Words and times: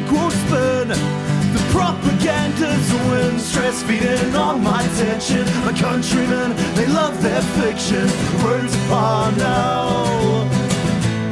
equals 0.00 0.34
spin. 0.34 0.88
The 0.88 1.66
propaganda's 1.72 2.92
a 2.92 2.96
win, 3.10 3.38
stress 3.38 3.82
feeding 3.82 4.34
on 4.34 4.62
my 4.62 4.82
tension. 4.96 5.44
My 5.64 5.72
countrymen, 5.72 6.54
they 6.74 6.86
love 6.86 7.20
their 7.22 7.42
fiction. 7.42 8.06
Words 8.44 8.74
upon 8.86 9.36
now, 9.36 10.48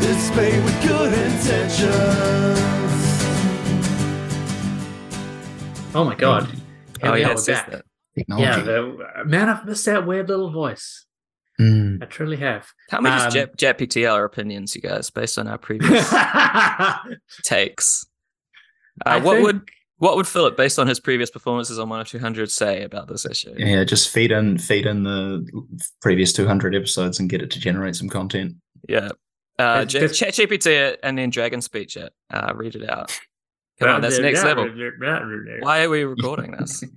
it's 0.00 0.34
made 0.36 0.62
with 0.64 0.82
good 0.82 1.12
intentions. 1.12 2.58
Oh 5.94 6.04
my 6.04 6.14
god. 6.14 6.46
Here 6.46 7.10
oh 7.10 7.14
yeah, 7.14 7.28
are, 7.28 7.32
it 7.32 7.36
we're 7.36 7.54
back. 7.54 7.70
that. 7.70 7.84
Technology. 8.16 8.44
Yeah, 8.44 8.60
the, 8.60 9.24
man, 9.26 9.48
I've 9.48 9.64
missed 9.64 9.84
that 9.86 10.06
weird 10.06 10.28
little 10.28 10.50
voice. 10.50 11.06
Mm. 11.60 12.02
I 12.02 12.06
truly 12.06 12.36
have. 12.36 12.66
Can't 12.90 13.02
we 13.02 13.10
just 13.10 13.26
Um, 13.26 13.32
jet, 13.32 13.56
jet 13.56 13.78
PT 13.78 14.04
our 14.04 14.24
opinions, 14.24 14.74
you 14.76 14.80
guys, 14.80 15.10
based 15.10 15.38
on 15.38 15.48
our 15.48 15.58
previous 15.58 16.08
takes? 17.44 18.06
Uh, 19.06 19.20
what 19.20 19.34
think- 19.34 19.46
would 19.46 19.70
what 19.98 20.16
would 20.16 20.28
Philip, 20.28 20.56
based 20.56 20.78
on 20.78 20.86
his 20.86 21.00
previous 21.00 21.28
performances 21.28 21.78
on 21.78 21.88
one 21.88 22.00
of 22.00 22.06
two 22.08 22.18
hundred, 22.20 22.50
say 22.50 22.82
about 22.82 23.08
this 23.08 23.26
issue? 23.26 23.54
Yeah, 23.56 23.82
just 23.84 24.10
feed 24.10 24.30
in 24.30 24.58
feed 24.58 24.86
in 24.86 25.02
the 25.02 25.44
previous 26.00 26.32
200 26.32 26.74
episodes 26.74 27.18
and 27.18 27.28
get 27.28 27.42
it 27.42 27.50
to 27.50 27.60
generate 27.60 27.96
some 27.96 28.08
content. 28.08 28.54
Yeah. 28.88 29.10
Uh, 29.58 29.84
just- 29.84 30.14
Chat 30.18 30.34
GPT 30.34 30.66
it 30.66 31.00
and 31.02 31.18
then 31.18 31.30
Dragon 31.30 31.60
Speech 31.60 31.96
it. 31.96 32.12
Uh, 32.32 32.52
read 32.54 32.76
it 32.76 32.88
out. 32.88 33.18
Come 33.80 33.88
on, 33.88 34.00
that's 34.00 34.18
next 34.18 34.44
level. 34.44 34.68
Why 35.60 35.82
are 35.82 35.90
we 35.90 36.04
recording 36.04 36.52
this? 36.52 36.84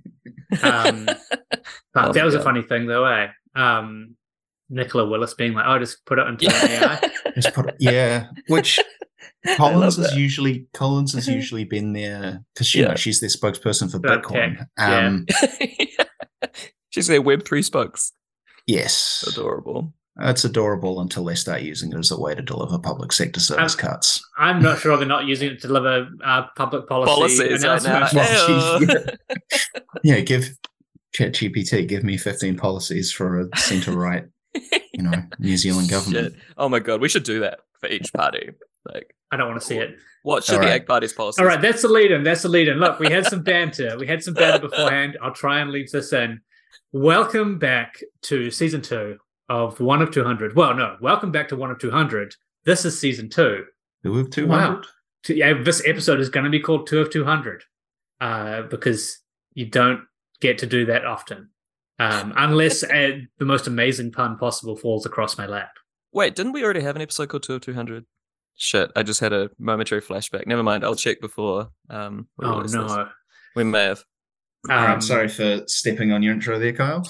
Um, 0.62 1.06
but 1.94 2.12
that 2.12 2.14
my 2.14 2.24
was 2.24 2.34
a 2.34 2.42
funny 2.42 2.60
thing, 2.60 2.84
though, 2.86 3.06
eh? 3.06 3.28
Um, 3.54 4.16
Nicola 4.68 5.08
Willis 5.08 5.32
being 5.32 5.54
like, 5.54 5.64
"Oh, 5.66 5.78
just 5.78 6.04
put 6.04 6.18
it 6.18 6.26
into 6.26 6.46
an 6.46 6.70
AI." 6.70 7.10
Just 7.34 7.54
put, 7.54 7.70
it, 7.70 7.76
yeah, 7.78 8.26
which 8.48 8.78
I 8.78 8.84
Collins 9.56 9.96
has 9.96 10.14
usually 10.16 10.66
Collins 10.72 11.12
has 11.14 11.26
usually 11.38 11.64
been 11.64 11.92
there 11.92 12.44
because 12.54 12.74
you 12.74 12.82
Yeah. 12.82 12.88
know 12.90 12.94
she's 12.94 13.20
their 13.20 13.30
spokesperson 13.30 13.90
for 13.90 13.96
About 13.98 14.22
Bitcoin. 14.22 14.58
tech, 14.58 14.68
yeah. 14.78 15.06
Um, 15.06 15.26
She's 16.90 17.06
their 17.06 17.22
Web 17.22 17.44
three 17.46 17.62
spokes. 17.62 18.12
Yes, 18.66 19.24
Adorable. 19.26 19.94
That's 20.16 20.44
adorable 20.44 21.00
until 21.00 21.24
they 21.24 21.34
start 21.34 21.62
using 21.62 21.90
it 21.90 21.98
as 21.98 22.10
a 22.10 22.20
way 22.20 22.34
to 22.34 22.42
deliver 22.42 22.78
public 22.78 23.12
sector 23.12 23.40
service 23.40 23.72
Um, 23.74 23.78
cuts. 23.80 24.22
I'm 24.36 24.60
not 24.60 24.78
sure 24.78 24.98
they're 24.98 25.06
not 25.06 25.24
using 25.24 25.52
it 25.52 25.60
to 25.62 25.68
deliver 25.68 26.06
uh, 26.22 26.42
public 26.54 26.86
policy 26.86 27.10
Policies 27.10 27.62
announcements. 27.64 28.12
Well, 28.12 28.78
Ew. 28.80 28.86
she's- 28.86 29.06
Yeah, 30.04 30.20
give 30.20 30.50
ChatGPT 31.16 31.88
give 31.88 32.04
me 32.04 32.18
15 32.18 32.56
policies 32.58 33.10
for 33.10 33.40
a 33.40 33.56
centre 33.56 33.92
right, 33.92 34.24
you 34.92 35.02
know, 35.02 35.12
New 35.38 35.56
Zealand 35.56 35.88
government. 35.88 36.34
Shit. 36.34 36.42
Oh 36.58 36.68
my 36.68 36.78
god, 36.78 37.00
we 37.00 37.08
should 37.08 37.24
do 37.24 37.40
that 37.40 37.60
for 37.80 37.88
each 37.88 38.12
party. 38.12 38.50
Like, 38.92 39.14
I 39.32 39.36
don't 39.38 39.48
want 39.48 39.60
to 39.60 39.66
see 39.66 39.78
it. 39.78 39.96
what 40.22 40.44
should 40.44 40.56
All 40.56 40.60
the 40.60 40.66
right. 40.66 40.74
egg 40.74 40.86
party's 40.86 41.14
policy? 41.14 41.40
All 41.40 41.48
right, 41.48 41.60
that's 41.60 41.80
the 41.82 41.88
lead 41.88 42.12
in. 42.12 42.22
That's 42.22 42.42
the 42.42 42.48
lead 42.50 42.68
in. 42.68 42.78
Look, 42.78 43.00
we 43.00 43.10
had 43.10 43.26
some 43.26 43.42
banter. 43.42 43.96
We 43.98 44.06
had 44.06 44.22
some 44.22 44.34
banter 44.34 44.68
beforehand. 44.68 45.16
I'll 45.22 45.32
try 45.32 45.60
and 45.60 45.70
leave 45.70 45.90
this 45.90 46.12
in. 46.12 46.40
Welcome 46.92 47.58
back 47.58 47.98
to 48.24 48.50
season 48.50 48.82
two 48.82 49.16
of 49.48 49.80
One 49.80 50.02
of 50.02 50.10
200. 50.10 50.54
Well, 50.54 50.74
no, 50.74 50.96
welcome 51.00 51.32
back 51.32 51.48
to 51.48 51.56
One 51.56 51.70
of 51.70 51.78
200. 51.78 52.34
This 52.66 52.84
is 52.84 52.98
season 53.00 53.30
two. 53.30 53.64
Who 54.02 54.18
have 54.18 54.28
200? 54.30 54.50
Wow. 54.76 54.82
Yeah, 55.28 55.54
this 55.62 55.82
episode 55.86 56.20
is 56.20 56.28
going 56.28 56.44
to 56.44 56.50
be 56.50 56.60
called 56.60 56.86
Two 56.86 57.00
of 57.00 57.08
200 57.10 57.62
uh, 58.20 58.62
because 58.62 59.18
you 59.54 59.66
don't 59.66 60.02
get 60.40 60.58
to 60.58 60.66
do 60.66 60.84
that 60.86 61.06
often. 61.06 61.48
Um, 61.98 62.34
unless 62.36 62.82
uh, 62.82 63.18
the 63.38 63.44
most 63.44 63.66
amazing 63.66 64.12
pun 64.12 64.36
possible 64.36 64.76
falls 64.76 65.06
across 65.06 65.38
my 65.38 65.46
lap. 65.46 65.70
Wait, 66.12 66.34
didn't 66.34 66.52
we 66.52 66.64
already 66.64 66.80
have 66.82 66.96
an 66.96 67.02
episode 67.02 67.28
called 67.28 67.44
Two 67.44 67.54
of 67.54 67.62
Two 67.62 67.74
Hundred? 67.74 68.04
Shit, 68.56 68.90
I 68.94 69.02
just 69.02 69.20
had 69.20 69.32
a 69.32 69.50
momentary 69.58 70.00
flashback. 70.00 70.46
Never 70.46 70.62
mind, 70.62 70.84
I'll 70.84 70.94
check 70.94 71.20
before. 71.20 71.68
Um, 71.90 72.28
we 72.38 72.46
Oh, 72.46 72.56
release 72.58 72.72
this. 72.72 72.80
no. 72.80 73.08
we 73.56 73.64
may 73.64 73.84
have. 73.84 74.04
All 74.70 74.76
right, 74.76 74.94
Um, 74.94 75.00
sorry 75.00 75.28
for 75.28 75.62
stepping 75.66 76.12
on 76.12 76.22
your 76.22 76.32
intro 76.34 76.58
there, 76.58 76.72
Kyle. 76.72 77.02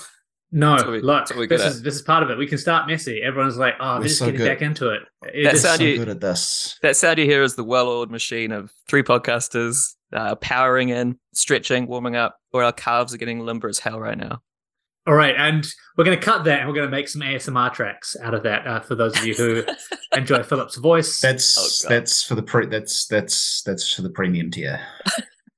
No, 0.55 0.77
That's 0.77 0.89
we- 0.89 1.01
look, 1.01 1.21
that's 1.29 1.35
what 1.35 1.49
this 1.49 1.63
at. 1.63 1.69
is 1.69 1.83
this 1.83 1.95
is 1.97 2.03
part 2.03 2.23
of 2.23 2.31
it. 2.31 2.37
We 2.37 2.47
can 2.47 2.59
start 2.59 2.87
messy. 2.87 3.23
Everyone's 3.23 3.57
like, 3.57 3.75
"Oh, 3.81 3.95
We're 3.95 4.01
they're 4.01 4.09
just 4.09 4.19
so 4.19 4.27
getting 4.27 4.39
good. 4.39 4.49
back 4.49 4.63
into 4.63 4.91
it." 4.91 5.03
It 5.33 5.45
That 5.45 5.55
is- 5.55 5.63
sound 5.63 5.79
so 5.79 5.85
you- 5.85 5.97
good 5.99 6.09
at 6.11 6.21
this. 6.21 6.79
That 6.83 6.95
sound 6.97 7.19
you 7.19 7.25
hear 7.25 7.43
is 7.43 7.55
the 7.57 7.65
well-oiled 7.65 8.11
machine 8.11 8.53
of 8.53 8.71
three 8.89 9.03
podcasters 9.03 9.95
uh, 10.13 10.35
powering 10.37 10.91
in, 10.91 11.19
stretching, 11.33 11.87
warming 11.87 12.17
up, 12.17 12.37
or 12.53 12.63
our 12.63 12.73
calves 12.73 13.15
are 13.15 13.17
getting 13.19 13.41
limber 13.41 13.67
as 13.69 13.79
hell 13.79 13.99
right 13.99 14.19
now. 14.19 14.43
All 15.05 15.15
right, 15.15 15.35
and 15.37 15.67
we're 15.97 16.05
going 16.05 16.17
to 16.17 16.25
cut 16.25 16.45
that, 16.45 16.61
and 16.61 16.69
we're 16.69 16.77
going 16.77 16.87
to 16.87 16.91
make 16.91 17.09
some 17.09 17.23
ASMR 17.23 17.73
tracks 17.75 18.15
out 18.23 18.35
of 18.35 18.45
that 18.45 18.65
uh, 18.69 18.81
for 18.81 18.95
those 18.95 19.19
of 19.19 19.27
you 19.27 19.35
who 19.35 19.65
enjoy 20.17 20.45
Philip's 20.45 20.77
voice. 20.77 21.21
That's 21.21 21.85
Oh, 21.85 21.89
that's 21.89 22.23
for 22.23 22.37
the 22.37 22.43
pre 22.43 22.67
that's 22.67 23.07
that's 23.09 23.63
that's 23.63 23.93
for 23.93 24.03
the 24.03 24.11
premium 24.11 24.53
tier. 24.53 24.81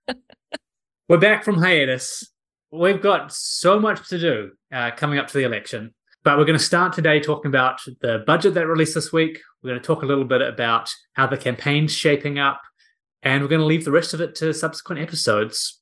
We're 1.10 1.18
back 1.18 1.44
from 1.44 1.56
hiatus. 1.56 2.26
We've 2.72 3.02
got 3.02 3.34
so 3.34 3.78
much 3.78 4.08
to 4.08 4.18
do 4.18 4.52
uh, 4.72 4.92
coming 4.96 5.18
up 5.18 5.26
to 5.28 5.36
the 5.36 5.44
election, 5.44 5.92
but 6.24 6.38
we're 6.38 6.46
going 6.46 6.58
to 6.58 6.64
start 6.64 6.94
today 6.94 7.20
talking 7.20 7.50
about 7.50 7.80
the 8.00 8.24
budget 8.26 8.54
that 8.54 8.66
released 8.66 8.94
this 8.94 9.12
week. 9.12 9.40
We're 9.62 9.70
going 9.72 9.80
to 9.80 9.86
talk 9.86 10.02
a 10.02 10.06
little 10.06 10.24
bit 10.24 10.40
about 10.40 10.90
how 11.12 11.26
the 11.26 11.36
campaign's 11.36 11.92
shaping 11.92 12.38
up, 12.38 12.62
and 13.22 13.42
we're 13.42 13.50
going 13.50 13.60
to 13.60 13.66
leave 13.66 13.84
the 13.84 13.92
rest 13.92 14.14
of 14.14 14.22
it 14.22 14.34
to 14.36 14.54
subsequent 14.54 15.02
episodes. 15.02 15.80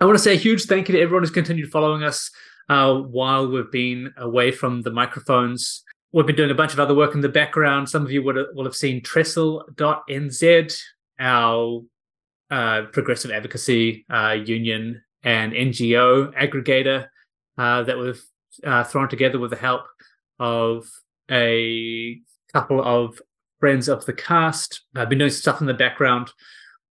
I 0.00 0.06
want 0.06 0.16
to 0.16 0.24
say 0.24 0.32
a 0.32 0.38
huge 0.38 0.64
thank 0.64 0.88
you 0.88 0.94
to 0.94 1.00
everyone 1.00 1.22
who's 1.22 1.30
continued 1.30 1.70
following 1.70 2.02
us 2.02 2.30
uh, 2.68 2.94
while 2.94 3.48
we've 3.48 3.70
been 3.70 4.12
away 4.16 4.52
from 4.52 4.82
the 4.82 4.90
microphones. 4.90 5.82
We've 6.12 6.26
been 6.26 6.36
doing 6.36 6.50
a 6.50 6.54
bunch 6.54 6.72
of 6.72 6.80
other 6.80 6.94
work 6.94 7.14
in 7.14 7.20
the 7.20 7.28
background. 7.28 7.88
Some 7.88 8.04
of 8.04 8.10
you 8.10 8.22
would 8.22 8.36
have, 8.36 8.46
will 8.54 8.64
have 8.64 8.74
seen 8.74 9.02
Trestle.nz, 9.02 10.80
our 11.20 11.82
uh, 12.50 12.82
progressive 12.92 13.30
advocacy 13.30 14.06
uh, 14.08 14.36
union 14.44 15.02
and 15.22 15.52
NGO 15.52 16.32
aggregator 16.34 17.06
uh, 17.58 17.82
that 17.82 17.98
we've 17.98 18.22
uh, 18.64 18.84
thrown 18.84 19.08
together 19.08 19.38
with 19.38 19.50
the 19.50 19.56
help 19.56 19.82
of 20.38 20.86
a 21.30 22.18
couple 22.52 22.82
of 22.82 23.20
friends 23.60 23.88
of 23.88 24.06
the 24.06 24.12
cast. 24.12 24.82
I've 24.94 25.08
been 25.08 25.18
doing 25.18 25.30
stuff 25.30 25.60
in 25.60 25.66
the 25.66 25.74
background 25.74 26.30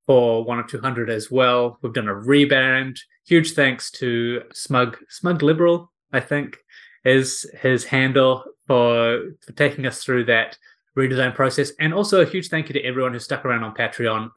for 0.06 0.44
one 0.44 0.60
or 0.60 0.64
two 0.64 0.80
hundred 0.80 1.10
as 1.10 1.32
well. 1.32 1.80
We've 1.82 1.94
done 1.94 2.08
a 2.08 2.14
rebrand. 2.14 2.98
Huge 3.28 3.54
thanks 3.54 3.92
to 3.92 4.44
Smug 4.54 4.98
Smug 5.10 5.44
Liberal, 5.44 5.92
I 6.14 6.22
think, 6.22 6.58
is 7.04 7.46
his 7.62 7.84
handle 7.84 8.46
for 8.68 9.32
for 9.46 9.52
taking 9.54 9.86
us 9.86 10.04
through 10.04 10.26
that 10.26 10.58
redesign 10.98 11.36
process. 11.36 11.72
And 11.80 11.94
also 11.94 12.22
a 12.22 12.26
huge 12.26 12.48
thank 12.48 12.70
you 12.70 12.74
to 12.74 12.84
everyone 12.84 13.14
who 13.14 13.20
stuck 13.20 13.46
around 13.46 13.64
on 13.64 13.76
Patreon 13.76 14.30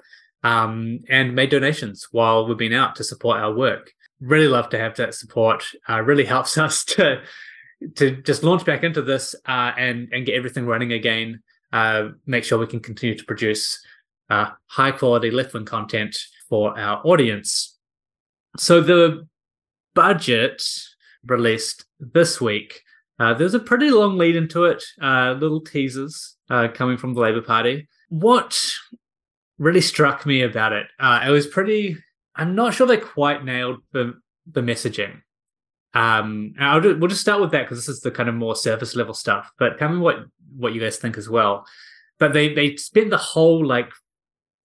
um, 0.42 1.00
and 1.08 1.34
made 1.34 1.50
donations 1.50 2.08
while 2.10 2.46
we've 2.46 2.58
been 2.58 2.72
out 2.72 2.96
to 2.96 3.04
support 3.04 3.38
our 3.38 3.52
work. 3.52 3.92
Really 4.20 4.48
love 4.48 4.68
to 4.70 4.78
have 4.78 4.96
that 4.96 5.14
support. 5.14 5.64
Uh, 5.88 6.02
really 6.02 6.24
helps 6.24 6.58
us 6.66 6.84
to 6.86 7.22
to 7.94 8.22
just 8.22 8.42
launch 8.42 8.64
back 8.64 8.82
into 8.82 9.02
this 9.02 9.36
uh, 9.46 9.72
and 9.78 10.08
and 10.12 10.26
get 10.26 10.34
everything 10.34 10.66
running 10.66 10.92
again. 10.92 11.42
Uh, 11.72 12.08
make 12.26 12.42
sure 12.42 12.58
we 12.58 12.66
can 12.66 12.80
continue 12.80 13.16
to 13.16 13.24
produce 13.24 13.80
uh, 14.30 14.50
high 14.66 14.90
quality 14.90 15.30
left 15.30 15.54
wing 15.54 15.64
content 15.64 16.18
for 16.48 16.76
our 16.76 17.00
audience. 17.06 17.69
So 18.56 18.80
the 18.80 19.26
budget 19.94 20.62
released 21.26 21.84
this 21.98 22.40
week. 22.40 22.82
Uh, 23.18 23.34
there's 23.34 23.54
a 23.54 23.60
pretty 23.60 23.90
long 23.90 24.16
lead 24.16 24.36
into 24.36 24.64
it. 24.64 24.82
Uh, 25.00 25.32
little 25.32 25.60
teasers 25.60 26.36
uh, 26.48 26.68
coming 26.72 26.96
from 26.96 27.14
the 27.14 27.20
Labour 27.20 27.42
Party. 27.42 27.86
What 28.08 28.58
really 29.60 29.82
struck 29.82 30.26
me 30.26 30.42
about 30.42 30.72
it. 30.72 30.88
Uh, 30.98 31.22
it 31.24 31.30
was 31.30 31.46
pretty. 31.46 31.96
I'm 32.34 32.56
not 32.56 32.74
sure 32.74 32.86
they 32.86 32.96
quite 32.96 33.44
nailed 33.44 33.80
the 33.92 34.14
the 34.50 34.62
messaging. 34.62 35.20
Um, 35.92 36.54
I'll 36.58 36.80
we'll 36.80 37.08
just 37.08 37.20
start 37.20 37.40
with 37.40 37.52
that 37.52 37.64
because 37.64 37.78
this 37.78 37.88
is 37.88 38.00
the 38.00 38.10
kind 38.10 38.28
of 38.28 38.34
more 38.34 38.56
surface 38.56 38.96
level 38.96 39.14
stuff. 39.14 39.52
But 39.58 39.78
tell 39.78 39.90
me 39.90 39.98
what 39.98 40.24
what 40.56 40.72
you 40.72 40.80
guys 40.80 40.96
think 40.96 41.16
as 41.18 41.28
well. 41.28 41.66
But 42.18 42.32
they 42.32 42.52
they 42.54 42.76
spent 42.76 43.10
the 43.10 43.16
whole 43.16 43.64
like 43.64 43.90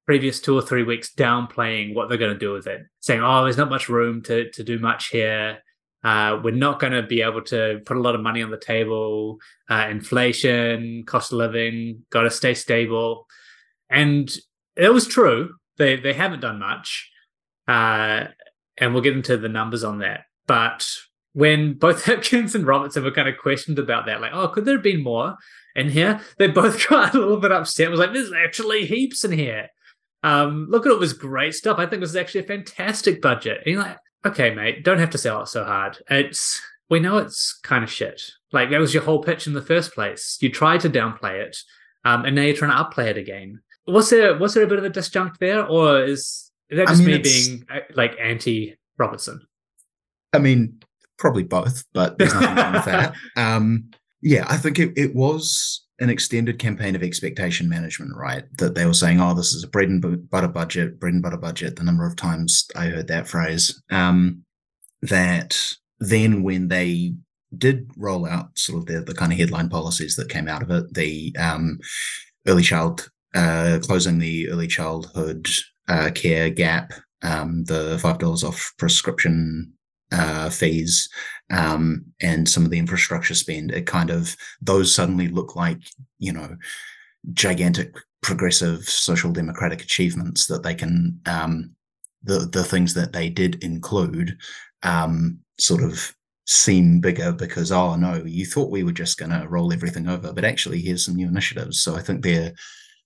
previous 0.06 0.40
two 0.40 0.56
or 0.56 0.62
three 0.62 0.84
weeks 0.84 1.14
downplaying 1.14 1.96
what 1.96 2.10
they're 2.10 2.18
going 2.18 2.34
to 2.34 2.40
do 2.40 2.54
with 2.54 2.68
it, 2.68 2.82
saying, 3.00 3.22
"Oh, 3.24 3.44
there's 3.44 3.58
not 3.58 3.70
much 3.70 3.90
room 3.90 4.22
to 4.24 4.50
to 4.52 4.64
do 4.64 4.80
much 4.80 5.08
here. 5.08 5.60
Uh, 6.04 6.40
we're 6.44 6.54
not 6.54 6.80
going 6.80 6.94
to 6.94 7.02
be 7.02 7.22
able 7.22 7.42
to 7.42 7.80
put 7.86 7.98
a 7.98 8.02
lot 8.02 8.14
of 8.14 8.22
money 8.22 8.44
on 8.44 8.52
the 8.52 8.60
table. 8.60 9.40
Uh, 9.70 9.88
inflation, 9.90 11.04
cost 11.06 11.32
of 11.32 11.40
living, 11.40 12.04
got 12.10 12.24
to 12.24 12.32
stay 12.32 12.54
stable." 12.54 13.28
And 13.90 14.32
it 14.76 14.90
was 14.90 15.08
true. 15.08 15.56
They 15.78 15.96
they 15.96 16.14
haven't 16.14 16.42
done 16.42 16.60
much, 16.60 17.12
uh, 17.68 18.26
and 18.78 18.94
we'll 18.94 19.04
get 19.04 19.16
into 19.16 19.38
the 19.38 19.50
numbers 19.50 19.84
on 19.84 20.00
that. 20.00 20.22
But 20.48 20.88
when 21.34 21.74
both 21.74 22.06
Hopkins 22.06 22.56
and 22.56 22.66
Robertson 22.66 23.04
were 23.04 23.12
kind 23.12 23.28
of 23.28 23.38
questioned 23.38 23.80
about 23.80 24.06
that, 24.06 24.22
like, 24.22 24.32
oh, 24.34 24.48
could 24.48 24.66
there 24.66 24.76
have 24.76 24.84
been 24.84 25.04
more 25.04 25.36
in 25.76 25.90
here? 25.90 26.22
They 26.38 26.48
both 26.48 26.88
got 26.90 27.14
a 27.14 27.20
little 27.20 27.40
bit 27.40 27.52
upset. 27.52 27.88
It 27.88 27.92
was 27.92 28.00
like, 28.00 28.14
there's 28.14 28.32
actually 28.34 28.86
heaps 28.86 29.24
in 29.24 29.32
here. 29.32 29.70
Um, 30.26 30.66
look 30.72 30.88
at 30.88 30.92
all 30.92 30.98
this 30.98 31.14
great 31.14 31.54
stuff. 31.54 31.78
I 31.78 31.86
think 31.86 32.02
this 32.02 32.10
is 32.10 32.16
actually 32.16 32.42
a 32.42 32.48
fantastic 32.48 33.22
budget. 33.22 33.60
And 33.64 33.76
you're 33.76 33.84
like, 33.84 33.98
okay, 34.26 34.50
mate, 34.56 34.84
don't 34.84 34.98
have 34.98 35.12
to 35.12 35.20
sell 35.20 35.44
it 35.44 35.48
so 35.48 35.64
hard. 35.64 36.00
It's 36.10 36.60
we 36.90 37.00
know 37.00 37.20
it's 37.20 37.60
kind 37.62 37.84
of 37.84 37.92
shit. 37.92 38.24
Like 38.52 38.72
that 38.72 38.80
was 38.80 38.92
your 38.92 39.04
whole 39.04 39.22
pitch 39.22 39.46
in 39.46 39.54
the 39.54 39.62
first 39.62 39.94
place. 39.94 40.40
You 40.42 40.50
tried 40.50 40.82
to 40.82 40.90
downplay 40.90 41.46
it, 41.46 41.56
um, 42.06 42.26
and 42.26 42.36
now 42.36 42.42
you're 42.42 42.56
trying 42.56 42.72
to 42.72 42.84
upplay 42.84 43.06
it 43.06 43.18
again. 43.18 43.62
was 43.86 44.10
there 44.10 44.36
was 44.36 44.56
there 44.56 44.64
a 44.64 44.68
bit 44.68 44.80
of 44.80 44.84
a 44.84 44.90
disjunct 44.90 45.38
there, 45.38 45.64
or 45.64 46.04
is, 46.04 46.52
is 46.72 46.78
that 46.78 46.88
I 46.88 46.92
just 46.92 47.04
mean, 47.04 47.18
me 47.18 47.22
being 47.22 47.66
uh, 47.72 47.82
like 47.94 48.18
anti 48.20 48.76
Robertson? 48.98 49.46
I 50.34 50.40
mean, 50.40 50.80
probably 51.20 51.44
both, 51.44 51.86
but 51.94 52.18
there's 52.18 52.34
nothing 52.34 52.56
wrong 52.56 52.74
with 52.74 52.86
that. 52.86 53.14
Um, 53.38 53.92
yeah, 54.24 54.46
I 54.48 54.58
think 54.58 54.80
it, 54.80 54.98
it 54.98 55.14
was 55.14 55.85
an 56.00 56.10
extended 56.10 56.60
campaign 56.60 56.96
of 56.96 57.04
expectation 57.04 57.70
management, 57.70 58.16
right? 58.16 58.44
That 58.58 58.76
they 58.76 58.86
were 58.86 58.94
saying, 58.94 59.22
oh, 59.22 59.34
this 59.34 59.54
is 59.54 59.64
a 59.64 59.68
bread 59.68 59.90
and 59.90 60.30
butter 60.30 60.48
budget, 60.48 61.00
bread 61.00 61.14
and 61.14 61.24
butter 61.24 61.38
budget. 61.38 61.76
The 61.76 61.84
number 61.84 62.06
of 62.06 62.16
times 62.16 62.68
I 62.76 62.88
heard 62.88 63.08
that 63.08 63.28
phrase. 63.28 63.82
Um, 63.90 64.44
that 65.02 65.58
then 66.00 66.44
when 66.44 66.68
they 66.68 67.14
did 67.58 67.90
roll 67.96 68.26
out 68.26 68.58
sort 68.58 68.80
of 68.80 68.86
the, 68.88 69.02
the 69.02 69.14
kind 69.14 69.32
of 69.32 69.38
headline 69.38 69.70
policies 69.70 70.16
that 70.16 70.30
came 70.30 70.48
out 70.48 70.62
of 70.62 70.72
it, 70.72 70.94
the 70.94 71.34
um, 71.40 71.80
early 72.48 72.64
child, 72.64 73.10
uh, 73.34 73.80
closing 73.82 74.20
the 74.20 74.50
early 74.50 74.68
childhood 74.68 75.48
uh, 75.88 76.10
care 76.14 76.50
gap, 76.50 76.92
um, 77.22 77.64
the 77.66 77.98
$5 78.02 78.44
off 78.44 78.74
prescription 78.78 79.72
uh, 80.12 80.50
fees 80.50 81.10
um, 81.52 82.06
and 82.22 82.48
some 82.48 82.66
of 82.66 82.72
the 82.72 82.80
infrastructure 82.80 83.36
spend, 83.36 83.72
it 83.72 83.86
kind 83.86 84.10
of 84.10 84.36
those 84.62 84.94
suddenly 84.94 85.28
look 85.28 85.56
like 85.56 85.80
you 86.20 86.34
know 86.34 86.56
gigantic 87.34 87.96
progressive 88.22 88.84
social 88.84 89.32
democratic 89.32 89.82
achievements 89.82 90.48
that 90.48 90.64
they 90.64 90.74
can 90.74 91.20
um, 91.26 91.72
the 92.24 92.40
the 92.52 92.64
things 92.64 92.94
that 92.94 93.14
they 93.14 93.30
did 93.30 93.64
include 93.64 94.38
um, 94.84 95.40
sort 95.60 95.84
of 95.84 96.16
seem 96.48 97.00
bigger 97.00 97.32
because 97.32 97.72
oh 97.72 97.96
no 97.96 98.24
you 98.24 98.46
thought 98.46 98.70
we 98.70 98.84
were 98.84 98.92
just 98.92 99.18
going 99.18 99.32
to 99.32 99.48
roll 99.48 99.74
everything 99.74 100.08
over 100.08 100.32
but 100.32 100.46
actually 100.46 100.80
here's 100.80 101.06
some 101.06 101.16
new 101.16 101.28
initiatives. 101.28 101.82
So 101.82 101.96
i 101.96 102.02
think 102.02 102.22
there 102.22 102.54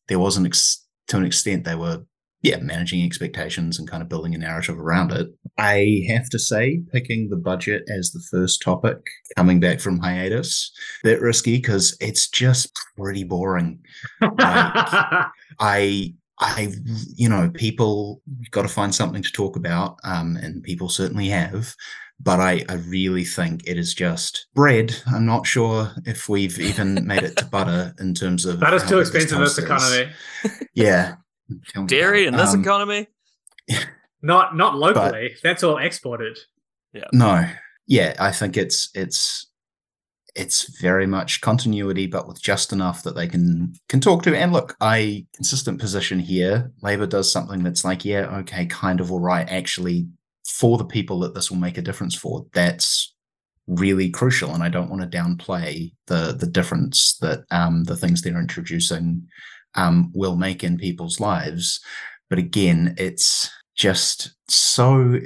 there 0.10 0.20
was 0.20 0.36
an 0.38 0.46
ex- 0.46 0.86
to 1.08 1.18
an 1.18 1.26
extent 1.26 1.64
they 1.64 1.76
were 1.76 2.04
yeah, 2.42 2.58
managing 2.58 3.04
expectations 3.04 3.78
and 3.78 3.88
kind 3.88 4.02
of 4.02 4.08
building 4.08 4.34
a 4.34 4.38
narrative 4.38 4.80
around 4.80 5.12
it. 5.12 5.28
I 5.58 6.04
have 6.08 6.30
to 6.30 6.40
say, 6.40 6.82
picking 6.92 7.30
the 7.30 7.36
budget 7.36 7.84
as 7.90 8.12
the 8.12 8.24
first 8.32 8.62
topic 8.62 8.98
coming 9.36 9.60
back 9.60 9.82
from 9.82 10.00
hiatus, 10.00 10.72
bit 11.04 11.22
risky 11.22 11.58
because 11.58 11.98
it's 12.00 12.30
just 12.30 12.78
pretty 12.98 13.26
boring. 13.26 13.80
I, 14.22 16.14
I, 16.40 16.74
you 17.16 17.28
know, 17.28 17.52
people 17.54 18.22
got 18.52 18.62
to 18.62 18.70
find 18.70 18.96
something 18.96 19.22
to 19.22 19.32
talk 19.34 19.58
about, 19.58 19.98
um, 20.06 20.38
and 20.38 20.64
people 20.64 20.88
certainly 20.88 21.28
have. 21.28 21.76
But 22.22 22.42
I, 22.42 22.66
I 22.68 22.76
really 22.76 23.24
think 23.24 23.64
it 23.66 23.78
is 23.78 23.94
just 23.94 24.48
bread. 24.54 24.94
I'm 25.08 25.26
not 25.26 25.48
sure 25.48 25.92
if 26.06 26.28
we've 26.28 26.60
even 26.60 27.06
made 27.08 27.24
it 27.24 27.38
to 27.38 27.46
butter 27.46 27.94
in 28.00 28.14
terms 28.14 28.46
of 28.46 28.60
that 28.60 28.74
is 28.74 28.84
too 28.84 29.00
expensive 29.00 29.38
in 29.38 29.44
this 29.44 29.58
economy. 29.58 30.12
Yeah, 30.74 31.16
Dairy 31.86 32.26
in 32.26 32.36
this 32.36 32.54
Um, 32.54 32.62
economy? 32.62 33.08
Not 34.22 34.56
not 34.58 34.76
locally. 34.76 35.36
That's 35.44 35.64
all 35.64 35.78
exported. 35.78 36.38
Yeah. 36.92 37.06
No, 37.14 37.50
yeah, 37.88 38.16
I 38.20 38.32
think 38.34 38.58
it's 38.58 38.90
it's 38.94 39.48
it's 40.36 40.80
very 40.82 41.08
much 41.08 41.42
continuity, 41.42 42.06
but 42.06 42.28
with 42.28 42.42
just 42.42 42.74
enough 42.74 43.04
that 43.04 43.16
they 43.16 43.28
can 43.28 43.74
can 43.88 44.02
talk 44.02 44.24
to. 44.24 44.36
And 44.36 44.52
look, 44.52 44.76
I 44.82 45.26
consistent 45.34 45.80
position 45.80 46.20
here. 46.20 46.72
Labor 46.82 47.08
does 47.08 47.32
something 47.32 47.64
that's 47.64 47.86
like, 47.86 48.04
yeah, 48.04 48.38
okay, 48.40 48.66
kind 48.66 49.00
of 49.00 49.12
all 49.12 49.22
right. 49.22 49.48
Actually, 49.50 50.08
for 50.46 50.78
the 50.78 50.86
people 50.86 51.20
that 51.20 51.34
this 51.34 51.50
will 51.50 51.58
make 51.58 51.78
a 51.78 51.82
difference 51.82 52.16
for, 52.16 52.46
that's 52.54 53.14
really 53.68 54.10
crucial. 54.10 54.54
And 54.54 54.64
I 54.64 54.70
don't 54.70 54.90
want 54.90 55.02
to 55.10 55.18
downplay 55.18 55.94
the 56.08 56.36
the 56.38 56.48
difference 56.48 57.18
that 57.22 57.46
um, 57.52 57.86
the 57.86 57.96
things 57.96 58.22
they're 58.22 58.40
introducing 58.40 59.28
um, 59.76 60.12
will 60.14 60.36
make 60.36 60.64
in 60.64 60.78
people's 60.78 61.20
lives. 61.20 61.80
But 62.30 62.40
again, 62.40 62.96
it's 62.98 63.50
just 63.76 64.32
so 64.48 65.20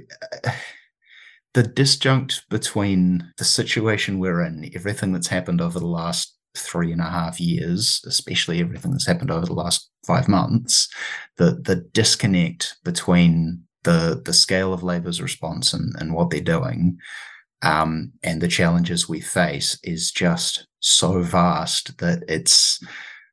the 1.53 1.63
disjunct 1.63 2.41
between 2.49 3.31
the 3.37 3.45
situation 3.45 4.19
we're 4.19 4.41
in, 4.41 4.71
everything 4.75 5.11
that's 5.13 5.27
happened 5.27 5.61
over 5.61 5.79
the 5.79 5.87
last 5.87 6.35
three 6.55 6.91
and 6.91 7.01
a 7.01 7.09
half 7.09 7.39
years, 7.39 8.01
especially 8.05 8.59
everything 8.59 8.91
that's 8.91 9.07
happened 9.07 9.31
over 9.31 9.45
the 9.45 9.53
last 9.53 9.89
five 10.05 10.27
months, 10.27 10.87
the 11.37 11.59
the 11.63 11.75
disconnect 11.93 12.75
between 12.83 13.63
the 13.83 14.21
the 14.23 14.33
scale 14.33 14.73
of 14.73 14.83
Labour's 14.83 15.21
response 15.21 15.73
and, 15.73 15.93
and 15.99 16.13
what 16.13 16.29
they're 16.29 16.41
doing, 16.41 16.97
um, 17.61 18.11
and 18.23 18.41
the 18.41 18.47
challenges 18.47 19.09
we 19.09 19.19
face 19.21 19.79
is 19.83 20.11
just 20.11 20.67
so 20.79 21.21
vast 21.21 21.97
that 21.99 22.23
it's 22.27 22.79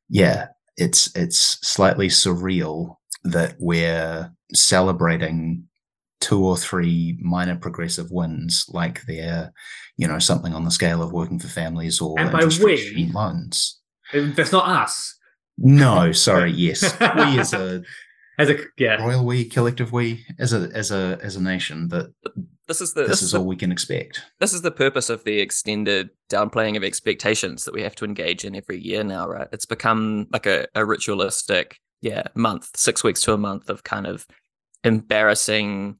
yeah, 0.08 0.48
it's 0.76 1.14
it's 1.16 1.38
slightly 1.66 2.08
surreal 2.08 2.96
that 3.24 3.54
we're 3.58 4.32
celebrating 4.54 5.64
two 6.20 6.44
or 6.44 6.56
three 6.56 7.16
minor 7.20 7.56
progressive 7.56 8.10
wins 8.10 8.66
like 8.68 9.02
they're 9.06 9.52
you 9.96 10.06
know 10.06 10.18
something 10.18 10.52
on 10.54 10.64
the 10.64 10.70
scale 10.70 11.02
of 11.02 11.12
working 11.12 11.38
for 11.38 11.48
families 11.48 12.00
or 12.00 12.18
And 12.18 12.30
by 12.32 12.44
we- 12.44 13.10
loans 13.14 13.80
That's 14.12 14.52
not 14.52 14.68
us. 14.82 15.16
no 15.58 16.12
sorry 16.12 16.52
yes 16.52 16.82
we 17.00 17.38
as 17.38 17.52
a 17.52 17.82
As 18.38 18.48
a 18.48 18.56
yeah. 18.78 18.94
royal 19.04 19.26
we 19.26 19.44
collective 19.44 19.92
we 19.92 20.24
as 20.38 20.54
a 20.54 20.70
as 20.74 20.90
a 20.90 21.18
as 21.22 21.36
a 21.36 21.42
nation 21.42 21.88
that 21.88 22.06
This 22.70 22.80
is 22.80 22.94
the 22.94 23.00
this, 23.00 23.10
this, 23.10 23.22
is 23.22 23.32
the 23.32 23.38
all 23.38 23.46
we 23.46 23.56
can 23.56 23.72
expect 23.72 24.22
this 24.38 24.52
is 24.52 24.62
the 24.62 24.70
purpose 24.70 25.10
of 25.10 25.24
the 25.24 25.40
extended 25.40 26.10
downplaying 26.30 26.76
of 26.76 26.84
expectations 26.84 27.64
that 27.64 27.74
we 27.74 27.82
have 27.82 27.96
to 27.96 28.04
engage 28.04 28.44
in 28.44 28.54
every 28.54 28.78
year 28.80 29.02
now, 29.02 29.26
right? 29.26 29.48
It's 29.50 29.66
become 29.66 30.28
like 30.32 30.46
a, 30.46 30.68
a 30.76 30.84
ritualistic, 30.84 31.80
yeah, 32.00 32.22
month, 32.36 32.70
six 32.76 33.02
weeks 33.02 33.22
to 33.22 33.32
a 33.32 33.38
month 33.38 33.70
of 33.70 33.82
kind 33.82 34.06
of 34.06 34.24
embarrassing, 34.84 35.98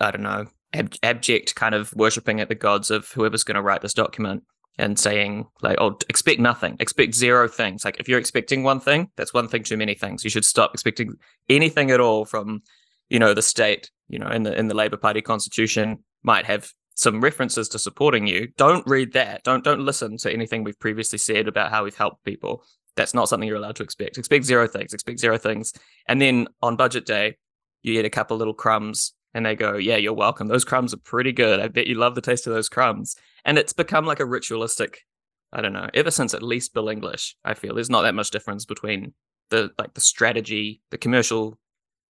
I 0.00 0.10
don't 0.10 0.24
know, 0.24 0.46
ab- 0.72 0.96
abject 1.04 1.54
kind 1.54 1.76
of 1.76 1.94
worshipping 1.94 2.40
at 2.40 2.48
the 2.48 2.56
gods 2.56 2.90
of 2.90 3.08
whoever's 3.12 3.44
going 3.44 3.54
to 3.54 3.62
write 3.62 3.82
this 3.82 3.94
document 3.94 4.42
and 4.76 4.98
saying 4.98 5.46
like, 5.62 5.78
oh, 5.80 5.98
expect 6.08 6.40
nothing, 6.40 6.76
expect 6.80 7.14
zero 7.14 7.46
things. 7.46 7.84
Like 7.84 8.00
if 8.00 8.08
you're 8.08 8.18
expecting 8.18 8.64
one 8.64 8.80
thing, 8.80 9.12
that's 9.16 9.32
one 9.32 9.46
thing 9.46 9.62
too 9.62 9.76
many 9.76 9.94
things. 9.94 10.24
You 10.24 10.30
should 10.30 10.44
stop 10.44 10.74
expecting 10.74 11.14
anything 11.48 11.92
at 11.92 12.00
all 12.00 12.24
from, 12.24 12.62
you 13.08 13.20
know, 13.20 13.34
the 13.34 13.42
state. 13.42 13.92
You 14.10 14.18
know, 14.18 14.30
in 14.30 14.42
the 14.42 14.58
in 14.58 14.68
the 14.68 14.74
Labour 14.74 14.96
Party 14.96 15.20
constitution 15.20 16.02
might 16.22 16.46
have 16.46 16.70
some 16.94 17.20
references 17.20 17.68
to 17.68 17.78
supporting 17.78 18.26
you. 18.26 18.48
Don't 18.56 18.86
read 18.86 19.12
that. 19.12 19.44
Don't 19.44 19.62
don't 19.62 19.84
listen 19.84 20.16
to 20.18 20.32
anything 20.32 20.64
we've 20.64 20.80
previously 20.80 21.18
said 21.18 21.46
about 21.46 21.70
how 21.70 21.84
we've 21.84 21.96
helped 21.96 22.24
people. 22.24 22.64
That's 22.96 23.14
not 23.14 23.28
something 23.28 23.48
you're 23.48 23.56
allowed 23.56 23.76
to 23.76 23.84
expect. 23.84 24.18
Expect 24.18 24.44
zero 24.44 24.66
things. 24.66 24.92
Expect 24.92 25.20
zero 25.20 25.38
things. 25.38 25.72
And 26.08 26.20
then 26.20 26.48
on 26.60 26.74
budget 26.74 27.06
day, 27.06 27.36
you 27.82 27.92
get 27.94 28.04
a 28.04 28.10
couple 28.10 28.36
little 28.36 28.54
crumbs 28.54 29.12
and 29.34 29.46
they 29.46 29.54
go, 29.54 29.76
Yeah, 29.76 29.96
you're 29.96 30.12
welcome. 30.12 30.48
Those 30.48 30.64
crumbs 30.64 30.92
are 30.92 30.98
pretty 30.98 31.32
good. 31.32 31.60
I 31.60 31.68
bet 31.68 31.86
you 31.86 31.94
love 31.94 32.16
the 32.16 32.20
taste 32.20 32.46
of 32.46 32.52
those 32.52 32.68
crumbs. 32.68 33.14
And 33.44 33.58
it's 33.58 33.72
become 33.72 34.04
like 34.04 34.18
a 34.18 34.26
ritualistic, 34.26 35.04
I 35.52 35.60
don't 35.60 35.72
know, 35.72 35.88
ever 35.94 36.10
since 36.10 36.34
at 36.34 36.42
least 36.42 36.74
Bill 36.74 36.88
English, 36.88 37.36
I 37.44 37.54
feel 37.54 37.74
there's 37.74 37.90
not 37.90 38.02
that 38.02 38.16
much 38.16 38.32
difference 38.32 38.64
between 38.64 39.14
the 39.50 39.70
like 39.78 39.94
the 39.94 40.00
strategy, 40.00 40.82
the 40.90 40.98
commercial 40.98 41.58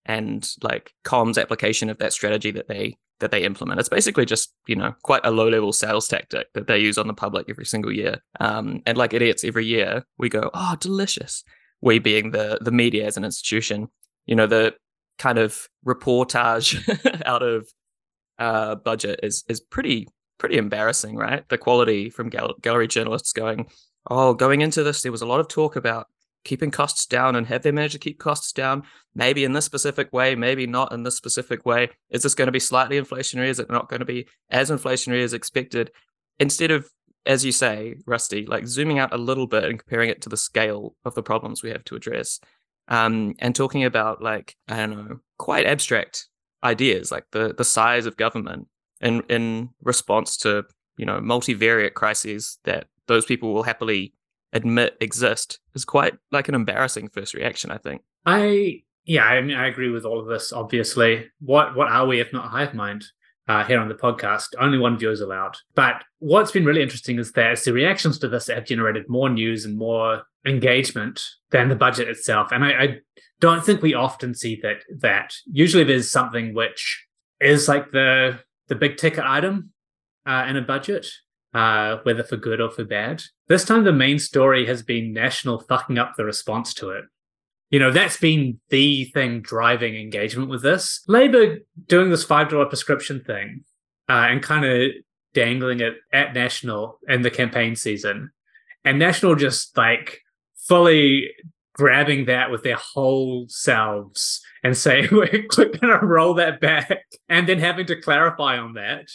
and 0.06 0.48
like 0.62 0.94
comms 1.04 1.40
application 1.40 1.90
of 1.90 1.98
that 1.98 2.14
strategy 2.14 2.50
that 2.52 2.68
they 2.68 2.96
that 3.20 3.30
they 3.30 3.42
implement. 3.42 3.80
It's 3.80 3.88
basically 3.88 4.24
just, 4.24 4.54
you 4.66 4.76
know, 4.76 4.94
quite 5.02 5.22
a 5.24 5.30
low 5.30 5.48
level 5.48 5.72
sales 5.72 6.08
tactic 6.08 6.52
that 6.54 6.66
they 6.66 6.78
use 6.78 6.98
on 6.98 7.06
the 7.06 7.14
public 7.14 7.46
every 7.48 7.66
single 7.66 7.92
year. 7.92 8.22
Um, 8.40 8.82
and 8.86 8.96
like 8.96 9.12
idiots 9.12 9.44
every 9.44 9.66
year, 9.66 10.04
we 10.18 10.28
go, 10.28 10.50
oh, 10.54 10.76
delicious. 10.80 11.44
We 11.80 11.98
being 11.98 12.32
the 12.32 12.58
the 12.60 12.72
media 12.72 13.06
as 13.06 13.16
an 13.16 13.24
institution, 13.24 13.88
you 14.26 14.34
know, 14.34 14.46
the 14.46 14.74
kind 15.18 15.38
of 15.38 15.68
reportage 15.86 16.76
out 17.26 17.42
of 17.42 17.68
uh, 18.38 18.74
budget 18.76 19.20
is 19.22 19.44
is 19.48 19.60
pretty 19.60 20.08
pretty 20.38 20.56
embarrassing, 20.56 21.16
right? 21.16 21.48
The 21.48 21.58
quality 21.58 22.10
from 22.10 22.30
gal- 22.30 22.54
gallery 22.62 22.88
journalists 22.88 23.32
going, 23.32 23.68
oh, 24.10 24.34
going 24.34 24.60
into 24.60 24.82
this, 24.82 25.02
there 25.02 25.12
was 25.12 25.22
a 25.22 25.26
lot 25.26 25.40
of 25.40 25.48
talk 25.48 25.76
about 25.76 26.06
keeping 26.44 26.70
costs 26.70 27.06
down 27.06 27.36
and 27.36 27.46
have 27.46 27.62
they 27.62 27.72
managed 27.72 27.92
to 27.92 27.98
keep 27.98 28.18
costs 28.18 28.52
down? 28.52 28.82
Maybe 29.14 29.44
in 29.44 29.52
this 29.52 29.64
specific 29.64 30.12
way 30.12 30.34
maybe 30.34 30.66
not 30.66 30.92
in 30.92 31.02
this 31.02 31.16
specific 31.16 31.66
way. 31.66 31.90
Is 32.10 32.22
this 32.22 32.34
going 32.34 32.46
to 32.46 32.52
be 32.52 32.60
slightly 32.60 33.00
inflationary? 33.00 33.48
Is 33.48 33.58
it 33.58 33.70
not 33.70 33.88
going 33.88 34.00
to 34.00 34.06
be 34.06 34.26
as 34.50 34.70
inflationary 34.70 35.22
as 35.22 35.34
expected? 35.34 35.90
Instead 36.38 36.70
of 36.70 36.88
as 37.26 37.44
you 37.44 37.52
say 37.52 37.94
rusty 38.06 38.46
like 38.46 38.66
zooming 38.66 38.98
out 38.98 39.12
a 39.12 39.18
little 39.18 39.46
bit 39.46 39.64
and 39.64 39.78
comparing 39.78 40.08
it 40.08 40.22
to 40.22 40.28
the 40.28 40.36
scale 40.36 40.94
of 41.04 41.14
the 41.14 41.22
problems 41.22 41.62
we 41.62 41.70
have 41.70 41.84
to 41.84 41.94
address 41.94 42.40
um, 42.88 43.34
and 43.38 43.54
talking 43.54 43.84
about 43.84 44.22
like 44.22 44.56
i 44.68 44.76
don't 44.76 44.90
know 44.90 45.18
quite 45.36 45.66
abstract 45.66 46.28
ideas 46.64 47.12
like 47.12 47.24
the 47.32 47.54
the 47.56 47.64
size 47.64 48.06
of 48.06 48.16
government 48.16 48.66
in 49.00 49.22
in 49.28 49.68
response 49.82 50.36
to 50.36 50.64
you 50.96 51.06
know 51.06 51.20
multivariate 51.20 51.94
crises 51.94 52.58
that 52.64 52.86
those 53.06 53.24
people 53.24 53.52
will 53.54 53.62
happily 53.62 54.12
admit 54.52 54.96
exist 55.00 55.60
is 55.74 55.84
quite 55.84 56.14
like 56.32 56.48
an 56.48 56.54
embarrassing 56.54 57.08
first 57.08 57.34
reaction 57.34 57.70
i 57.70 57.78
think 57.78 58.02
I 58.26 58.82
yeah, 59.04 59.24
I 59.24 59.40
mean 59.40 59.56
I 59.56 59.68
agree 59.68 59.88
with 59.88 60.04
all 60.04 60.20
of 60.20 60.26
this, 60.26 60.52
obviously. 60.52 61.30
What 61.40 61.74
what 61.74 61.88
are 61.88 62.06
we 62.06 62.20
if 62.20 62.30
not 62.30 62.50
hive 62.50 62.74
mind? 62.74 63.06
uh, 63.48 63.64
here 63.64 63.80
on 63.80 63.88
the 63.88 63.94
podcast. 63.94 64.48
Only 64.60 64.78
one 64.78 64.98
view 64.98 65.10
is 65.10 65.20
allowed. 65.20 65.56
But 65.74 66.04
what's 66.18 66.52
been 66.52 66.66
really 66.66 66.82
interesting 66.82 67.18
is 67.18 67.32
that 67.32 67.58
the 67.64 67.72
reactions 67.72 68.18
to 68.18 68.28
this 68.28 68.48
have 68.48 68.66
generated 68.66 69.08
more 69.08 69.30
news 69.30 69.64
and 69.64 69.76
more 69.76 70.24
engagement 70.46 71.22
than 71.50 71.68
the 71.68 71.74
budget 71.74 72.08
itself. 72.08 72.52
And 72.52 72.64
I, 72.64 72.70
I 72.70 72.98
don't 73.40 73.64
think 73.64 73.80
we 73.80 73.94
often 73.94 74.34
see 74.34 74.60
that. 74.62 74.82
That 75.00 75.34
usually 75.50 75.84
there's 75.84 76.10
something 76.10 76.54
which 76.54 77.06
is 77.40 77.68
like 77.68 77.90
the 77.90 78.38
the 78.68 78.74
big 78.74 78.98
ticket 78.98 79.24
item 79.24 79.72
uh, 80.26 80.44
in 80.46 80.56
a 80.56 80.62
budget, 80.62 81.06
uh, 81.54 81.98
whether 82.02 82.22
for 82.22 82.36
good 82.36 82.60
or 82.60 82.70
for 82.70 82.84
bad. 82.84 83.22
This 83.48 83.64
time, 83.64 83.84
the 83.84 83.92
main 83.92 84.18
story 84.18 84.66
has 84.66 84.82
been 84.82 85.12
national 85.12 85.60
fucking 85.60 85.98
up 85.98 86.14
the 86.16 86.24
response 86.24 86.74
to 86.74 86.90
it. 86.90 87.04
You 87.70 87.78
know, 87.78 87.90
that's 87.90 88.16
been 88.16 88.60
the 88.70 89.04
thing 89.06 89.42
driving 89.42 89.94
engagement 89.94 90.48
with 90.48 90.62
this. 90.62 91.02
Labour 91.06 91.58
doing 91.86 92.10
this 92.10 92.24
$5 92.24 92.68
prescription 92.68 93.22
thing 93.24 93.64
uh, 94.08 94.26
and 94.30 94.42
kind 94.42 94.64
of 94.64 94.90
dangling 95.34 95.80
it 95.80 95.94
at 96.12 96.32
National 96.32 96.98
in 97.08 97.22
the 97.22 97.30
campaign 97.30 97.76
season. 97.76 98.30
And 98.84 98.98
National 98.98 99.34
just 99.34 99.76
like 99.76 100.20
fully 100.66 101.30
grabbing 101.74 102.24
that 102.24 102.50
with 102.50 102.62
their 102.62 102.76
whole 102.76 103.46
selves 103.48 104.40
and 104.64 104.76
saying, 104.76 105.08
we're, 105.12 105.46
we're 105.56 105.68
going 105.68 106.00
to 106.00 106.06
roll 106.06 106.34
that 106.34 106.60
back. 106.60 106.90
And 107.28 107.46
then 107.46 107.58
having 107.58 107.86
to 107.86 108.00
clarify 108.00 108.58
on 108.58 108.74
that 108.74 109.10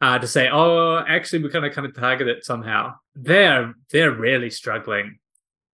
uh, 0.00 0.18
to 0.18 0.26
say, 0.26 0.48
oh, 0.50 1.04
actually, 1.06 1.42
we're 1.42 1.50
going 1.50 1.68
to 1.68 1.74
kind 1.74 1.86
of 1.86 1.94
target 1.94 2.28
it 2.28 2.44
somehow. 2.44 2.94
They're, 3.14 3.74
they're 3.90 4.12
really 4.12 4.50
struggling 4.50 5.18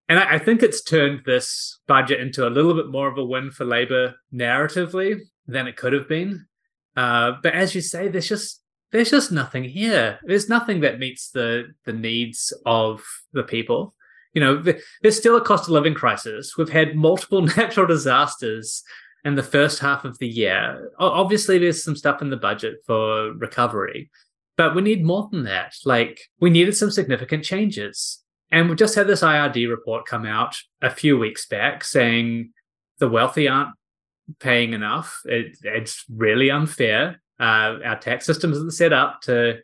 and 0.09 0.19
I, 0.19 0.35
I, 0.35 0.39
think 0.39 0.61
it's 0.61 0.83
turned 0.83 1.21
this 1.25 1.79
budget 1.87 2.19
into 2.19 2.47
a 2.47 2.49
little 2.49 2.73
bit 2.73 2.89
more 2.89 3.07
of 3.07 3.17
a 3.17 3.23
win 3.23 3.51
for 3.51 3.65
Labour 3.65 4.15
narratively 4.33 5.19
than 5.47 5.67
it 5.67 5.77
could 5.77 5.93
have 5.93 6.07
been. 6.07 6.45
Uh, 6.95 7.33
but 7.41 7.53
as 7.53 7.73
you 7.73 7.81
say, 7.81 8.07
there's 8.07 8.27
just 8.27 8.61
there's 8.91 9.09
just 9.09 9.31
nothing 9.31 9.63
here. 9.63 10.19
There's 10.23 10.49
nothing 10.49 10.81
that 10.81 10.99
meets 10.99 11.31
the 11.31 11.73
the 11.85 11.93
needs 11.93 12.53
of 12.65 13.03
the 13.31 13.43
people. 13.43 13.95
You 14.33 14.41
know, 14.41 14.63
there's 15.01 15.17
still 15.17 15.37
a 15.37 15.41
cost 15.41 15.65
of 15.65 15.69
living 15.69 15.93
crisis. 15.93 16.57
We've 16.57 16.69
had 16.69 16.95
multiple 16.95 17.41
natural 17.57 17.87
disasters 17.87 18.83
in 19.25 19.35
the 19.35 19.43
first 19.43 19.79
half 19.79 20.05
of 20.05 20.17
the 20.19 20.27
year. 20.27 20.91
Obviously, 20.99 21.57
there's 21.57 21.83
some 21.83 21.95
stuff 21.95 22.21
in 22.21 22.29
the 22.29 22.37
budget 22.37 22.77
for 22.85 23.33
recovery, 23.33 24.09
but 24.57 24.75
we 24.75 24.81
need 24.81 25.05
more 25.05 25.29
than 25.31 25.43
that. 25.43 25.75
Like, 25.85 26.21
we 26.39 26.49
needed 26.49 26.75
some 26.75 26.91
significant 26.91 27.43
changes. 27.43 28.19
And 28.51 28.69
we've 28.69 28.77
just 28.77 28.95
had 28.95 29.07
this 29.07 29.21
IRD 29.21 29.69
report 29.69 30.05
come 30.05 30.25
out 30.25 30.55
a 30.81 30.89
few 30.89 31.17
weeks 31.17 31.47
back 31.47 31.83
saying 31.83 32.51
the 32.99 33.09
wealthy 33.09 33.47
aren't 33.47 33.71
paying 34.39 34.73
enough. 34.73 35.21
It, 35.25 35.57
it's 35.63 36.05
really 36.09 36.51
unfair. 36.51 37.21
Uh, 37.39 37.79
our 37.83 37.99
tax 37.99 38.25
system 38.25 38.51
isn't 38.51 38.73
set 38.73 38.93
up 38.93 39.21
to 39.21 39.59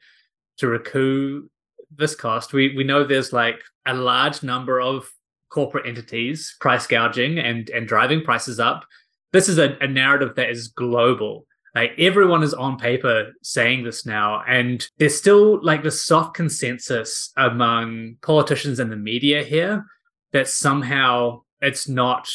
to 0.57 0.67
recoup 0.67 1.49
this 1.95 2.15
cost. 2.15 2.51
We 2.51 2.75
we 2.75 2.83
know 2.83 3.03
there's 3.03 3.31
like 3.31 3.61
a 3.85 3.93
large 3.93 4.43
number 4.43 4.81
of 4.81 5.09
corporate 5.49 5.87
entities 5.87 6.55
price 6.59 6.87
gouging 6.87 7.39
and 7.39 7.69
and 7.69 7.87
driving 7.87 8.23
prices 8.23 8.59
up. 8.59 8.85
This 9.31 9.49
is 9.49 9.57
a, 9.57 9.77
a 9.81 9.87
narrative 9.87 10.35
that 10.35 10.49
is 10.49 10.69
global. 10.69 11.45
Like 11.75 11.91
everyone 11.99 12.41
is 12.43 12.53
on 12.53 12.77
paper 12.77 13.31
saying 13.43 13.83
this 13.83 14.05
now, 14.05 14.43
and 14.47 14.85
there's 14.97 15.17
still 15.17 15.63
like 15.63 15.83
the 15.83 15.91
soft 15.91 16.33
consensus 16.33 17.31
among 17.37 18.15
politicians 18.21 18.79
and 18.79 18.91
the 18.91 18.95
media 18.95 19.43
here 19.43 19.85
that 20.31 20.47
somehow 20.47 21.41
it's 21.61 21.87
not 21.87 22.27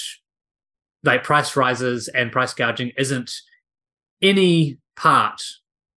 like 1.02 1.24
price 1.24 1.56
rises 1.56 2.08
and 2.08 2.32
price 2.32 2.54
gouging 2.54 2.92
isn't 2.96 3.32
any 4.22 4.78
part 4.96 5.42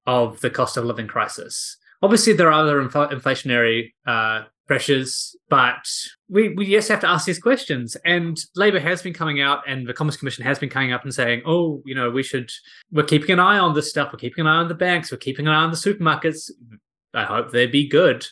of 0.05 0.41
the 0.41 0.49
cost 0.49 0.77
of 0.77 0.85
living 0.85 1.07
crisis. 1.07 1.77
Obviously, 2.01 2.33
there 2.33 2.47
are 2.47 2.61
other 2.61 2.81
infl- 2.81 3.11
inflationary 3.11 3.93
uh, 4.05 4.43
pressures, 4.67 5.35
but 5.49 5.87
we, 6.29 6.49
we 6.49 6.65
just 6.69 6.89
have 6.89 6.99
to 6.99 7.09
ask 7.09 7.25
these 7.25 7.39
questions. 7.39 7.95
And 8.05 8.37
Labour 8.55 8.79
has 8.79 9.01
been 9.01 9.13
coming 9.13 9.41
out, 9.41 9.59
and 9.67 9.87
the 9.87 9.93
Commerce 9.93 10.17
Commission 10.17 10.43
has 10.43 10.59
been 10.59 10.69
coming 10.69 10.91
up 10.91 11.03
and 11.03 11.13
saying, 11.13 11.41
oh, 11.45 11.81
you 11.85 11.95
know, 11.95 12.09
we 12.09 12.21
should, 12.21 12.51
we're 12.91 13.03
keeping 13.03 13.31
an 13.31 13.39
eye 13.39 13.57
on 13.57 13.73
this 13.73 13.89
stuff. 13.89 14.11
We're 14.11 14.19
keeping 14.19 14.41
an 14.41 14.47
eye 14.47 14.57
on 14.57 14.67
the 14.67 14.75
banks. 14.75 15.11
We're 15.11 15.17
keeping 15.17 15.47
an 15.47 15.53
eye 15.53 15.63
on 15.63 15.71
the 15.71 15.77
supermarkets. 15.77 16.51
I 17.13 17.23
hope 17.23 17.51
they 17.51 17.65
be 17.65 17.87
good, 17.87 18.25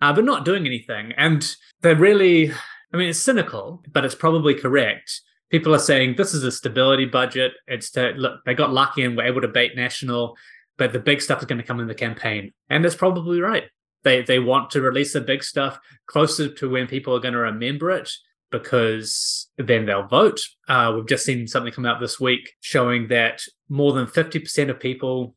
uh, 0.00 0.12
but 0.12 0.24
not 0.24 0.44
doing 0.44 0.66
anything. 0.66 1.12
And 1.16 1.54
they're 1.82 1.94
really, 1.94 2.50
I 2.92 2.96
mean, 2.96 3.10
it's 3.10 3.20
cynical, 3.20 3.82
but 3.92 4.04
it's 4.04 4.14
probably 4.14 4.54
correct. 4.54 5.20
People 5.50 5.74
are 5.74 5.78
saying 5.78 6.16
this 6.16 6.34
is 6.34 6.42
a 6.42 6.50
stability 6.50 7.04
budget. 7.04 7.52
It's 7.68 7.90
to 7.92 8.12
look, 8.16 8.40
they 8.44 8.54
got 8.54 8.72
lucky 8.72 9.04
and 9.04 9.16
were 9.16 9.22
able 9.22 9.42
to 9.42 9.48
bait 9.48 9.76
national, 9.76 10.36
but 10.78 10.92
the 10.92 10.98
big 10.98 11.20
stuff 11.20 11.40
is 11.40 11.44
going 11.44 11.60
to 11.60 11.66
come 11.66 11.78
in 11.78 11.86
the 11.86 11.94
campaign. 11.94 12.52
And 12.70 12.84
it's 12.84 12.96
probably 12.96 13.40
right. 13.40 13.64
They 14.04 14.22
they 14.22 14.38
want 14.38 14.70
to 14.70 14.80
release 14.80 15.12
the 15.12 15.20
big 15.20 15.42
stuff 15.42 15.78
closer 16.06 16.48
to 16.48 16.70
when 16.70 16.86
people 16.86 17.16
are 17.16 17.20
going 17.20 17.34
to 17.34 17.40
remember 17.40 17.90
it 17.90 18.10
because 18.50 19.48
then 19.58 19.84
they'll 19.84 20.06
vote. 20.06 20.40
Uh, 20.68 20.92
we've 20.94 21.08
just 21.08 21.24
seen 21.24 21.46
something 21.48 21.72
come 21.72 21.86
out 21.86 22.00
this 22.00 22.20
week 22.20 22.52
showing 22.60 23.08
that 23.08 23.42
more 23.68 23.92
than 23.92 24.06
50% 24.06 24.70
of 24.70 24.78
people 24.78 25.34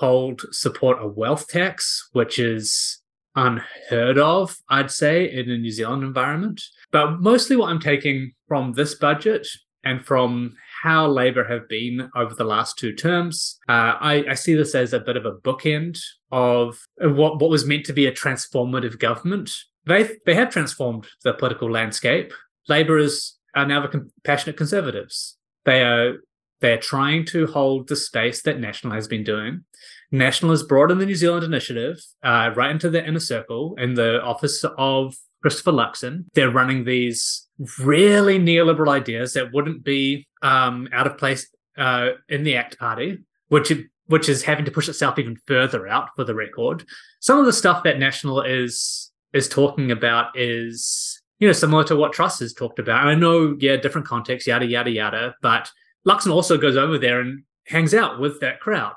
polled 0.00 0.42
support 0.50 0.98
a 1.00 1.06
wealth 1.06 1.46
tax, 1.46 2.08
which 2.12 2.40
is 2.40 3.00
unheard 3.36 4.18
of, 4.18 4.56
I'd 4.68 4.90
say, 4.90 5.30
in 5.30 5.50
a 5.50 5.56
New 5.56 5.70
Zealand 5.70 6.02
environment. 6.02 6.60
But 6.90 7.20
mostly 7.20 7.54
what 7.54 7.70
I'm 7.70 7.80
taking 7.80 8.32
from 8.48 8.72
this 8.72 8.96
budget 8.96 9.46
and 9.84 10.04
from 10.04 10.54
how 10.82 11.06
Labour 11.06 11.44
have 11.44 11.68
been 11.68 12.10
over 12.16 12.34
the 12.34 12.44
last 12.44 12.76
two 12.78 12.92
terms. 12.92 13.58
Uh, 13.68 13.94
I, 14.00 14.24
I, 14.30 14.34
see 14.34 14.54
this 14.54 14.74
as 14.74 14.92
a 14.92 15.00
bit 15.00 15.16
of 15.16 15.26
a 15.26 15.32
bookend 15.32 15.98
of 16.32 16.80
what, 16.98 17.40
what 17.40 17.50
was 17.50 17.66
meant 17.66 17.84
to 17.86 17.92
be 17.92 18.06
a 18.06 18.12
transformative 18.12 18.98
government. 18.98 19.50
They 19.84 20.16
they 20.26 20.34
have 20.34 20.50
transformed 20.50 21.06
the 21.22 21.34
political 21.34 21.70
landscape. 21.70 22.32
Labour 22.68 22.98
is 22.98 23.36
are 23.54 23.66
now 23.66 23.82
the 23.82 23.88
compassionate 23.88 24.56
conservatives. 24.56 25.36
They 25.64 25.82
are 25.82 26.14
they 26.60 26.72
are 26.72 26.78
trying 26.78 27.26
to 27.26 27.46
hold 27.48 27.88
the 27.88 27.96
space 27.96 28.42
that 28.42 28.60
National 28.60 28.94
has 28.94 29.06
been 29.06 29.24
doing. 29.24 29.64
National 30.10 30.52
has 30.52 30.62
brought 30.62 30.90
in 30.90 30.98
the 30.98 31.06
New 31.06 31.14
Zealand 31.14 31.44
Initiative 31.44 31.98
uh, 32.22 32.50
right 32.54 32.70
into 32.70 32.88
the 32.88 33.04
inner 33.04 33.20
circle 33.20 33.74
in 33.78 33.94
the 33.94 34.22
office 34.22 34.64
of 34.78 35.16
Christopher 35.42 35.72
Luxon. 35.72 36.26
They're 36.34 36.50
running 36.50 36.84
these 36.84 37.48
really 37.80 38.38
neoliberal 38.38 38.90
ideas 38.90 39.32
that 39.32 39.52
wouldn't 39.52 39.82
be 39.82 40.28
um, 40.42 40.88
out 40.92 41.06
of 41.06 41.18
place 41.18 41.48
uh, 41.76 42.10
in 42.28 42.44
the 42.44 42.56
ACT 42.56 42.78
Party, 42.78 43.18
which 43.48 43.72
which 44.12 44.28
is 44.28 44.42
having 44.42 44.66
to 44.66 44.70
push 44.70 44.90
itself 44.90 45.18
even 45.18 45.38
further 45.46 45.88
out 45.88 46.10
for 46.14 46.22
the 46.22 46.34
record. 46.34 46.84
Some 47.20 47.38
of 47.38 47.46
the 47.46 47.52
stuff 47.52 47.82
that 47.84 47.98
National 47.98 48.42
is 48.42 49.10
is 49.32 49.48
talking 49.48 49.90
about 49.90 50.38
is 50.38 51.18
you 51.38 51.48
know 51.48 51.54
similar 51.54 51.82
to 51.84 51.96
what 51.96 52.12
Truss 52.12 52.38
has 52.40 52.52
talked 52.52 52.78
about. 52.78 53.06
I 53.06 53.14
know, 53.14 53.56
yeah, 53.58 53.76
different 53.76 54.06
context, 54.06 54.46
yada 54.46 54.66
yada 54.66 54.90
yada, 54.90 55.34
but 55.40 55.70
Luxon 56.06 56.30
also 56.30 56.58
goes 56.58 56.76
over 56.76 56.98
there 56.98 57.20
and 57.20 57.44
hangs 57.66 57.94
out 57.94 58.20
with 58.20 58.38
that 58.40 58.60
crowd. 58.60 58.96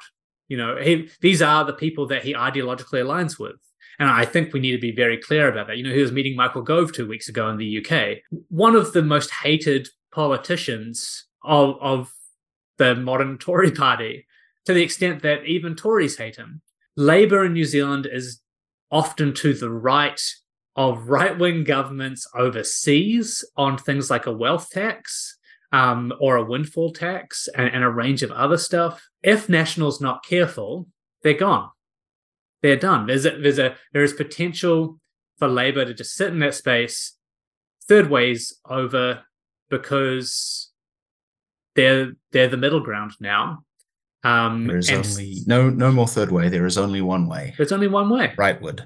You 0.50 0.58
know, 0.58 0.76
he, 0.76 1.10
these 1.22 1.42
are 1.42 1.64
the 1.64 1.72
people 1.72 2.08
that 2.08 2.26
he 2.26 2.34
ideologically 2.34 3.02
aligns 3.02 3.40
with. 3.40 3.56
And 3.98 4.10
I 4.10 4.26
think 4.26 4.52
we 4.52 4.60
need 4.60 4.74
to 4.74 4.82
be 4.82 4.92
very 4.92 5.18
clear 5.18 5.48
about 5.48 5.68
that. 5.68 5.78
You 5.78 5.84
know, 5.84 5.94
he 5.94 6.02
was 6.02 6.12
meeting 6.12 6.36
Michael 6.36 6.62
Gove 6.62 6.92
two 6.92 7.08
weeks 7.08 7.30
ago 7.30 7.50
in 7.50 7.58
the 7.58 7.80
UK. 7.80 8.18
One 8.50 8.76
of 8.76 8.92
the 8.92 9.02
most 9.02 9.32
hated 9.32 9.88
politicians 10.12 11.26
of, 11.42 11.78
of 11.80 12.12
the 12.78 12.96
modern 12.96 13.38
Tory 13.38 13.72
party, 13.72 14.25
to 14.66 14.74
the 14.74 14.84
extent 14.84 15.22
that 15.22 15.46
even 15.46 15.76
Tories 15.76 16.18
hate 16.18 16.36
him. 16.36 16.62
Labour 16.96 17.46
in 17.46 17.54
New 17.54 17.66
Zealand 17.66 18.08
is 18.12 18.42
often 18.92 19.34
to 19.36 19.54
the 19.54 19.70
right 19.70 20.22
of 20.76 21.10
right 21.10 21.38
wing 21.38 21.64
governments 21.64 22.28
overseas 22.36 23.44
on 23.56 23.78
things 23.78 24.10
like 24.10 24.26
a 24.26 24.32
wealth 24.32 24.70
tax 24.70 25.38
um, 25.72 26.14
or 26.20 26.36
a 26.36 26.44
windfall 26.44 26.92
tax 26.92 27.48
and, 27.56 27.70
and 27.70 27.84
a 27.84 27.90
range 27.90 28.24
of 28.24 28.32
other 28.32 28.58
stuff. 28.58 29.08
If 29.24 29.50
National's 29.50 30.02
not 30.02 30.26
careful, 30.26 30.88
they're 31.24 31.34
gone 31.34 31.70
they're 32.66 32.76
done. 32.76 33.06
There's 33.06 33.26
a, 33.26 33.38
there's 33.38 33.60
a 33.60 33.76
there 33.94 34.04
is 34.04 34.14
potential 34.14 35.00
for 35.38 35.48
Labour 35.48 35.86
to 35.86 35.94
just 35.94 36.16
sit 36.16 36.30
in 36.30 36.40
that 36.40 36.56
space, 36.56 37.16
third 37.88 38.10
ways 38.10 38.60
over, 38.68 39.24
because 39.70 40.72
they're 41.76 42.14
they're 42.32 42.48
the 42.48 42.58
middle 42.58 42.80
ground 42.80 43.12
now. 43.20 43.64
Um, 44.26 44.66
There's 44.66 44.90
only 44.90 45.38
no 45.46 45.70
no 45.70 45.92
more 45.92 46.08
third 46.08 46.32
way. 46.32 46.50
There 46.50 46.66
is 46.66 46.80
only 46.80 47.02
one 47.02 47.28
way. 47.28 47.54
There's 47.58 47.72
only 47.72 47.88
one 47.88 48.10
way. 48.10 48.34
Rightward. 48.36 48.86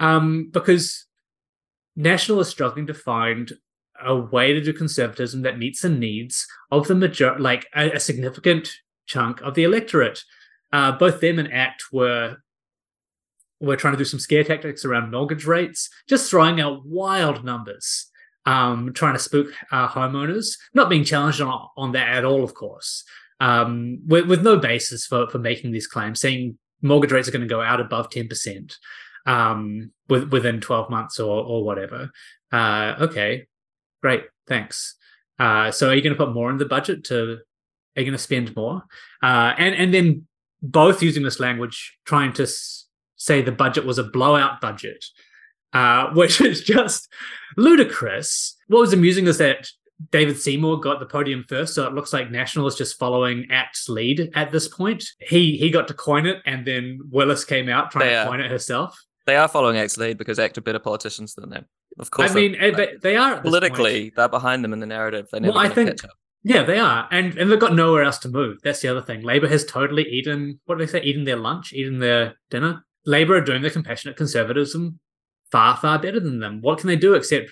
Um, 0.00 0.50
because 0.50 1.06
National 1.94 2.40
is 2.40 2.48
struggling 2.48 2.88
to 2.88 2.94
find 2.94 3.52
a 4.04 4.16
way 4.16 4.52
to 4.52 4.60
do 4.60 4.72
conservatism 4.72 5.42
that 5.42 5.56
meets 5.56 5.82
the 5.82 5.88
needs 5.88 6.48
of 6.72 6.88
the 6.88 6.96
major, 6.96 7.38
like 7.38 7.68
a, 7.76 7.92
a 7.92 8.00
significant 8.00 8.72
chunk 9.06 9.40
of 9.42 9.54
the 9.54 9.62
electorate. 9.62 10.24
Uh, 10.72 10.90
both 10.90 11.20
them 11.20 11.38
and 11.38 11.52
ACT 11.52 11.84
were 11.92 12.38
we're 13.60 13.76
trying 13.76 13.94
to 13.94 13.98
do 13.98 14.04
some 14.04 14.18
scare 14.18 14.42
tactics 14.42 14.84
around 14.84 15.12
mortgage 15.12 15.46
rates, 15.46 15.88
just 16.08 16.28
throwing 16.28 16.60
out 16.60 16.84
wild 16.84 17.44
numbers, 17.44 18.06
um, 18.46 18.92
trying 18.92 19.12
to 19.12 19.20
spook 19.20 19.46
uh, 19.70 19.86
homeowners, 19.86 20.56
not 20.74 20.90
being 20.90 21.04
challenged 21.04 21.40
on, 21.40 21.68
on 21.76 21.92
that 21.92 22.08
at 22.08 22.24
all, 22.24 22.42
of 22.42 22.54
course, 22.54 23.04
um, 23.42 23.98
with, 24.06 24.28
with 24.28 24.42
no 24.42 24.56
basis 24.56 25.04
for, 25.04 25.28
for 25.28 25.38
making 25.40 25.72
these 25.72 25.88
claims, 25.88 26.20
saying 26.20 26.56
mortgage 26.80 27.10
rates 27.10 27.26
are 27.26 27.32
going 27.32 27.42
to 27.42 27.48
go 27.48 27.60
out 27.60 27.80
above 27.80 28.08
10% 28.08 28.72
um, 29.26 29.90
with, 30.08 30.30
within 30.30 30.60
12 30.60 30.88
months 30.88 31.18
or, 31.18 31.44
or 31.44 31.64
whatever. 31.64 32.12
Uh, 32.52 32.94
okay, 33.00 33.48
great, 34.00 34.22
thanks. 34.46 34.94
Uh, 35.40 35.72
so 35.72 35.88
are 35.88 35.94
you 35.94 36.02
going 36.02 36.14
to 36.14 36.24
put 36.24 36.32
more 36.32 36.50
in 36.50 36.58
the 36.58 36.64
budget 36.64 37.02
to, 37.04 37.38
are 37.96 38.00
you 38.00 38.04
going 38.04 38.12
to 38.12 38.18
spend 38.18 38.54
more? 38.54 38.84
Uh, 39.20 39.54
and, 39.58 39.74
and 39.74 39.92
then 39.92 40.24
both 40.62 41.02
using 41.02 41.24
this 41.24 41.40
language, 41.40 41.98
trying 42.04 42.32
to 42.34 42.44
s- 42.44 42.86
say 43.16 43.42
the 43.42 43.50
budget 43.50 43.84
was 43.84 43.98
a 43.98 44.04
blowout 44.04 44.60
budget, 44.60 45.04
uh, 45.72 46.10
which 46.14 46.40
is 46.40 46.62
just 46.62 47.12
ludicrous. 47.56 48.56
What 48.68 48.78
was 48.78 48.92
amusing 48.92 49.26
is 49.26 49.38
that 49.38 49.68
David 50.10 50.38
Seymour 50.38 50.80
got 50.80 51.00
the 51.00 51.06
podium 51.06 51.44
first, 51.48 51.74
so 51.74 51.86
it 51.86 51.92
looks 51.94 52.12
like 52.12 52.30
National 52.30 52.66
is 52.66 52.74
just 52.74 52.98
following 52.98 53.46
Act's 53.50 53.88
lead 53.88 54.30
at 54.34 54.50
this 54.50 54.68
point. 54.68 55.04
He 55.20 55.56
he 55.56 55.70
got 55.70 55.88
to 55.88 55.94
coin 55.94 56.26
it, 56.26 56.38
and 56.46 56.66
then 56.66 57.00
Willis 57.10 57.44
came 57.44 57.68
out 57.68 57.90
trying 57.90 58.06
They 58.06 58.12
to 58.14 58.22
are. 58.22 58.26
coin 58.28 58.40
it 58.40 58.50
herself. 58.50 58.98
They 59.26 59.36
are 59.36 59.48
following 59.48 59.76
Act's 59.76 59.96
lead 59.98 60.18
because 60.18 60.38
Act 60.38 60.58
are 60.58 60.62
better 60.62 60.78
politicians 60.78 61.34
than 61.34 61.50
them. 61.50 61.66
Of 61.98 62.10
course, 62.10 62.32
I 62.32 62.34
mean, 62.34 62.56
eh, 62.56 62.70
they, 62.70 62.94
they 63.02 63.16
are 63.16 63.40
politically, 63.40 64.04
point. 64.04 64.16
they're 64.16 64.28
behind 64.28 64.64
them 64.64 64.72
in 64.72 64.80
the 64.80 64.86
narrative. 64.86 65.28
They 65.30 65.40
never 65.40 65.52
Well, 65.52 65.64
I 65.64 65.68
think-. 65.68 66.00
Yeah, 66.42 66.64
they 66.64 66.78
are, 66.78 67.06
and 67.12 67.36
and 67.38 67.50
they've 67.50 67.60
got 67.60 67.74
nowhere 67.74 68.02
else 68.02 68.18
to 68.20 68.28
move. 68.28 68.58
That's 68.64 68.80
the 68.80 68.88
other 68.88 69.02
thing. 69.02 69.22
Labor 69.22 69.46
has 69.46 69.64
totally 69.64 70.02
eaten 70.08 70.58
what 70.64 70.78
do 70.78 70.84
they 70.84 70.90
say? 70.90 71.02
Eaten 71.02 71.24
their 71.24 71.36
lunch, 71.36 71.72
eaten 71.72 71.98
their 72.00 72.34
dinner. 72.50 72.84
Labor 73.06 73.36
are 73.36 73.40
doing 73.40 73.62
their 73.62 73.70
compassionate 73.70 74.16
conservatism 74.16 74.98
far 75.52 75.76
far 75.76 75.98
better 75.98 76.18
than 76.18 76.40
them. 76.40 76.60
What 76.62 76.78
can 76.78 76.88
they 76.88 76.96
do 76.96 77.14
except 77.14 77.50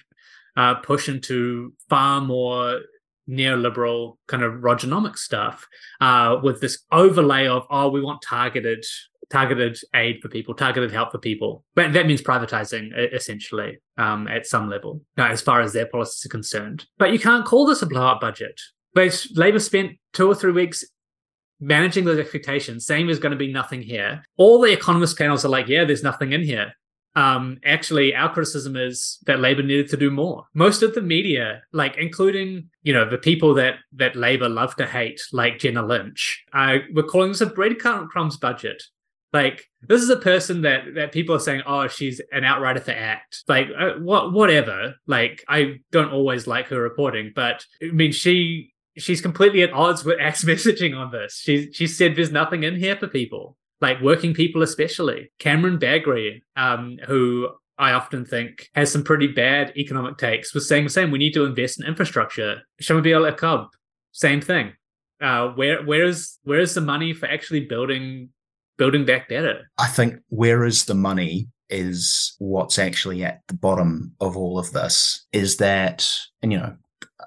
uh, 0.60 0.74
push 0.74 1.08
into 1.08 1.72
far 1.88 2.20
more 2.20 2.80
neoliberal 3.28 4.16
kind 4.26 4.42
of 4.42 4.54
Rogernomic 4.54 5.16
stuff 5.16 5.66
uh, 6.00 6.38
with 6.42 6.60
this 6.60 6.84
overlay 6.92 7.46
of 7.46 7.64
oh 7.70 7.88
we 7.88 8.02
want 8.02 8.20
targeted 8.22 8.84
targeted 9.30 9.78
aid 9.94 10.18
for 10.20 10.28
people, 10.28 10.54
targeted 10.54 10.90
help 10.90 11.12
for 11.12 11.18
people. 11.18 11.64
But 11.76 11.92
that 11.92 12.06
means 12.06 12.20
privatizing 12.20 12.90
essentially 13.14 13.78
um, 13.96 14.26
at 14.26 14.44
some 14.44 14.68
level, 14.68 15.02
uh, 15.16 15.22
as 15.22 15.40
far 15.40 15.60
as 15.60 15.72
their 15.72 15.86
policies 15.86 16.26
are 16.26 16.28
concerned. 16.28 16.84
But 16.98 17.12
you 17.12 17.18
can't 17.18 17.46
call 17.46 17.64
this 17.64 17.80
a 17.80 17.86
blowout 17.86 18.20
budget. 18.20 18.60
But 18.92 19.24
Labor 19.34 19.60
spent 19.60 19.92
two 20.12 20.26
or 20.28 20.34
three 20.34 20.52
weeks 20.52 20.84
managing 21.60 22.04
those 22.04 22.18
expectations, 22.18 22.86
saying 22.86 23.06
there's 23.06 23.20
going 23.20 23.38
to 23.38 23.38
be 23.46 23.52
nothing 23.52 23.82
here. 23.82 24.24
All 24.36 24.60
the 24.60 24.72
economist 24.72 25.16
panels 25.16 25.44
are 25.44 25.48
like, 25.48 25.68
yeah, 25.68 25.84
there's 25.84 26.02
nothing 26.02 26.32
in 26.32 26.42
here. 26.42 26.72
Um, 27.16 27.58
actually, 27.64 28.14
our 28.14 28.32
criticism 28.32 28.76
is 28.76 29.18
that 29.26 29.40
Labor 29.40 29.62
needed 29.62 29.88
to 29.90 29.96
do 29.96 30.10
more. 30.10 30.44
Most 30.54 30.82
of 30.82 30.94
the 30.94 31.02
media, 31.02 31.62
like 31.72 31.96
including 31.96 32.68
you 32.82 32.92
know 32.92 33.08
the 33.08 33.18
people 33.18 33.54
that 33.54 33.76
that 33.94 34.16
Labor 34.16 34.48
love 34.48 34.76
to 34.76 34.86
hate, 34.86 35.20
like 35.32 35.58
Jenna 35.58 35.84
Lynch, 35.84 36.44
uh, 36.52 36.78
we're 36.92 37.02
calling 37.02 37.30
this 37.30 37.40
a 37.40 37.46
breadcrumbs 37.46 38.36
budget. 38.36 38.82
Like 39.32 39.68
this 39.82 40.02
is 40.02 40.10
a 40.10 40.16
person 40.16 40.62
that 40.62 40.94
that 40.94 41.12
people 41.12 41.34
are 41.34 41.40
saying, 41.40 41.62
oh, 41.66 41.88
she's 41.88 42.20
an 42.32 42.44
outrider 42.44 42.80
for 42.80 42.92
ACT. 42.92 43.44
Like 43.48 43.68
uh, 43.78 43.92
what, 43.98 44.32
whatever. 44.32 44.94
Like 45.06 45.44
I 45.48 45.80
don't 45.92 46.12
always 46.12 46.46
like 46.46 46.66
her 46.68 46.80
reporting, 46.80 47.32
but 47.34 47.64
I 47.82 47.92
mean 47.92 48.12
she 48.12 48.72
she's 48.96 49.20
completely 49.20 49.62
at 49.62 49.72
odds 49.72 50.04
with 50.04 50.20
ACT's 50.20 50.44
messaging 50.44 50.96
on 50.96 51.12
this. 51.12 51.36
She 51.36 51.72
she 51.72 51.86
said 51.86 52.16
there's 52.16 52.32
nothing 52.32 52.64
in 52.64 52.76
here 52.76 52.96
for 52.96 53.06
people, 53.06 53.56
like 53.80 54.00
working 54.00 54.34
people 54.34 54.62
especially. 54.62 55.32
Cameron 55.38 55.78
Bagrie, 55.78 56.42
um, 56.56 56.98
who 57.06 57.48
I 57.78 57.92
often 57.92 58.24
think 58.24 58.68
has 58.74 58.92
some 58.92 59.04
pretty 59.04 59.26
bad 59.26 59.72
economic 59.76 60.18
takes, 60.18 60.54
was 60.54 60.68
saying 60.68 60.84
the 60.84 60.90
same. 60.90 61.10
We 61.10 61.18
need 61.18 61.34
to 61.34 61.44
invest 61.44 61.80
in 61.80 61.86
infrastructure. 61.86 62.62
Shamubeel 62.82 63.30
Eaqub, 63.30 63.68
same 64.12 64.40
thing. 64.40 64.72
Uh, 65.20 65.48
where 65.48 65.84
where 65.84 66.04
is 66.04 66.38
where 66.44 66.60
is 66.60 66.74
the 66.74 66.80
money 66.80 67.12
for 67.12 67.26
actually 67.26 67.66
building 67.66 68.30
building 68.78 69.04
back 69.04 69.28
better? 69.28 69.70
I 69.78 69.86
think 69.86 70.16
where 70.28 70.64
is 70.64 70.86
the 70.86 70.94
money 70.94 71.48
is 71.68 72.34
what's 72.38 72.78
actually 72.78 73.24
at 73.24 73.40
the 73.46 73.54
bottom 73.54 74.12
of 74.20 74.36
all 74.36 74.58
of 74.58 74.72
this 74.72 75.26
is 75.32 75.58
that, 75.58 76.10
and 76.42 76.52
you 76.52 76.58
know, 76.58 76.76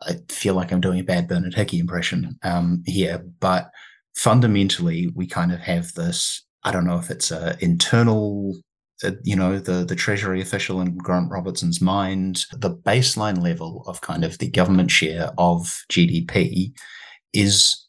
I 0.01 0.15
feel 0.29 0.55
like 0.55 0.71
I'm 0.71 0.81
doing 0.81 0.99
a 0.99 1.03
bad 1.03 1.27
Bernard 1.27 1.53
Hickey 1.53 1.79
impression 1.79 2.37
um, 2.43 2.83
here, 2.85 3.23
but 3.39 3.69
fundamentally, 4.15 5.11
we 5.15 5.27
kind 5.27 5.51
of 5.51 5.59
have 5.59 5.93
this. 5.93 6.43
I 6.63 6.71
don't 6.71 6.85
know 6.85 6.97
if 6.97 7.09
it's 7.09 7.31
a 7.31 7.57
internal, 7.59 8.57
uh, 9.03 9.11
you 9.23 9.35
know, 9.35 9.59
the 9.59 9.85
the 9.85 9.95
Treasury 9.95 10.41
official 10.41 10.81
in 10.81 10.97
Grant 10.97 11.31
Robertson's 11.31 11.81
mind, 11.81 12.45
the 12.51 12.75
baseline 12.75 13.41
level 13.41 13.83
of 13.87 14.01
kind 14.01 14.23
of 14.23 14.37
the 14.37 14.49
government 14.49 14.91
share 14.91 15.31
of 15.37 15.83
GDP 15.91 16.73
is 17.33 17.83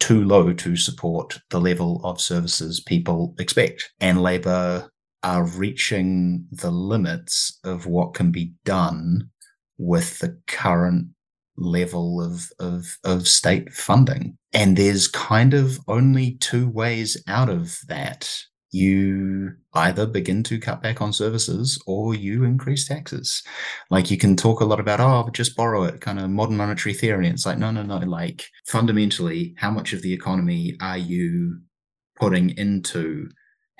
too 0.00 0.24
low 0.24 0.52
to 0.52 0.76
support 0.76 1.38
the 1.50 1.60
level 1.60 2.00
of 2.04 2.20
services 2.20 2.80
people 2.80 3.34
expect. 3.38 3.90
And 4.00 4.22
Labor 4.22 4.90
are 5.22 5.46
reaching 5.46 6.46
the 6.52 6.70
limits 6.70 7.58
of 7.64 7.86
what 7.86 8.12
can 8.12 8.30
be 8.30 8.52
done 8.64 9.30
with 9.78 10.18
the 10.18 10.38
current 10.46 11.08
level 11.56 12.22
of, 12.22 12.50
of, 12.58 12.98
of 13.04 13.28
state 13.28 13.72
funding. 13.72 14.36
And 14.52 14.76
there's 14.76 15.08
kind 15.08 15.54
of 15.54 15.78
only 15.88 16.36
two 16.40 16.68
ways 16.68 17.22
out 17.28 17.48
of 17.48 17.78
that. 17.88 18.30
You 18.70 19.52
either 19.74 20.04
begin 20.04 20.42
to 20.44 20.58
cut 20.58 20.82
back 20.82 21.00
on 21.00 21.12
services 21.12 21.80
or 21.86 22.14
you 22.14 22.42
increase 22.42 22.88
taxes. 22.88 23.42
Like 23.88 24.10
you 24.10 24.16
can 24.16 24.34
talk 24.34 24.60
a 24.60 24.64
lot 24.64 24.80
about, 24.80 24.98
oh, 25.00 25.22
but 25.22 25.34
just 25.34 25.56
borrow 25.56 25.84
it, 25.84 26.00
kind 26.00 26.18
of 26.18 26.28
modern 26.28 26.56
monetary 26.56 26.92
theory. 26.92 27.26
And 27.26 27.34
it's 27.34 27.46
like, 27.46 27.58
no, 27.58 27.70
no, 27.70 27.82
no. 27.84 27.98
Like 27.98 28.46
fundamentally, 28.66 29.54
how 29.58 29.70
much 29.70 29.92
of 29.92 30.02
the 30.02 30.12
economy 30.12 30.76
are 30.80 30.98
you 30.98 31.60
putting 32.16 32.50
into 32.58 33.28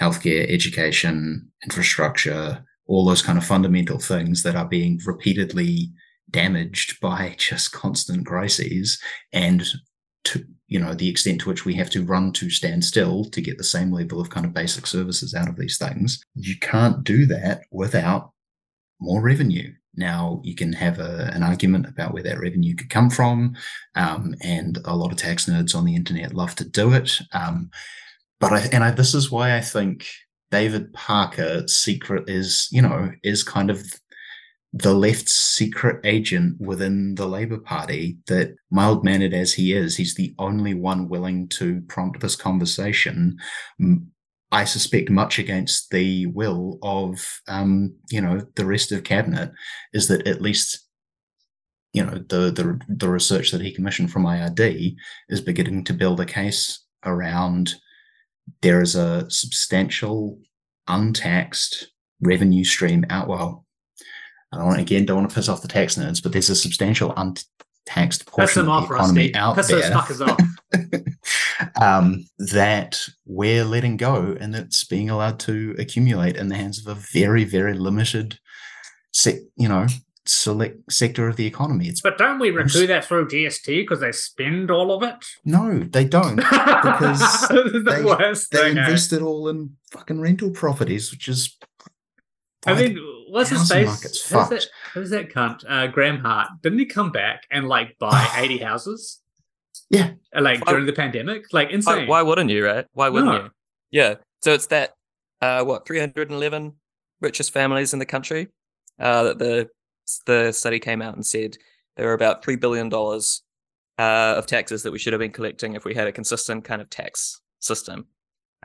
healthcare, 0.00 0.48
education, 0.48 1.50
infrastructure, 1.64 2.64
all 2.86 3.04
those 3.04 3.22
kind 3.22 3.38
of 3.38 3.44
fundamental 3.44 3.98
things 3.98 4.42
that 4.42 4.56
are 4.56 4.68
being 4.68 5.00
repeatedly 5.04 5.90
damaged 6.30 7.00
by 7.00 7.34
just 7.38 7.72
constant 7.72 8.26
crises 8.26 9.00
and 9.32 9.66
to 10.24 10.44
you 10.68 10.80
know 10.80 10.94
the 10.94 11.08
extent 11.08 11.40
to 11.40 11.48
which 11.48 11.66
we 11.66 11.74
have 11.74 11.90
to 11.90 12.02
run 12.04 12.32
to 12.32 12.48
stand 12.48 12.82
still 12.82 13.24
to 13.26 13.42
get 13.42 13.58
the 13.58 13.64
same 13.64 13.92
level 13.92 14.20
of 14.20 14.30
kind 14.30 14.46
of 14.46 14.54
basic 14.54 14.86
services 14.86 15.34
out 15.34 15.48
of 15.48 15.56
these 15.56 15.76
things 15.76 16.24
you 16.34 16.58
can't 16.60 17.04
do 17.04 17.26
that 17.26 17.62
without 17.70 18.30
more 19.00 19.22
revenue. 19.22 19.72
Now 19.96 20.40
you 20.42 20.54
can 20.56 20.72
have 20.72 20.98
a, 20.98 21.30
an 21.32 21.42
argument 21.42 21.86
about 21.86 22.12
where 22.12 22.22
that 22.24 22.40
revenue 22.40 22.74
could 22.74 22.90
come 22.90 23.10
from 23.10 23.54
um, 23.94 24.34
and 24.40 24.78
a 24.84 24.96
lot 24.96 25.12
of 25.12 25.18
tax 25.18 25.46
nerds 25.46 25.74
on 25.74 25.84
the 25.84 25.94
internet 25.94 26.34
love 26.34 26.54
to 26.56 26.68
do 26.68 26.92
it 26.92 27.20
um, 27.32 27.70
but 28.40 28.52
I, 28.52 28.60
and 28.72 28.82
I, 28.82 28.90
this 28.90 29.14
is 29.14 29.30
why 29.30 29.56
i 29.56 29.60
think 29.60 30.06
david 30.50 30.92
parker 30.92 31.66
secret 31.68 32.28
is 32.28 32.68
you 32.72 32.82
know 32.82 33.12
is 33.22 33.44
kind 33.44 33.70
of 33.70 33.86
the 34.76 34.92
left's 34.92 35.32
secret 35.32 36.04
agent 36.04 36.60
within 36.60 37.14
the 37.14 37.26
Labour 37.26 37.58
Party, 37.58 38.18
that 38.26 38.56
mild 38.72 39.04
mannered 39.04 39.32
as 39.32 39.54
he 39.54 39.72
is, 39.72 39.96
he's 39.96 40.16
the 40.16 40.34
only 40.36 40.74
one 40.74 41.08
willing 41.08 41.48
to 41.50 41.80
prompt 41.82 42.20
this 42.20 42.34
conversation. 42.34 43.38
I 44.50 44.64
suspect, 44.64 45.10
much 45.10 45.38
against 45.38 45.90
the 45.90 46.26
will 46.26 46.80
of, 46.82 47.40
um, 47.46 47.94
you 48.10 48.20
know, 48.20 48.40
the 48.56 48.66
rest 48.66 48.90
of 48.90 49.04
cabinet, 49.04 49.52
is 49.92 50.08
that 50.08 50.26
at 50.26 50.42
least, 50.42 50.80
you 51.92 52.04
know, 52.04 52.18
the 52.28 52.50
the 52.50 52.80
the 52.88 53.08
research 53.08 53.52
that 53.52 53.60
he 53.60 53.72
commissioned 53.72 54.10
from 54.10 54.24
IRD 54.24 54.96
is 55.28 55.40
beginning 55.40 55.84
to 55.84 55.94
build 55.94 56.18
a 56.18 56.26
case 56.26 56.84
around 57.04 57.74
there 58.60 58.82
is 58.82 58.94
a 58.94 59.30
substantial 59.30 60.38
untaxed 60.88 61.88
revenue 62.20 62.64
stream 62.64 63.04
out. 63.10 63.28
Well, 63.28 63.63
I 64.54 64.58
don't 64.58 64.66
want 64.66 64.80
again 64.80 65.04
don't 65.04 65.16
want 65.18 65.28
to 65.30 65.34
piss 65.34 65.48
off 65.48 65.62
the 65.62 65.68
tax 65.68 65.96
nerds, 65.96 66.22
but 66.22 66.32
there's 66.32 66.48
a 66.50 66.54
substantial 66.54 67.12
untaxed 67.16 68.24
Piss 68.24 68.34
portion 68.34 68.62
them 68.66 68.70
of 68.70 68.84
off, 68.84 68.88
the 68.88 68.94
economy 68.94 69.20
Rusty. 69.22 69.34
out 69.34 69.56
Piss 69.56 69.68
there 69.68 69.80
those 69.80 69.90
fuckers 69.90 70.26
off. 70.26 70.40
um, 71.82 72.24
that 72.38 73.00
we're 73.26 73.64
letting 73.64 73.96
go 73.96 74.36
and 74.38 74.54
it's 74.54 74.84
being 74.84 75.10
allowed 75.10 75.40
to 75.40 75.74
accumulate 75.78 76.36
in 76.36 76.48
the 76.48 76.56
hands 76.56 76.78
of 76.78 76.86
a 76.96 77.00
very 77.12 77.44
very 77.44 77.74
limited, 77.74 78.38
sec, 79.12 79.36
you 79.56 79.68
know, 79.68 79.86
select 80.26 80.90
sector 80.92 81.28
of 81.28 81.36
the 81.36 81.46
economy. 81.46 81.88
It's 81.88 82.00
But 82.00 82.16
don't 82.18 82.38
we 82.38 82.50
recoup 82.50 82.86
that 82.88 83.04
through 83.04 83.28
GST 83.28 83.66
because 83.82 84.00
they 84.00 84.12
spend 84.12 84.70
all 84.70 84.92
of 84.92 85.02
it? 85.02 85.24
no, 85.44 85.80
they 85.80 86.04
don't. 86.04 86.36
Because 86.36 87.20
the 87.48 88.46
they- 88.52 88.58
They 88.58 88.64
eh? 88.66 88.68
invest 88.70 89.12
it 89.12 89.20
all 89.22 89.48
in 89.48 89.76
fucking 89.90 90.20
rental 90.20 90.50
properties, 90.50 91.10
which 91.10 91.28
is. 91.28 91.56
I 92.66 92.72
like, 92.72 92.92
mean, 92.94 93.23
what's 93.34 93.50
his 93.50 93.68
face? 93.70 93.86
market's 93.86 94.28
Who's 94.28 94.48
that, 94.48 94.62
fucked. 94.62 94.70
who's 94.94 95.10
that 95.10 95.28
cunt? 95.30 95.64
Uh, 95.68 95.86
Graeme 95.88 96.18
Hart. 96.18 96.48
Didn't 96.62 96.78
he 96.78 96.86
come 96.86 97.10
back 97.12 97.42
and 97.50 97.68
like 97.68 97.96
buy 97.98 98.26
80 98.36 98.58
houses? 98.58 99.20
Yeah. 99.90 100.12
Uh, 100.34 100.40
Like 100.42 100.64
Why- 100.64 100.72
during 100.72 100.86
the 100.86 100.92
pandemic? 100.92 101.52
Like 101.52 101.68
Why, 101.68 101.74
insane. 101.74 102.08
why 102.08 102.22
wouldn't 102.22 102.50
you, 102.50 102.64
right? 102.64 102.86
Why 102.92 103.08
wouldn't 103.08 103.30
No. 103.32 103.42
you? 103.44 103.50
Yeah. 103.90 104.14
So 104.42 104.52
it's 104.52 104.66
that 104.68 104.92
uh 105.42 105.64
what 105.64 105.86
311 105.86 106.72
richest 107.20 107.52
families 107.52 107.92
in 107.92 107.98
the 107.98 108.06
country. 108.06 108.48
Uh 108.98 109.24
that 109.24 109.38
the 109.38 109.68
the 110.26 110.52
study 110.52 110.78
came 110.78 111.02
out 111.02 111.14
and 111.14 111.24
said 111.26 111.56
there 111.96 112.06
were 112.06 112.12
about 112.14 112.44
three 112.44 112.56
billion 112.56 112.88
dollars 112.88 113.42
uh 113.98 114.34
of 114.36 114.46
taxes 114.46 114.82
that 114.82 114.92
we 114.92 114.98
should 114.98 115.12
have 115.12 115.20
been 115.20 115.32
collecting 115.32 115.74
if 115.74 115.84
we 115.84 115.94
had 115.94 116.06
a 116.06 116.12
consistent 116.12 116.64
kind 116.64 116.80
of 116.82 116.88
tax 116.90 117.40
system. 117.60 118.06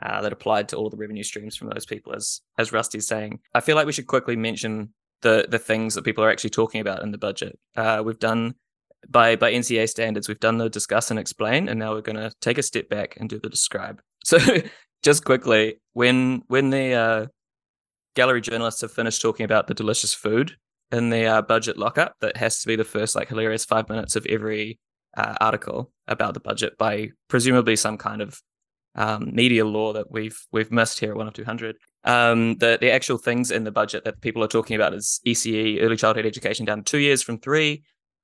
Uh, 0.02 0.22
that 0.22 0.32
applied 0.32 0.68
to 0.68 0.76
all 0.76 0.88
the 0.88 0.96
revenue 0.96 1.22
streams 1.22 1.56
from 1.56 1.68
those 1.68 1.84
people, 1.84 2.14
as 2.14 2.40
as 2.58 2.72
Rusty's 2.72 3.06
saying. 3.06 3.40
I 3.54 3.60
feel 3.60 3.76
like 3.76 3.86
we 3.86 3.92
should 3.92 4.06
quickly 4.06 4.36
mention 4.36 4.94
the 5.22 5.46
the 5.48 5.58
things 5.58 5.94
that 5.94 6.04
people 6.04 6.24
are 6.24 6.30
actually 6.30 6.50
talking 6.50 6.80
about 6.80 7.02
in 7.02 7.10
the 7.10 7.18
budget. 7.18 7.58
Uh, 7.76 8.02
we've 8.04 8.18
done 8.18 8.54
by 9.08 9.36
by 9.36 9.52
NCEA 9.52 9.88
standards, 9.88 10.28
we've 10.28 10.40
done 10.40 10.58
the 10.58 10.68
discuss 10.68 11.10
and 11.10 11.18
explain, 11.18 11.68
and 11.68 11.78
now 11.78 11.92
we're 11.92 12.00
going 12.00 12.16
to 12.16 12.32
take 12.40 12.58
a 12.58 12.62
step 12.62 12.88
back 12.88 13.16
and 13.18 13.28
do 13.28 13.38
the 13.38 13.48
describe. 13.48 14.00
So, 14.22 14.38
just 15.02 15.24
quickly, 15.24 15.76
when 15.94 16.42
when 16.48 16.68
the 16.68 16.92
uh, 16.92 17.26
gallery 18.14 18.42
journalists 18.42 18.82
have 18.82 18.92
finished 18.92 19.22
talking 19.22 19.44
about 19.44 19.66
the 19.66 19.72
delicious 19.72 20.12
food 20.12 20.56
in 20.92 21.08
the 21.08 21.24
uh, 21.24 21.42
budget 21.42 21.78
lockup, 21.78 22.16
that 22.20 22.36
has 22.36 22.60
to 22.60 22.66
be 22.66 22.76
the 22.76 22.84
first 22.84 23.16
like 23.16 23.28
hilarious 23.28 23.64
five 23.64 23.88
minutes 23.88 24.16
of 24.16 24.26
every 24.26 24.78
uh, 25.16 25.36
article 25.40 25.90
about 26.06 26.34
the 26.34 26.40
budget 26.40 26.76
by 26.76 27.08
presumably 27.28 27.76
some 27.76 27.96
kind 27.96 28.20
of 28.20 28.42
um, 28.94 29.30
media 29.32 29.64
law 29.64 29.92
that 29.92 30.10
we've 30.10 30.38
we've 30.52 30.72
missed 30.72 31.00
here 31.00 31.10
at 31.10 31.16
one 31.16 31.28
of 31.28 31.34
two 31.34 31.44
hundred. 31.44 31.76
Um, 32.04 32.56
the 32.56 32.78
the 32.80 32.90
actual 32.90 33.18
things 33.18 33.50
in 33.50 33.64
the 33.64 33.70
budget 33.70 34.04
that 34.04 34.20
people 34.20 34.42
are 34.42 34.48
talking 34.48 34.76
about 34.76 34.94
is 34.94 35.20
ECE, 35.26 35.82
early 35.82 35.96
childhood 35.96 36.26
education, 36.26 36.66
down 36.66 36.78
to 36.78 36.90
two 36.90 36.98
years 36.98 37.22
from 37.22 37.38
three, 37.38 37.82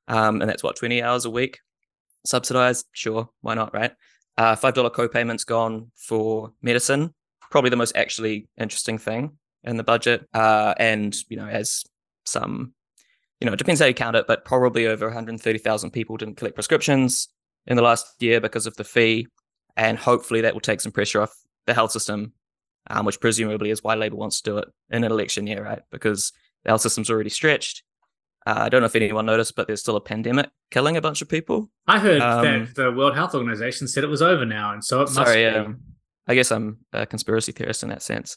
um, 0.09 0.41
and 0.41 0.49
that's 0.49 0.63
what 0.63 0.77
twenty 0.77 1.03
hours 1.03 1.25
a 1.25 1.31
week, 1.31 1.59
subsidized. 2.25 2.87
Sure, 2.93 3.29
why 3.41 3.55
not, 3.55 3.75
right? 3.75 3.93
Uh, 4.39 4.57
Five 4.57 4.75
dollar 4.75 4.91
co-payments 4.91 5.45
gone 5.45 5.91
for 5.97 6.53
medicine, 6.63 7.15
probably 7.51 7.71
the 7.71 7.77
most 7.77 7.97
actually 7.97 8.49
interesting 8.59 8.99
thing 8.99 9.39
in 9.65 9.77
the 9.77 9.85
budget, 9.85 10.27
uh, 10.35 10.75
and 10.79 11.17
you 11.29 11.37
know 11.37 11.47
as 11.47 11.85
some, 12.25 12.73
you 13.41 13.47
know, 13.47 13.53
it 13.53 13.59
depends 13.59 13.81
how 13.81 13.87
you 13.87 13.95
count 13.95 14.17
it, 14.17 14.27
but 14.27 14.45
probably 14.45 14.87
over 14.87 15.07
one 15.07 15.15
hundred 15.15 15.41
thirty 15.41 15.59
thousand 15.59 15.91
people 15.91 16.17
didn't 16.17 16.37
collect 16.37 16.55
prescriptions 16.55 17.29
in 17.67 17.77
the 17.77 17.83
last 17.83 18.07
year 18.21 18.41
because 18.41 18.67
of 18.67 18.77
the 18.77 18.85
fee, 18.85 19.27
and 19.77 19.99
hopefully 19.99 20.41
that 20.43 20.55
will 20.55 20.61
take 20.61 20.81
some 20.81 20.93
pressure 20.93 21.21
off 21.23 21.35
the 21.67 21.75
health 21.75 21.91
system 21.93 22.33
um, 22.89 23.05
which 23.05 23.19
presumably 23.21 23.71
is 23.71 23.83
why 23.83 23.95
Labour 23.97 24.15
wants 24.17 24.41
to 24.41 24.51
do 24.51 24.59
it 24.59 24.69
in 24.91 25.03
an 25.03 25.11
election 25.11 25.45
year, 25.47 25.65
right? 25.65 25.83
Because 25.91 26.33
the 26.63 26.71
health 26.71 26.83
system's 26.83 27.11
already 27.11 27.31
stretched. 27.31 27.83
Uh, 28.47 28.55
I 28.59 28.69
don't 28.69 28.81
know 28.81 28.87
if 28.87 28.95
anyone 28.95 29.27
noticed, 29.27 29.57
but 29.57 29.67
there's 29.67 29.81
still 29.81 29.97
a 29.97 30.01
pandemic 30.01 30.51
killing 30.71 30.97
a 30.97 31.01
bunch 31.01 31.21
of 31.21 31.29
people. 31.29 31.69
I 31.89 31.99
heard 31.99 32.23
Um, 32.23 32.43
that 32.45 32.75
the 32.77 32.93
World 32.93 33.17
Health 33.17 33.35
Organization 33.35 33.89
said 33.89 34.05
it 34.05 34.07
was 34.07 34.23
over 34.23 34.47
now, 34.47 34.73
and 34.73 34.85
so 34.85 34.99
it 34.99 35.07
must 35.07 35.15
Sorry, 35.15 35.51
be. 35.51 35.57
um, 35.57 35.81
I 36.29 36.37
guess 36.37 36.53
I'm 36.53 36.79
a 36.93 37.07
conspiracy 37.07 37.51
theorist 37.51 37.83
in 37.83 37.89
that 37.89 38.03
sense. 38.03 38.37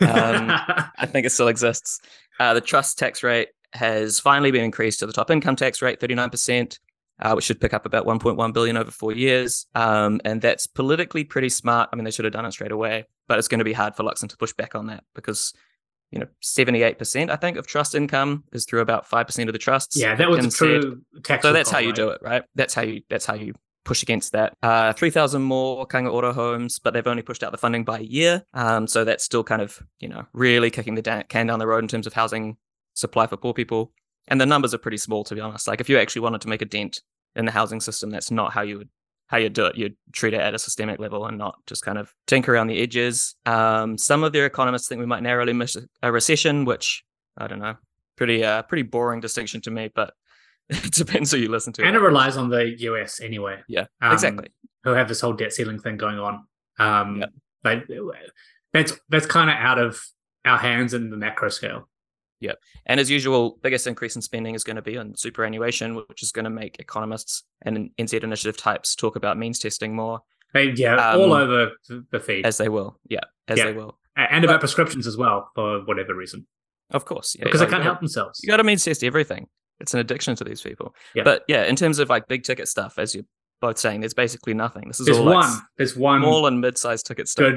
Um, 0.00 0.06
I 0.08 1.06
think 1.06 1.26
it 1.26 1.30
still 1.30 1.48
exists. 1.48 1.98
Uh, 2.38 2.54
the 2.54 2.60
trust 2.60 2.96
tax 2.96 3.24
rate 3.24 3.48
has 3.72 4.20
finally 4.20 4.52
been 4.52 4.62
increased 4.62 5.00
to 5.00 5.06
the 5.06 5.12
top 5.12 5.32
income 5.32 5.56
tax 5.56 5.82
rate, 5.82 5.98
39%, 5.98 6.78
uh, 7.20 7.32
which 7.34 7.44
should 7.44 7.60
pick 7.60 7.74
up 7.74 7.86
about 7.86 8.06
1.1 8.06 8.52
billion 8.52 8.76
over 8.76 8.90
four 8.90 9.12
years. 9.12 9.66
Um, 9.74 10.20
and 10.24 10.40
that's 10.40 10.66
politically 10.66 11.24
pretty 11.24 11.48
smart. 11.48 11.90
I 11.92 11.96
mean, 11.96 12.04
they 12.04 12.10
should 12.10 12.24
have 12.24 12.32
done 12.32 12.46
it 12.46 12.52
straight 12.52 12.72
away, 12.72 13.06
but 13.28 13.38
it's 13.38 13.48
going 13.48 13.58
to 13.58 13.64
be 13.64 13.72
hard 13.72 13.96
for 13.96 14.02
Luxon 14.02 14.28
to 14.28 14.36
push 14.36 14.52
back 14.52 14.74
on 14.74 14.86
that 14.86 15.04
because, 15.14 15.52
you 16.10 16.18
know, 16.18 16.26
78%, 16.42 17.30
I 17.30 17.36
think, 17.36 17.56
of 17.56 17.66
trust 17.66 17.94
income 17.94 18.44
is 18.52 18.64
through 18.64 18.80
about 18.80 19.08
5% 19.08 19.46
of 19.46 19.52
the 19.52 19.58
trusts. 19.58 19.96
yeah, 19.96 20.14
that 20.14 20.28
was 20.30 20.54
true 20.54 21.02
tax. 21.22 21.42
So 21.42 21.52
that's 21.52 21.70
how 21.70 21.78
reform, 21.78 21.84
you 21.84 21.90
right? 21.90 21.96
do 21.96 22.08
it, 22.10 22.22
right? 22.22 22.42
That's 22.54 22.74
how 22.74 22.82
you 22.82 23.02
that's 23.08 23.26
how 23.26 23.34
you 23.34 23.54
push 23.84 24.02
against 24.02 24.32
that. 24.32 24.56
Uh, 24.62 24.92
three 24.92 25.10
thousand 25.10 25.42
more 25.42 25.86
Kāinga 25.86 26.12
Ora 26.12 26.32
homes, 26.32 26.78
but 26.78 26.92
they've 26.94 27.06
only 27.06 27.22
pushed 27.22 27.42
out 27.42 27.52
the 27.52 27.58
funding 27.58 27.84
by 27.84 27.98
a 27.98 28.02
year. 28.02 28.44
Um, 28.54 28.86
so 28.86 29.04
that's 29.04 29.24
still 29.24 29.44
kind 29.44 29.62
of 29.62 29.80
you 30.00 30.08
know 30.08 30.26
really 30.32 30.70
kicking 30.70 30.94
the 30.96 31.02
da- 31.02 31.22
can 31.22 31.46
down 31.46 31.58
the 31.58 31.66
road 31.66 31.82
in 31.84 31.88
terms 31.88 32.06
of 32.06 32.12
housing 32.12 32.56
supply 32.94 33.26
for 33.26 33.36
poor 33.36 33.54
people. 33.54 33.92
And 34.28 34.40
the 34.40 34.46
numbers 34.46 34.74
are 34.74 34.78
pretty 34.78 34.98
small, 34.98 35.24
to 35.24 35.34
be 35.34 35.40
honest. 35.40 35.66
Like 35.66 35.80
if 35.80 35.88
you 35.88 35.98
actually 35.98 36.22
wanted 36.22 36.42
to 36.42 36.48
make 36.48 36.62
a 36.62 36.66
dent 36.66 37.00
in 37.36 37.44
the 37.44 37.52
housing 37.52 37.80
system, 37.80 38.10
that's 38.10 38.30
not 38.30 38.52
how 38.52 38.62
you 38.62 38.78
would 38.78 38.88
how 39.26 39.36
you 39.36 39.48
do 39.48 39.66
it. 39.66 39.76
You'd 39.76 39.96
treat 40.12 40.34
it 40.34 40.40
at 40.40 40.54
a 40.54 40.58
systemic 40.58 40.98
level 40.98 41.24
and 41.24 41.38
not 41.38 41.54
just 41.66 41.84
kind 41.84 41.98
of 41.98 42.12
tinker 42.26 42.52
around 42.52 42.66
the 42.66 42.80
edges. 42.82 43.36
Um, 43.46 43.96
some 43.96 44.24
of 44.24 44.32
their 44.32 44.44
economists 44.44 44.88
think 44.88 44.98
we 44.98 45.06
might 45.06 45.22
narrowly 45.22 45.52
miss 45.52 45.76
a 46.02 46.10
recession, 46.10 46.64
which 46.64 47.04
I 47.38 47.46
don't 47.46 47.60
know. 47.60 47.76
Pretty 48.16 48.44
uh 48.44 48.62
pretty 48.62 48.82
boring 48.82 49.20
distinction 49.20 49.60
to 49.62 49.70
me, 49.70 49.90
but 49.94 50.14
it 50.68 50.92
depends 50.92 51.30
who 51.30 51.38
you 51.38 51.48
listen 51.48 51.72
to. 51.74 51.84
And 51.84 51.94
it 51.96 52.00
relies 52.00 52.36
on 52.36 52.48
the 52.50 52.64
US 52.80 53.20
anyway. 53.20 53.60
Yeah, 53.68 53.86
um, 54.02 54.12
exactly. 54.12 54.48
Who 54.84 54.90
have 54.90 55.08
this 55.08 55.20
whole 55.20 55.32
debt 55.34 55.52
ceiling 55.52 55.78
thing 55.78 55.96
going 55.96 56.18
on. 56.18 56.46
Um, 56.78 57.20
Yep. 57.20 57.30
but 57.62 57.84
that's 58.72 58.92
that's 59.08 59.26
kind 59.26 59.50
of 59.50 59.56
out 59.56 59.78
of 59.78 60.00
our 60.44 60.58
hands 60.58 60.94
in 60.94 61.10
the 61.10 61.16
macro 61.16 61.50
scale. 61.50 61.88
And 62.86 62.98
as 63.00 63.10
usual, 63.10 63.58
biggest 63.62 63.86
increase 63.86 64.16
in 64.16 64.22
spending 64.22 64.54
is 64.54 64.64
going 64.64 64.76
to 64.76 64.82
be 64.82 64.96
on 64.96 65.14
superannuation, 65.16 65.94
which 65.94 66.22
is 66.22 66.32
going 66.32 66.44
to 66.44 66.50
make 66.50 66.78
economists 66.78 67.44
and 67.62 67.90
NZ 67.98 68.22
initiative 68.24 68.56
types 68.56 68.94
talk 68.94 69.16
about 69.16 69.36
means 69.38 69.58
testing 69.58 69.94
more, 69.94 70.20
They, 70.52 70.70
yeah, 70.70 70.94
Um, 71.12 71.20
all 71.20 71.32
over 71.32 71.70
the 72.10 72.18
feed, 72.20 72.44
as 72.44 72.56
they 72.58 72.68
will. 72.68 72.98
Yeah, 73.08 73.20
as 73.48 73.58
Yeah. 73.58 73.66
they 73.66 73.72
will. 73.72 73.98
And 74.16 74.44
about 74.44 74.58
prescriptions 74.60 75.06
as 75.06 75.16
well 75.16 75.50
for 75.54 75.80
whatever 75.84 76.14
reason, 76.14 76.46
Of 76.90 77.04
course. 77.04 77.36
Yeah, 77.38 77.44
because 77.44 77.60
they 77.60 77.66
can't 77.66 77.84
help 77.84 78.00
themselves. 78.00 78.40
You 78.42 78.48
got 78.48 78.56
to 78.56 78.64
means 78.64 78.84
test 78.84 79.04
everything. 79.04 79.46
It's 79.78 79.94
an 79.94 80.00
addiction 80.00 80.34
to 80.36 80.44
these 80.44 80.60
people. 80.60 80.94
Yeah. 81.14 81.22
But 81.22 81.44
yeah, 81.46 81.64
in 81.64 81.76
terms 81.76 81.98
of 82.00 82.08
like 82.08 82.26
big 82.26 82.42
ticket 82.42 82.66
stuff, 82.68 82.98
as 82.98 83.14
you're 83.14 83.24
both 83.60 83.78
saying, 83.78 84.00
there's 84.00 84.12
basically 84.14 84.52
nothing. 84.54 84.88
This 84.88 84.98
is 85.00 85.06
There's 85.06 85.18
all 85.18 85.26
one. 85.26 85.36
like 85.48 85.62
There's 85.78 85.96
one 85.96 86.20
small 86.20 86.46
and 86.46 86.60
mid-sized 86.60 87.06
ticket 87.06 87.28
stuff. 87.28 87.52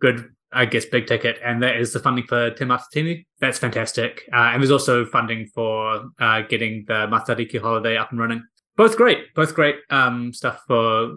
good, 0.00 0.16
good, 0.16 0.30
I 0.52 0.64
guess, 0.64 0.86
big 0.86 1.06
ticket, 1.06 1.38
and 1.44 1.62
that 1.62 1.76
is 1.76 1.92
the 1.92 1.98
funding 2.00 2.24
for 2.26 2.50
Te 2.50 2.64
Matatini. 2.64 3.26
That's 3.40 3.58
fantastic. 3.58 4.22
Uh, 4.32 4.50
and 4.52 4.62
there's 4.62 4.70
also 4.70 5.04
funding 5.04 5.46
for 5.54 6.04
uh, 6.18 6.40
getting 6.48 6.84
the 6.88 7.06
Matariki 7.06 7.60
holiday 7.60 7.96
up 7.98 8.10
and 8.10 8.18
running. 8.20 8.42
Both 8.76 8.96
great, 8.96 9.34
both 9.34 9.54
great 9.54 9.76
um, 9.90 10.32
stuff 10.32 10.62
for 10.66 11.16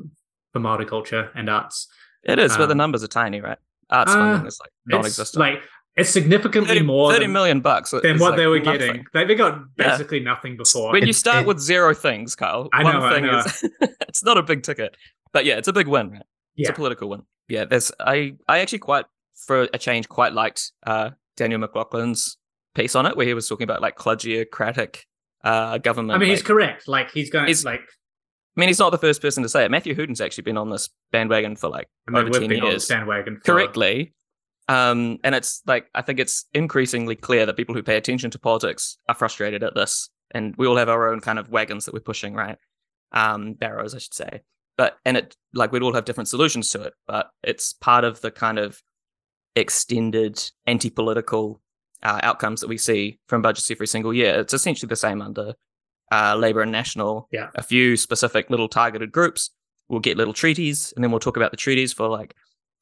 for 0.52 0.60
Māori 0.60 0.88
culture 0.88 1.30
and 1.36 1.50
arts. 1.50 1.88
It 2.24 2.40
is, 2.40 2.58
but 2.58 2.66
the 2.66 2.72
Um, 2.74 2.78
numbers 2.80 3.04
are 3.04 3.08
tiny, 3.08 3.40
right? 3.40 3.58
Arts 3.90 4.12
uh, 4.12 4.16
funding 4.16 4.48
is 4.48 4.60
like 4.60 4.70
It's 4.88 4.92
non-existent. 4.92 5.40
like 5.40 5.64
it's 5.96 6.10
significantly 6.10 6.76
30, 6.76 6.86
more 6.86 7.12
30 7.12 7.26
than, 7.26 7.34
million 7.34 7.60
bucks 7.62 7.92
than 7.92 8.18
what 8.20 8.32
like 8.32 8.38
they 8.38 8.48
were 8.48 8.60
nothing. 8.60 8.80
getting. 8.80 9.06
They, 9.14 9.26
they 9.26 9.36
got 9.36 9.60
Yeah. 9.78 9.90
basically 9.92 10.20
nothing 10.20 10.58
before. 10.58 10.92
When 10.92 11.06
you 11.08 11.14
start 11.14 11.44
it- 11.44 11.48
with 11.48 11.60
zero 11.60 11.94
things, 11.94 12.36
Kyle, 12.36 12.68
I 12.74 12.84
one 12.84 12.94
know, 13.00 13.06
I 13.06 13.14
thing 13.14 13.26
know. 13.26 13.40
is 13.40 13.64
it's 14.10 14.24
not 14.24 14.38
a 14.38 14.44
big 14.44 14.64
ticket, 14.64 14.98
but 15.32 15.46
yeah, 15.46 15.56
it's 15.58 15.68
a 15.70 15.74
big 15.74 15.88
win. 15.88 16.12
Right? 16.12 16.24
It's 16.58 16.70
a 16.70 16.74
political 16.74 17.08
win. 17.10 17.22
Yeah, 17.48 17.66
there's 17.66 17.92
I 18.00 18.34
I 18.48 18.60
actually 18.60 18.80
quite 18.80 19.06
for 19.46 19.68
a 19.74 19.78
change 19.78 20.08
quite 20.10 20.34
liked 20.34 20.72
uh, 20.86 21.12
Danyl 21.38 21.66
McLauchlan's 21.66 22.38
piece 22.76 22.96
on 22.96 23.06
it 23.06 23.18
where 23.18 23.26
he 23.26 23.34
was 23.34 23.48
talking 23.48 23.64
about 23.66 23.82
like 23.82 23.98
kludgeocratic 23.98 25.02
uh, 25.44 25.78
government. 25.80 26.16
I 26.16 26.20
mean, 26.20 26.30
he's 26.30 26.44
correct. 26.44 26.88
Like 26.88 27.12
he's 27.12 27.30
going 27.30 27.48
He's- 27.48 27.66
like 27.66 27.82
I 27.82 28.60
mean, 28.60 28.68
he's 28.68 28.80
not 28.80 28.90
the 28.90 28.98
first 28.98 29.22
person 29.22 29.44
to 29.44 29.50
say 29.50 29.64
it. 29.64 29.72
Matthew 29.72 29.96
Hooton's 29.96 30.20
actually 30.20 30.42
been 30.44 30.58
on 30.58 30.70
this 30.70 30.90
bandwagon 31.14 31.56
for 31.56 31.70
like 31.70 31.88
I 32.08 32.12
mean, 32.12 32.18
over 32.24 32.32
we've 32.32 32.42
ten 32.42 32.50
been 32.50 32.62
on 32.64 32.72
years 32.72 32.88
bandwagon 32.88 33.38
for, 33.38 33.54
correctly. 33.54 34.14
Um, 34.68 35.20
and 35.24 35.34
it's 35.34 35.62
like 35.66 35.88
I 35.96 36.02
think 36.02 36.20
it's 36.20 36.46
increasingly 36.54 37.16
clear 37.16 37.46
that 37.46 37.56
people 37.56 37.74
who 37.76 37.82
pay 37.82 37.96
attention 37.96 38.30
to 38.32 38.40
politics 38.40 38.98
are 39.08 39.16
frustrated 39.16 39.64
at 39.64 39.74
this, 39.74 40.10
and 40.32 40.54
we 40.58 40.68
all 40.68 40.76
have 40.76 40.90
our 40.90 41.12
own 41.12 41.22
kind 41.22 41.40
of 41.40 41.50
wagons 41.50 41.86
that 41.86 41.94
we're 41.94 42.02
pushing, 42.02 42.34
right? 42.34 42.58
Um, 43.14 43.54
barrows, 43.54 43.96
I 43.96 44.00
should 44.00 44.14
say. 44.14 44.42
But 44.78 44.98
and 45.06 45.16
it 45.16 45.36
like 45.54 45.72
we'd 45.72 45.82
all 45.82 45.94
have 45.94 46.06
different 46.06 46.28
solutions 46.28 46.70
to 46.70 46.82
it, 46.82 46.94
but 47.08 47.30
it's 47.44 47.72
part 47.72 48.04
of 48.04 48.20
the 48.20 48.32
kind 48.32 48.60
of 48.60 48.82
extended 49.56 50.42
anti-political 50.66 51.62
uh, 52.04 52.20
outcomes 52.24 52.62
that 52.62 52.68
we 52.68 52.78
see 52.78 53.20
from 53.28 53.42
budgets 53.42 53.70
every 53.70 53.88
single 53.88 54.14
year. 54.14 54.40
It's 54.40 54.54
essentially 54.54 54.88
the 54.88 54.96
same 54.96 55.22
under 55.22 55.54
uh, 56.12 56.36
Labor 56.36 56.62
and 56.62 56.72
National. 56.72 57.28
Yeah. 57.32 57.50
a 57.56 57.64
few 57.64 57.96
specific 57.98 58.50
little 58.50 58.68
targeted 58.68 59.12
groups 59.12 59.52
will 59.88 60.00
get 60.00 60.18
little 60.18 60.34
treaties, 60.34 60.94
and 60.96 61.04
then 61.04 61.12
we'll 61.12 61.20
talk 61.20 61.38
about 61.38 61.52
the 61.52 61.58
treaties 61.58 61.94
for 61.94 62.08
like 62.08 62.34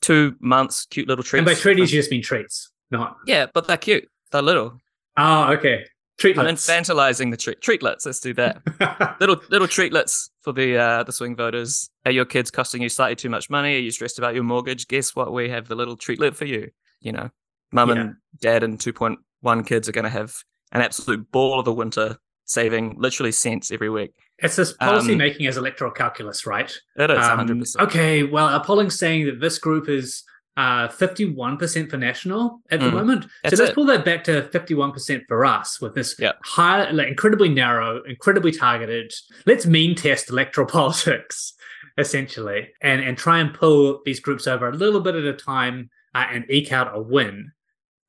two 0.02 0.36
months. 0.40 0.86
Cute 0.86 1.08
little 1.08 1.24
treats. 1.24 1.40
and 1.40 1.46
by 1.46 1.54
treaties, 1.60 1.92
you 1.92 2.00
just 2.00 2.12
mean 2.12 2.22
treats, 2.22 2.72
not. 2.92 3.18
Yeah, 3.26 3.48
but 3.54 3.68
they're 3.68 3.78
cute. 3.78 4.08
They're 4.32 4.42
little. 4.42 4.80
Oh, 5.18 5.54
okay. 5.54 5.86
I'm 6.24 6.36
infantilizing 6.56 7.32
the 7.32 7.38
treat 7.38 7.62
treatlets. 7.62 8.06
Let's 8.06 8.20
do 8.20 8.34
that. 8.36 9.18
little 9.20 9.42
little 9.50 9.68
treatlets 9.68 10.30
for 10.42 10.54
the 10.54 10.78
uh, 10.78 11.04
the 11.04 11.12
swing 11.12 11.36
voters. 11.36 11.90
Are 12.06 12.12
your 12.12 12.26
kids 12.26 12.52
costing 12.52 12.82
you 12.82 12.90
slightly 12.90 13.16
too 13.16 13.30
much 13.30 13.50
money? 13.50 13.76
Are 13.76 13.80
you 13.80 13.92
stressed 13.92 14.18
about 14.20 14.36
your 14.36 14.44
mortgage? 14.44 14.88
Guess 14.88 15.16
what? 15.16 15.32
We 15.34 15.50
have 15.50 15.68
the 15.68 15.76
little 15.76 15.98
treatlet 15.98 16.36
for 16.36 16.46
you. 16.46 16.70
You 17.02 17.14
know, 17.14 17.30
mum 17.72 17.90
Yeah. 17.90 17.96
and 17.96 18.16
dad 18.42 18.64
and 18.64 18.78
2.1 18.80 19.66
kids 19.66 19.88
are 19.88 19.94
going 19.94 20.04
to 20.04 20.10
have 20.10 20.36
an 20.72 20.82
absolute 20.82 21.32
ball 21.32 21.60
of 21.60 21.68
a 21.68 21.74
winter, 21.74 22.18
saving 22.46 22.96
literally 23.00 23.32
cents 23.32 23.72
every 23.72 23.90
week. 23.90 24.12
it's 24.40 24.56
this 24.56 24.74
policy 24.74 25.14
Um, 25.14 25.18
making 25.18 25.48
as 25.48 25.58
electoral 25.58 25.92
calculus, 25.92 26.46
right? 26.46 26.72
It 26.98 27.10
is 27.12 27.18
Um, 27.26 27.40
100%. 27.40 27.82
Okay, 27.84 28.24
well, 28.24 28.46
our 28.46 28.64
polling's 28.64 28.98
saying 28.98 29.26
that 29.26 29.40
this 29.40 29.58
group 29.60 29.90
is 29.90 30.24
uh, 30.60 30.90
51% 30.90 31.90
for 31.90 31.96
national 31.96 32.60
at 32.70 32.82
the 32.82 32.88
Mm, 32.88 32.92
moment. 32.94 33.24
So 33.48 33.56
let's 33.56 33.62
it. 33.72 33.76
pull 33.76 33.86
that 33.86 34.04
back 34.04 34.26
to 34.26 34.42
51% 34.52 35.24
for 35.26 35.46
us 35.46 35.80
with 35.80 35.96
this 35.96 36.16
Yeah. 36.20 36.34
high, 36.44 36.90
like, 36.92 37.08
incredibly 37.08 37.48
narrow, 37.48 38.04
incredibly 38.04 38.52
targeted. 38.52 39.14
Let's 39.46 39.66
mean 39.66 39.96
test 39.96 40.30
electoral 40.30 40.68
politics, 40.80 41.54
essentially, 41.98 42.70
and, 42.82 43.02
and 43.02 43.18
try 43.18 43.40
and 43.40 43.54
pull 43.54 44.02
these 44.04 44.20
groups 44.20 44.48
over 44.48 44.68
a 44.68 44.74
little 44.74 45.00
bit 45.00 45.16
at 45.16 45.24
a 45.24 45.34
time 45.34 45.90
uh, 46.14 46.26
and 46.30 46.44
eke 46.50 46.74
out 46.74 46.94
a 46.94 47.02
win. 47.02 47.54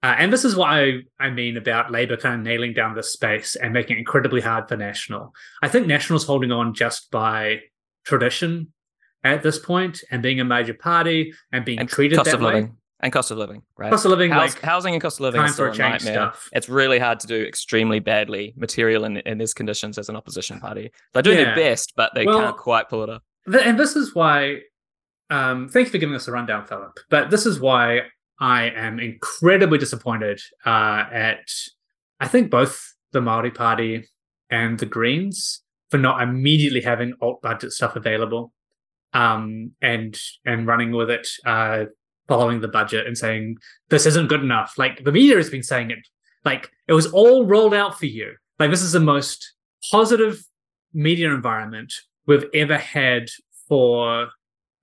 Uh, 0.02 0.16
and 0.18 0.32
this 0.32 0.44
is 0.44 0.56
what 0.56 0.70
I, 0.70 1.02
I 1.20 1.30
mean 1.30 1.56
about 1.56 1.92
Labour 1.92 2.16
kind 2.16 2.34
of 2.34 2.40
nailing 2.40 2.72
down 2.72 2.96
this 2.96 3.12
space 3.12 3.54
and 3.54 3.72
making 3.72 3.96
it 3.96 4.00
incredibly 4.00 4.40
hard 4.40 4.68
for 4.68 4.76
National. 4.76 5.32
I 5.62 5.68
think 5.68 5.86
National's 5.86 6.24
holding 6.24 6.50
on 6.50 6.74
just 6.74 7.12
by 7.12 7.60
tradition 8.04 8.72
at 9.24 9.42
this 9.42 9.58
point 9.58 10.02
and 10.10 10.22
being 10.22 10.40
a 10.40 10.44
major 10.44 10.74
party 10.74 11.32
and 11.52 11.64
being 11.64 11.78
and 11.78 11.88
treated 11.88 12.16
cost 12.16 12.26
that 12.30 12.34
of 12.36 12.40
way. 12.40 12.46
living 12.54 12.76
and 13.02 13.12
cost 13.12 13.30
of 13.30 13.38
living, 13.38 13.62
right? 13.78 13.90
Cost 13.90 14.04
of 14.04 14.10
living, 14.10 14.30
House- 14.30 14.54
like 14.54 14.62
housing 14.62 14.92
and 14.94 15.00
cost 15.02 15.18
of 15.18 15.22
living 15.22 15.40
time 15.40 15.52
for 15.52 15.68
a 15.68 15.70
a 15.70 15.74
change 15.74 16.04
nightmare. 16.04 16.12
stuff. 16.32 16.48
It's 16.52 16.68
really 16.68 16.98
hard 16.98 17.18
to 17.20 17.26
do 17.26 17.42
extremely 17.42 17.98
badly 17.98 18.52
material 18.56 19.04
in, 19.04 19.16
in 19.18 19.38
these 19.38 19.54
conditions 19.54 19.96
as 19.98 20.08
an 20.10 20.16
opposition 20.16 20.60
party. 20.60 20.90
They're 21.14 21.22
doing 21.22 21.38
Yeah. 21.38 21.44
their 21.46 21.56
best, 21.56 21.94
but 21.96 22.12
they 22.14 22.26
Well- 22.26 22.40
can't 22.40 22.56
quite 22.56 22.88
pull 22.88 23.02
it 23.02 23.10
off. 23.10 23.22
Th- 23.50 23.64
and 23.64 23.78
this 23.78 23.96
is 23.96 24.14
why 24.14 24.60
um 25.30 25.68
thank 25.68 25.86
you 25.86 25.92
for 25.92 25.98
giving 25.98 26.14
us 26.16 26.26
a 26.26 26.32
rundown 26.32 26.66
philip 26.66 26.98
but 27.08 27.30
this 27.30 27.46
is 27.46 27.60
why 27.60 28.00
i 28.40 28.64
am 28.70 28.98
incredibly 28.98 29.78
disappointed 29.78 30.40
uh 30.66 31.04
at 31.12 31.48
i 32.18 32.26
think 32.26 32.50
both 32.50 32.94
the 33.12 33.20
maori 33.20 33.50
party 33.52 34.04
and 34.50 34.80
the 34.80 34.86
greens 34.86 35.62
for 35.88 35.98
not 35.98 36.20
immediately 36.20 36.80
having 36.80 37.14
alt 37.22 37.40
budget 37.42 37.70
stuff 37.72 37.94
available 37.94 38.52
um 39.12 39.72
and 39.82 40.18
and 40.44 40.66
running 40.66 40.92
with 40.92 41.10
it 41.10 41.26
uh 41.44 41.84
following 42.28 42.60
the 42.60 42.68
budget 42.68 43.06
and 43.06 43.18
saying 43.18 43.56
this 43.88 44.06
isn't 44.06 44.28
good 44.28 44.42
enough 44.42 44.74
like 44.78 45.02
the 45.04 45.12
media 45.12 45.36
has 45.36 45.50
been 45.50 45.62
saying 45.62 45.90
it 45.90 45.98
like 46.44 46.70
it 46.86 46.92
was 46.92 47.06
all 47.08 47.44
rolled 47.46 47.74
out 47.74 47.98
for 47.98 48.06
you 48.06 48.32
like 48.58 48.70
this 48.70 48.82
is 48.82 48.92
the 48.92 49.00
most 49.00 49.54
positive 49.90 50.44
media 50.92 51.32
environment 51.32 51.92
we've 52.26 52.44
ever 52.54 52.76
had 52.78 53.28
for 53.68 54.28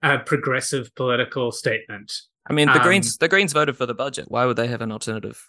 a 0.03 0.19
progressive 0.19 0.93
political 0.95 1.51
statement. 1.51 2.13
I 2.49 2.53
mean, 2.53 2.67
the 2.67 2.79
Um, 2.79 2.83
Greens 2.83 3.17
the 3.17 3.27
Greens 3.27 3.53
voted 3.53 3.75
for 3.77 3.85
the 3.85 3.93
budget. 3.93 4.25
Why 4.29 4.45
would 4.45 4.55
they 4.57 4.67
have 4.67 4.81
an 4.81 4.91
alternative 4.91 5.43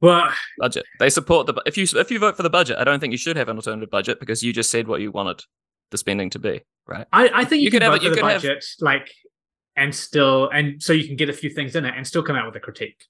Well, 0.00 0.32
budget? 0.58 0.84
They 1.00 1.10
support 1.10 1.46
the 1.46 1.60
if 1.66 1.76
you 1.76 1.86
if 1.96 2.10
you 2.10 2.18
vote 2.18 2.36
for 2.36 2.42
the 2.42 2.50
budget, 2.50 2.78
I 2.78 2.84
don't 2.84 3.00
think 3.00 3.12
you 3.12 3.18
should 3.18 3.36
have 3.36 3.48
an 3.48 3.56
alternative 3.56 3.90
budget 3.90 4.20
because 4.20 4.42
you 4.42 4.52
just 4.52 4.70
said 4.70 4.86
what 4.86 5.00
you 5.00 5.10
wanted 5.10 5.42
the 5.94 5.98
spending 5.98 6.28
to 6.30 6.40
be, 6.40 6.60
right? 6.86 7.06
I, 7.12 7.30
I 7.32 7.44
think 7.44 7.60
you, 7.60 7.66
You 7.66 7.70
can 7.70 7.80
could 7.80 7.92
have 7.92 8.02
you 8.02 8.10
could 8.10 8.18
have- 8.18 8.42
budget, 8.42 8.64
like, 8.80 9.10
and 9.76 9.94
still, 9.94 10.48
and 10.50 10.82
so 10.82 10.92
you 10.92 11.06
can 11.06 11.16
get 11.16 11.28
a 11.28 11.32
few 11.32 11.50
things 11.50 11.76
in 11.76 11.84
it 11.84 11.94
and 11.96 12.04
still 12.06 12.22
come 12.22 12.34
out 12.36 12.46
with 12.46 12.56
a 12.56 12.60
critique. 12.60 13.04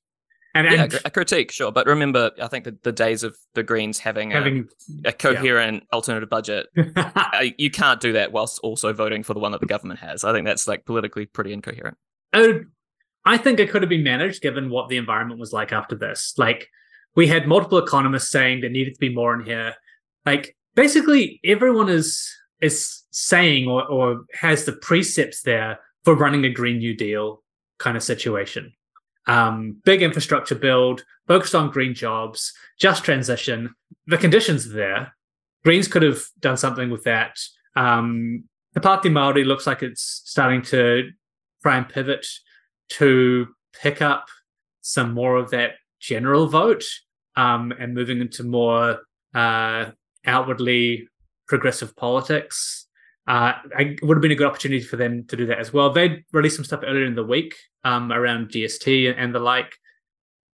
And, 0.55 0.71
Yeah, 0.71 0.85
and 0.85 1.01
a 1.05 1.11
critique, 1.11 1.51
sure, 1.51 1.73
but 1.73 1.87
remember, 1.87 2.31
I 2.41 2.47
think 2.47 2.65
that 2.65 2.83
the 2.85 2.93
days 2.93 3.25
of 3.25 3.37
the 3.55 3.63
Greens 3.63 3.99
having, 3.99 4.31
having, 4.31 4.69
a, 5.05 5.09
a 5.09 5.13
coherent 5.13 5.83
alternative 5.93 6.29
budget, 6.31 6.67
uh, 6.97 7.45
you 7.59 7.71
can't 7.71 8.01
do 8.01 8.13
that 8.13 8.31
whilst 8.33 8.61
also 8.63 8.93
voting 8.93 9.23
for 9.25 9.35
the 9.35 9.41
one 9.41 9.51
that 9.53 9.61
the 9.61 9.67
government 9.67 9.99
has. 10.01 10.23
I 10.25 10.33
think 10.33 10.47
that's 10.47 10.69
like 10.69 10.85
politically 10.85 11.27
pretty 11.27 11.53
incoherent. 11.53 11.97
Oh, 12.35 12.61
I 13.25 13.37
think 13.39 13.59
it 13.59 13.71
could 13.71 13.83
have 13.83 13.89
been 13.89 14.05
managed 14.05 14.43
given 14.43 14.71
what 14.71 14.89
the 14.89 14.97
environment 14.97 15.41
was 15.41 15.53
like 15.53 15.73
after 15.73 15.97
this. 15.97 16.35
Like, 16.37 16.69
we 17.17 17.27
had 17.27 17.49
multiple 17.49 17.79
economists 17.79 18.31
saying 18.31 18.61
there 18.61 18.71
needed 18.71 18.95
to 18.95 19.01
be 19.01 19.13
more 19.13 19.35
in 19.35 19.45
here. 19.45 19.75
Like, 20.25 20.57
basically, 20.75 21.41
everyone 21.45 21.89
is 21.89 22.31
is 22.65 23.03
saying 23.11 23.69
or, 23.69 23.87
or 23.87 24.25
has 24.35 24.65
the 24.65 24.73
precepts 24.73 25.43
there 25.43 25.79
for 26.05 26.15
running 26.15 26.45
a 26.45 26.51
Green 26.51 26.79
New 26.79 26.97
Deal 26.97 27.43
kind 27.79 27.97
of 27.97 28.03
situation. 28.03 28.73
Um, 29.27 29.77
big 29.85 30.03
infrastructure 30.03 30.55
build, 30.55 31.05
focused 31.27 31.55
on 31.55 31.71
green 31.71 31.95
jobs, 31.95 32.53
just 32.79 33.05
transition. 33.05 33.75
The 34.07 34.19
conditions 34.19 34.67
are 34.67 34.75
there. 34.75 35.17
Greens 35.65 35.89
could 35.89 36.03
have 36.03 36.23
done 36.41 36.57
something 36.57 36.91
with 36.91 37.05
that. 37.05 37.39
Um, 37.75 38.45
Te 38.75 38.81
Pāti 38.81 39.11
Māori 39.11 39.47
looks 39.47 39.67
like 39.67 39.83
it's 39.83 40.23
starting 40.25 40.63
to 40.63 41.11
try 41.63 41.79
and 41.79 41.89
pivot 41.89 42.27
to 42.91 43.49
pick 43.81 44.03
up 44.03 44.27
some 44.83 45.15
more 45.15 45.37
of 45.37 45.51
that 45.51 45.73
general 46.01 46.47
vote 46.47 46.85
um, 47.37 47.73
and 47.79 47.95
moving 47.95 48.21
into 48.21 48.45
more 48.45 49.01
uh, 49.35 49.87
outwardly 50.27 51.09
progressive 51.47 51.95
politics. 51.97 52.87
Uh, 53.27 53.55
would 54.03 54.17
have 54.17 54.23
been 54.23 54.33
a 54.33 54.37
good 54.37 54.47
opportunity 54.47 54.85
for 54.85 54.97
them 54.97 55.25
to 55.29 55.37
do 55.37 55.47
that 55.47 55.59
as 55.59 55.73
well. 55.73 55.91
They'd 55.91 56.25
released 56.33 56.57
some 56.57 56.65
stuff 56.65 56.83
earlier 56.85 57.07
in 57.07 57.15
the 57.15 57.25
week 57.25 57.55
um, 57.83 58.13
around 58.13 58.51
GST 58.51 59.09
and, 59.09 59.19
and 59.19 59.35
the 59.35 59.39
like, 59.39 59.77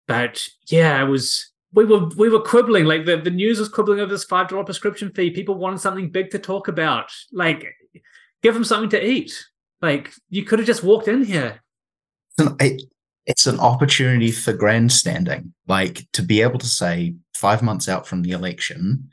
but 0.07 0.46
yeah, 0.70 1.03
it 1.03 1.07
was 1.07 1.51
we 1.72 1.85
were 1.85 2.09
we 2.16 2.29
were 2.29 2.40
quibbling 2.40 2.85
like 2.85 3.07
the, 3.07 3.16
the 3.16 3.31
news 3.31 3.59
was 3.59 3.68
quibbling 3.68 4.01
over 4.01 4.11
this 4.11 4.24
five 4.24 4.48
dollar 4.48 4.64
prescription 4.64 5.11
fee. 5.12 5.31
People 5.31 5.55
wanted 5.55 5.81
something 5.81 6.11
big 6.11 6.31
to 6.31 6.38
talk 6.38 6.68
about. 6.68 7.11
Like, 7.33 7.66
give 8.42 8.55
them 8.55 8.64
something 8.64 8.90
to 8.90 9.07
eat. 9.07 9.46
Like 9.81 10.12
you 10.29 10.44
could 10.44 10.59
have 10.59 10.66
just 10.66 10.85
walked 10.85 11.09
in 11.09 11.24
here. 11.24 11.62
It, 12.61 12.83
it's 13.27 13.46
an 13.46 13.61
opportunity 13.61 14.31
for 14.31 14.53
grandstanding, 14.53 15.53
like 15.66 16.07
to 16.12 16.22
be 16.22 16.40
able 16.40 16.59
to 16.59 16.66
say 16.66 17.14
five 17.35 17.62
months 17.62 17.88
out 17.88 18.07
from 18.07 18.22
the 18.22 18.31
election, 18.31 19.11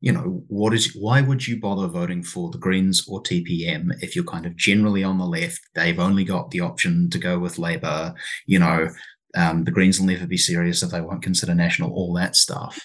you 0.00 0.12
know, 0.12 0.44
what 0.48 0.74
is 0.74 0.94
why 0.98 1.20
would 1.20 1.46
you 1.46 1.58
bother 1.58 1.88
voting 1.88 2.22
for 2.22 2.50
the 2.50 2.58
Greens 2.58 3.06
or 3.08 3.22
TPM 3.22 3.90
if 4.02 4.14
you're 4.14 4.24
kind 4.24 4.46
of 4.46 4.56
generally 4.56 5.02
on 5.02 5.18
the 5.18 5.24
left? 5.24 5.60
They've 5.74 5.98
only 5.98 6.24
got 6.24 6.50
the 6.50 6.60
option 6.60 7.08
to 7.10 7.18
go 7.18 7.38
with 7.38 7.58
Labour, 7.58 8.14
you 8.46 8.58
know. 8.58 8.88
Um, 9.36 9.64
the 9.64 9.72
Greens 9.72 9.98
will 9.98 10.06
never 10.06 10.26
be 10.26 10.36
serious 10.36 10.82
if 10.82 10.90
they 10.90 11.00
won't 11.00 11.22
consider 11.22 11.54
national, 11.54 11.92
all 11.92 12.12
that 12.14 12.36
stuff. 12.36 12.84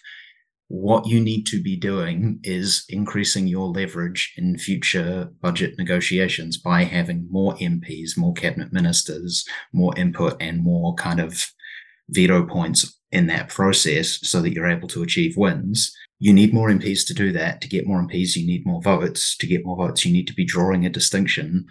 What 0.70 1.08
you 1.08 1.20
need 1.20 1.46
to 1.48 1.62
be 1.62 1.76
doing 1.76 2.40
is 2.44 2.86
increasing 2.90 3.48
your 3.48 3.68
leverage 3.68 4.34
in 4.38 4.58
future 4.58 5.30
budget 5.42 5.74
negotiations 5.78 6.58
by 6.58 6.84
having 6.84 7.28
more 7.30 7.56
MPs, 7.56 8.18
more 8.18 8.34
cabinet 8.34 8.72
ministers, 8.72 9.46
more 9.74 9.98
input, 9.98 10.38
and 10.40 10.64
more 10.64 10.94
kind 10.96 11.20
of 11.20 11.48
veto 12.10 12.46
points 12.46 13.00
in 13.12 13.28
that 13.28 13.50
process 13.50 14.20
so 14.28 14.42
that 14.42 14.54
you're 14.54 14.70
able 14.70 14.88
to 14.90 15.04
achieve 15.04 15.36
wins. 15.38 15.92
You 16.20 16.34
need 16.34 16.54
more 16.54 16.70
MPs 16.70 17.08
to 17.08 17.14
do 17.14 17.32
that. 17.32 17.62
To 17.62 17.68
get 17.68 17.88
more 17.88 18.02
MPs, 18.02 18.36
you 18.36 18.46
need 18.46 18.66
more 18.66 18.82
votes. 18.82 19.38
To 19.38 19.48
get 19.48 19.66
more 19.66 19.78
votes, 19.78 20.06
you 20.06 20.12
need 20.12 20.28
to 20.28 20.34
be 20.34 20.46
drawing 20.46 20.86
a 20.86 20.90
distinction 20.90 21.66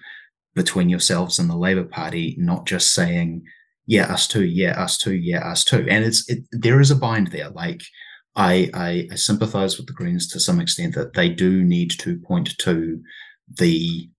between 0.54 0.88
yourselves 0.88 1.38
and 1.38 1.48
the 1.48 1.56
Labour 1.56 1.84
Party, 1.84 2.34
not 2.38 2.66
just 2.66 2.92
saying, 2.92 3.44
yeah, 3.86 4.12
us 4.12 4.26
too, 4.26 4.44
yeah, 4.44 4.82
us 4.82 4.98
too, 4.98 5.14
yeah, 5.14 5.46
us 5.46 5.64
too. 5.64 5.86
And 5.88 6.04
it's 6.04 6.28
it, 6.28 6.44
there 6.50 6.80
is 6.80 6.90
a 6.90 6.96
bind 6.96 7.28
there. 7.28 7.50
Like 7.50 7.82
I, 8.36 8.70
I 8.74 9.08
I 9.12 9.14
sympathise 9.14 9.76
with 9.76 9.86
the 9.86 9.92
Greens 9.92 10.28
to 10.28 10.40
some 10.40 10.60
extent 10.60 10.94
that 10.94 11.14
they 11.14 11.28
do 11.28 11.62
need 11.62 11.90
to 11.92 12.18
point 12.18 12.56
to 12.58 13.02
the 13.58 14.10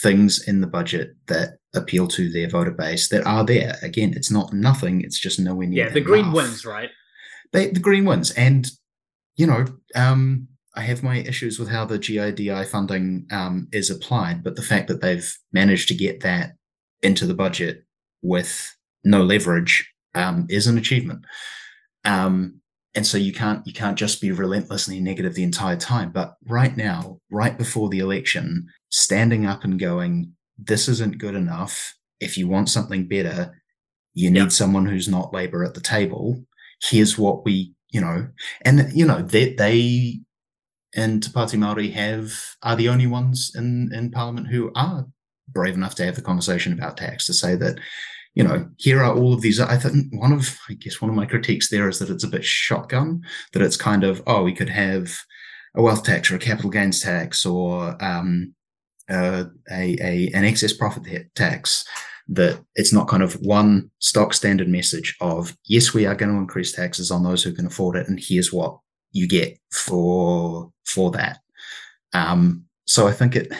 things 0.00 0.46
in 0.46 0.60
the 0.60 0.66
budget 0.66 1.16
that 1.26 1.58
appeal 1.74 2.06
to 2.08 2.30
their 2.30 2.48
voter 2.48 2.70
base 2.70 3.08
that 3.08 3.26
are 3.26 3.44
there. 3.44 3.76
Again, 3.82 4.12
it's 4.14 4.30
not 4.30 4.52
nothing. 4.52 5.00
It's 5.02 5.18
just 5.18 5.40
nowhere 5.40 5.66
near. 5.66 5.86
Yeah, 5.86 5.92
the 5.92 6.00
green 6.00 6.26
enough. 6.26 6.34
wins, 6.34 6.64
right? 6.64 6.90
They, 7.52 7.70
the 7.70 7.80
green 7.80 8.04
wins, 8.04 8.30
and 8.32 8.70
you 9.38 9.46
know, 9.46 9.64
um, 9.94 10.48
I 10.74 10.82
have 10.82 11.02
my 11.02 11.18
issues 11.18 11.58
with 11.58 11.68
how 11.68 11.84
the 11.84 11.98
GIDI 11.98 12.66
funding 12.66 13.26
um, 13.30 13.68
is 13.72 13.88
applied, 13.88 14.44
but 14.44 14.56
the 14.56 14.62
fact 14.62 14.88
that 14.88 15.00
they've 15.00 15.32
managed 15.52 15.88
to 15.88 15.94
get 15.94 16.20
that 16.20 16.52
into 17.02 17.24
the 17.24 17.34
budget 17.34 17.84
with 18.22 18.76
no 19.04 19.22
leverage 19.22 19.90
um, 20.14 20.46
is 20.50 20.66
an 20.66 20.76
achievement. 20.76 21.24
Um, 22.04 22.60
and 22.94 23.06
so 23.06 23.16
you 23.16 23.32
can't 23.32 23.64
you 23.66 23.72
can't 23.72 23.98
just 23.98 24.20
be 24.20 24.32
relentlessly 24.32 25.00
negative 25.00 25.34
the 25.34 25.42
entire 25.44 25.76
time. 25.76 26.10
But 26.10 26.34
right 26.46 26.76
now, 26.76 27.20
right 27.30 27.56
before 27.56 27.88
the 27.88 28.00
election, 28.00 28.66
standing 28.90 29.46
up 29.46 29.62
and 29.62 29.78
going, 29.78 30.32
"This 30.58 30.88
isn't 30.88 31.18
good 31.18 31.34
enough. 31.34 31.94
If 32.18 32.36
you 32.36 32.48
want 32.48 32.70
something 32.70 33.06
better, 33.06 33.54
you 34.14 34.30
need 34.30 34.52
someone 34.52 34.86
who's 34.86 35.08
not 35.08 35.32
Labor 35.32 35.64
at 35.64 35.74
the 35.74 35.80
table. 35.80 36.44
Here's 36.82 37.16
what 37.16 37.44
we, 37.44 37.74
you 37.90 38.00
know, 38.00 38.28
and 38.62 38.90
you 38.92 39.06
know 39.06 39.22
they 39.22 39.54
they 39.54 40.20
and 40.94 41.22
Te 41.22 41.30
Pāti 41.30 41.58
Māori 41.58 41.92
have 41.92 42.32
are 42.62 42.76
the 42.76 42.88
only 42.88 43.06
ones 43.06 43.52
in 43.54 43.92
in 43.92 44.10
Parliament 44.10 44.48
who 44.48 44.70
are 44.74 45.06
brave 45.48 45.74
enough 45.74 45.94
to 45.96 46.04
have 46.04 46.16
the 46.16 46.22
conversation 46.22 46.72
about 46.72 46.96
tax 46.96 47.26
to 47.26 47.34
say 47.34 47.54
that 47.56 47.78
you 48.34 48.44
know 48.44 48.68
here 48.76 49.02
are 49.02 49.14
all 49.14 49.32
of 49.32 49.40
these 49.40 49.58
i 49.58 49.76
think 49.76 50.06
one 50.12 50.32
of 50.32 50.58
i 50.68 50.74
guess 50.74 51.00
one 51.00 51.08
of 51.10 51.16
my 51.16 51.24
critiques 51.24 51.70
there 51.70 51.88
is 51.88 51.98
that 51.98 52.10
it's 52.10 52.24
a 52.24 52.28
bit 52.28 52.44
shotgun 52.44 53.22
that 53.52 53.62
it's 53.62 53.76
kind 53.76 54.04
of 54.04 54.22
oh 54.26 54.42
we 54.42 54.52
could 54.52 54.68
have 54.68 55.18
a 55.74 55.82
wealth 55.82 56.04
tax 56.04 56.30
or 56.30 56.36
a 56.36 56.38
capital 56.38 56.70
gains 56.70 57.00
tax 57.00 57.44
or 57.46 57.96
um, 58.04 58.54
uh, 59.08 59.44
a, 59.70 59.96
a 60.00 60.30
an 60.34 60.44
excess 60.44 60.72
profit 60.72 61.34
tax 61.34 61.84
that 62.28 62.60
it's 62.74 62.92
not 62.92 63.08
kind 63.08 63.22
of 63.22 63.34
one 63.40 63.90
stock 64.00 64.34
standard 64.34 64.68
message 64.68 65.16
of 65.20 65.56
yes 65.64 65.94
we 65.94 66.04
are 66.06 66.14
going 66.14 66.30
to 66.30 66.38
increase 66.38 66.72
taxes 66.72 67.10
on 67.10 67.24
those 67.24 67.42
who 67.42 67.52
can 67.52 67.66
afford 67.66 67.96
it 67.96 68.06
and 68.08 68.20
here's 68.22 68.52
what 68.52 68.78
you 69.12 69.26
get 69.26 69.58
for 69.72 70.70
for 70.86 71.10
that. 71.12 71.38
Um, 72.12 72.64
so 72.86 73.06
i 73.06 73.12
think 73.12 73.36
it 73.36 73.52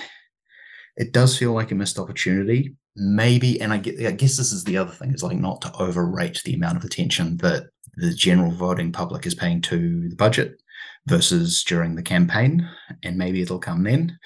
it 0.98 1.12
does 1.12 1.38
feel 1.38 1.52
like 1.52 1.70
a 1.70 1.74
missed 1.74 1.98
opportunity. 1.98 2.74
Maybe 2.96 3.60
and 3.60 3.72
I, 3.72 3.76
I 3.76 4.10
guess 4.10 4.36
this 4.36 4.52
is 4.52 4.64
the 4.64 4.76
other 4.76 4.90
thing 4.90 5.14
is 5.14 5.22
like 5.22 5.38
not 5.38 5.62
to 5.62 5.72
overrate 5.80 6.42
the 6.44 6.54
amount 6.54 6.76
of 6.76 6.84
attention 6.84 7.36
that 7.38 7.68
the 7.94 8.12
general 8.12 8.50
voting 8.50 8.90
public 8.90 9.24
is 9.24 9.34
paying 9.34 9.62
to 9.62 10.08
the 10.08 10.16
budget 10.16 10.60
versus 11.06 11.62
during 11.62 11.94
the 11.94 12.02
campaign 12.02 12.68
and 13.04 13.16
maybe 13.16 13.40
it'll 13.40 13.60
come 13.60 13.84
then 13.84 14.18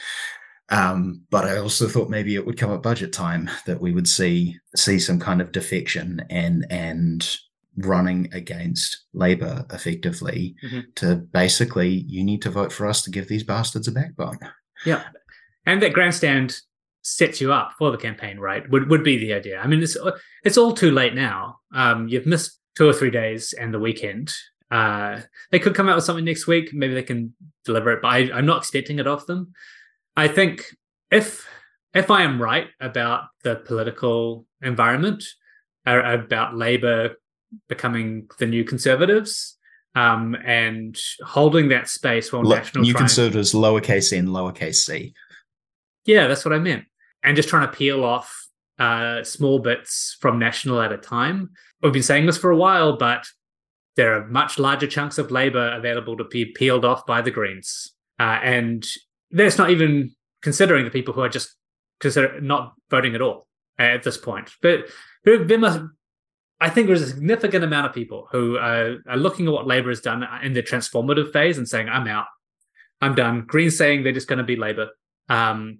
um, 0.72 1.22
but 1.30 1.44
I 1.44 1.58
also 1.58 1.86
thought 1.86 2.08
maybe 2.10 2.34
it 2.34 2.44
would 2.46 2.58
come 2.58 2.72
at 2.72 2.82
budget 2.82 3.12
time 3.12 3.48
that 3.66 3.80
we 3.80 3.92
would 3.92 4.08
see 4.08 4.58
see 4.74 4.98
some 4.98 5.20
kind 5.20 5.40
of 5.40 5.52
defection 5.52 6.24
and 6.30 6.66
and 6.70 7.36
running 7.78 8.28
against 8.32 9.04
Labor 9.14 9.64
effectively 9.72 10.54
Mhm. 10.64 10.94
to 10.96 11.16
basically 11.32 11.88
you 12.08 12.22
need 12.24 12.42
to 12.42 12.50
vote 12.50 12.72
for 12.72 12.86
us 12.86 13.02
to 13.02 13.10
give 13.10 13.28
these 13.28 13.44
bastards 13.44 13.88
a 13.88 13.92
backbone. 13.92 14.38
Yeah. 14.84 15.04
And 15.64 15.80
that 15.82 15.92
grandstand 15.94 16.56
sets 17.02 17.40
you 17.40 17.52
up 17.52 17.72
for 17.78 17.90
the 17.90 17.96
campaign, 17.96 18.38
right? 18.38 18.68
Would 18.70 18.88
would 18.90 19.04
be 19.04 19.16
the 19.18 19.32
idea. 19.32 19.58
I 19.60 19.66
mean, 19.66 19.82
it's 19.82 19.96
it's 20.44 20.58
all 20.58 20.72
too 20.72 20.90
late 20.90 21.14
now. 21.14 21.60
Um, 21.74 22.08
you've 22.08 22.26
missed 22.26 22.58
two 22.76 22.88
or 22.88 22.92
three 22.92 23.10
days 23.10 23.52
and 23.54 23.72
the 23.72 23.78
weekend. 23.78 24.32
Uh, 24.70 25.20
they 25.50 25.58
could 25.58 25.74
come 25.74 25.88
out 25.88 25.96
with 25.96 26.04
something 26.04 26.24
next 26.24 26.46
week. 26.46 26.70
Maybe 26.72 26.94
they 26.94 27.02
can 27.02 27.34
deliver 27.64 27.92
it, 27.92 28.00
but 28.02 28.08
I, 28.08 28.30
I'm 28.32 28.46
not 28.46 28.58
expecting 28.58 28.98
it 28.98 29.06
of 29.06 29.26
them. 29.26 29.52
I 30.16 30.28
think 30.28 30.66
if 31.10 31.46
if 31.94 32.10
I 32.10 32.22
am 32.22 32.40
right 32.40 32.68
about 32.80 33.24
the 33.44 33.56
political 33.56 34.46
environment, 34.62 35.24
about 35.84 36.56
Labour 36.56 37.16
becoming 37.68 38.28
the 38.38 38.46
new 38.46 38.64
Conservatives, 38.64 39.58
um, 39.94 40.34
and 40.44 40.98
holding 41.24 41.68
that 41.68 41.88
space 41.88 42.32
while 42.32 42.42
Look, 42.42 42.58
National 42.58 42.84
new 42.84 42.90
and- 42.90 42.98
conservatives, 42.98 43.52
lowercase 43.52 44.12
n, 44.16 44.28
lowercase 44.28 44.76
c. 44.76 45.12
Yeah, 46.06 46.26
that's 46.28 46.44
what 46.44 46.54
I 46.54 46.58
meant. 46.58 46.84
And 47.22 47.36
just 47.36 47.48
trying 47.48 47.66
to 47.68 47.72
peel 47.76 48.04
off 48.04 48.34
uh, 48.78 49.22
small 49.22 49.58
bits 49.60 50.16
from 50.20 50.38
National 50.38 50.80
at 50.80 50.92
a 50.92 50.96
time. 50.96 51.50
We've 51.82 51.92
been 51.92 52.02
saying 52.02 52.26
this 52.26 52.38
for 52.38 52.50
a 52.50 52.56
while, 52.56 52.96
but 52.96 53.26
there 53.96 54.14
are 54.14 54.26
much 54.26 54.58
larger 54.58 54.86
chunks 54.86 55.18
of 55.18 55.30
Labour 55.30 55.72
available 55.76 56.16
to 56.16 56.24
be 56.24 56.46
peeled 56.46 56.84
off 56.84 57.06
by 57.06 57.20
the 57.20 57.30
Greens. 57.30 57.92
Uh, 58.18 58.38
and 58.42 58.84
that's 59.32 59.58
not 59.58 59.70
even 59.70 60.14
considering 60.42 60.84
the 60.84 60.90
people 60.90 61.14
who 61.14 61.22
are 61.22 61.28
just 61.28 61.56
consider 62.00 62.40
not 62.40 62.74
voting 62.90 63.14
at 63.14 63.22
all 63.22 63.46
at 63.78 64.02
this 64.02 64.16
point. 64.16 64.50
But 64.60 64.86
there, 65.24 65.58
must, 65.58 65.80
I 66.60 66.68
think 66.68 66.86
there's 66.86 67.02
a 67.02 67.08
significant 67.08 67.64
amount 67.64 67.86
of 67.86 67.94
people 67.94 68.28
who 68.30 68.56
are, 68.58 68.96
are 69.08 69.16
looking 69.16 69.46
at 69.46 69.52
what 69.52 69.66
Labour 69.66 69.88
has 69.88 70.00
done 70.00 70.26
in 70.42 70.52
the 70.52 70.62
transformative 70.62 71.32
phase 71.32 71.58
and 71.58 71.68
saying, 71.68 71.88
I'm 71.88 72.06
out. 72.06 72.26
I'm 73.00 73.14
done. 73.14 73.44
Greens 73.46 73.76
saying 73.76 74.02
they're 74.02 74.12
just 74.12 74.28
going 74.28 74.38
to 74.38 74.44
be 74.44 74.56
Labour. 74.56 74.90
Um, 75.28 75.78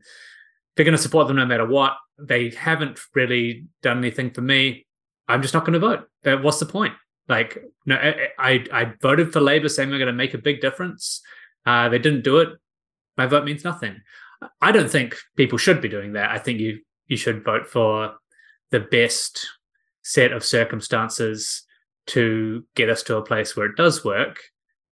they're 0.74 0.84
going 0.84 0.96
to 0.96 1.02
support 1.02 1.28
them 1.28 1.36
no 1.36 1.46
matter 1.46 1.66
what. 1.66 1.96
They 2.18 2.50
haven't 2.50 2.98
really 3.14 3.66
done 3.82 3.98
anything 3.98 4.30
for 4.30 4.40
me. 4.40 4.86
I'm 5.28 5.42
just 5.42 5.54
not 5.54 5.64
going 5.64 5.78
to 5.78 5.78
vote. 5.78 6.08
What's 6.42 6.58
the 6.58 6.66
point? 6.66 6.94
Like, 7.28 7.58
no, 7.86 7.96
I 7.96 8.28
I, 8.38 8.66
I 8.72 8.92
voted 9.00 9.32
for 9.32 9.40
Labour, 9.40 9.68
saying 9.68 9.90
they're 9.90 9.98
going 9.98 10.06
to 10.08 10.12
make 10.12 10.34
a 10.34 10.38
big 10.38 10.60
difference. 10.60 11.22
Uh, 11.64 11.88
they 11.88 11.98
didn't 11.98 12.24
do 12.24 12.38
it. 12.38 12.48
My 13.16 13.27
vote 13.27 13.44
means 13.44 13.64
nothing. 13.64 14.01
I 14.61 14.72
don't 14.72 14.90
think 14.90 15.16
people 15.37 15.59
should 15.59 15.81
be 15.81 15.88
doing 15.88 16.14
that. 16.14 16.31
I 16.31 16.38
think 16.38 16.61
you 16.61 16.81
you 17.07 17.16
should 17.16 17.44
vote 17.44 17.66
for 17.66 18.14
the 18.70 18.81
best 18.81 19.46
set 20.03 20.33
of 20.33 20.44
circumstances 20.44 21.64
to 22.07 22.64
get 22.75 22.90
us 22.90 23.03
to 23.05 23.16
a 23.16 23.22
place 23.22 23.57
where 23.57 23.66
it 23.66 23.77
does 23.77 24.05
work. 24.05 24.38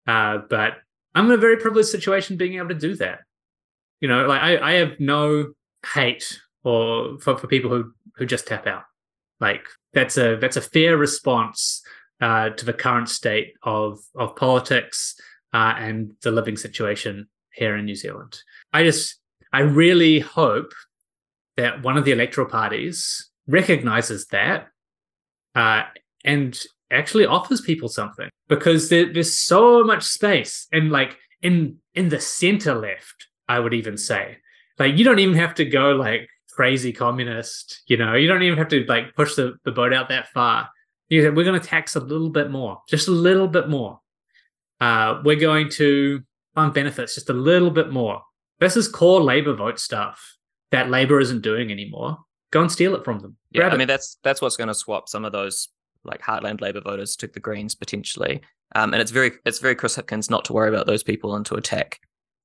Uh, 0.06 0.38
but 0.48 0.74
I'm 1.14 1.26
in 1.26 1.32
a 1.32 1.36
very 1.36 1.56
privileged 1.56 1.88
situation 1.88 2.36
being 2.36 2.54
able 2.54 2.68
to 2.68 2.74
do 2.74 2.94
that. 2.96 3.20
You 4.00 4.08
know, 4.08 4.26
like 4.26 4.40
I, 4.40 4.58
I 4.58 4.72
have 4.74 5.00
no 5.00 5.52
hate 5.94 6.40
or 6.62 7.18
for, 7.20 7.36
for 7.36 7.46
people 7.46 7.70
who 7.70 7.92
who 8.16 8.26
just 8.26 8.46
tap 8.46 8.66
out. 8.66 8.84
Like 9.40 9.66
that's 9.92 10.16
a 10.18 10.36
that's 10.36 10.56
a 10.56 10.62
fair 10.62 10.96
response 10.96 11.82
uh, 12.20 12.50
to 12.50 12.64
the 12.64 12.72
current 12.72 13.08
state 13.08 13.54
of 13.62 13.98
of 14.14 14.36
politics 14.36 15.14
uh, 15.52 15.74
and 15.76 16.12
the 16.22 16.30
living 16.30 16.56
situation 16.56 17.28
here 17.54 17.76
in 17.76 17.84
New 17.84 17.96
Zealand. 17.96 18.38
I 18.72 18.84
just 18.84 19.16
I 19.52 19.60
really 19.60 20.20
hope 20.20 20.72
that 21.56 21.82
one 21.82 21.96
of 21.96 22.04
the 22.04 22.12
electoral 22.12 22.48
parties 22.48 23.30
recognizes 23.46 24.26
that 24.28 24.68
uh, 25.54 25.82
and 26.24 26.58
actually 26.90 27.26
offers 27.26 27.60
people 27.60 27.88
something 27.88 28.28
because 28.48 28.88
there, 28.88 29.12
there's 29.12 29.36
so 29.36 29.84
much 29.84 30.02
space 30.02 30.66
and 30.72 30.90
like 30.90 31.16
in 31.42 31.76
in 31.94 32.08
the 32.08 32.20
center 32.20 32.74
left 32.74 33.28
i 33.48 33.58
would 33.58 33.74
even 33.74 33.96
say. 33.96 34.36
Like 34.78 34.96
you 34.96 35.04
don't 35.04 35.18
even 35.18 35.36
have 35.36 35.54
to 35.56 35.64
go 35.64 35.92
like 35.92 36.28
crazy 36.52 36.92
communist 36.92 37.82
you 37.86 37.96
know 37.96 38.14
you 38.14 38.26
don't 38.26 38.42
even 38.42 38.58
have 38.58 38.68
to 38.68 38.84
like 38.84 39.14
push 39.14 39.34
the, 39.34 39.54
the 39.64 39.72
boat 39.72 39.92
out 39.92 40.08
that 40.08 40.28
far. 40.28 40.68
You 41.08 41.32
we're 41.32 41.44
going 41.44 41.60
to 41.60 41.66
tax 41.66 41.96
a 41.96 42.00
little 42.00 42.30
bit 42.30 42.50
more 42.50 42.78
just 42.88 43.08
a 43.08 43.12
little 43.12 43.48
bit 43.48 43.68
more. 43.68 44.00
Uh, 44.80 45.20
we're 45.24 45.36
going 45.36 45.68
to 45.68 46.22
fund 46.54 46.74
benefits 46.74 47.14
just 47.14 47.30
a 47.30 47.34
little 47.34 47.70
bit 47.70 47.90
more 47.90 48.22
this 48.60 48.76
is 48.76 48.88
core 48.88 49.22
labor 49.22 49.54
vote 49.54 49.78
stuff 49.78 50.36
that 50.70 50.90
labor 50.90 51.20
isn't 51.20 51.42
doing 51.42 51.70
anymore 51.70 52.18
go 52.50 52.60
and 52.60 52.70
steal 52.72 52.94
it 52.94 53.04
from 53.04 53.20
them 53.20 53.36
Yeah, 53.50 53.60
Grab 53.62 53.72
I 53.72 53.74
it. 53.74 53.78
mean 53.78 53.88
that's 53.88 54.18
that's 54.24 54.40
what's 54.40 54.56
going 54.56 54.68
to 54.68 54.74
swap 54.74 55.08
some 55.08 55.24
of 55.24 55.32
those 55.32 55.68
like 56.04 56.22
heartland 56.22 56.60
Labour 56.60 56.80
voters 56.80 57.14
to 57.16 57.26
the 57.26 57.40
Greens 57.40 57.74
potentially. 57.74 58.40
Um, 58.74 58.94
and 58.94 59.02
it's 59.02 59.10
very 59.10 59.32
it's 59.44 59.58
very 59.58 59.74
Chris 59.74 59.96
Hipkins 59.96 60.30
not 60.30 60.44
to 60.46 60.52
worry 60.54 60.68
about 60.68 60.86
those 60.86 61.02
people 61.02 61.34
and 61.36 61.44
to 61.46 61.56
attack 61.56 62.00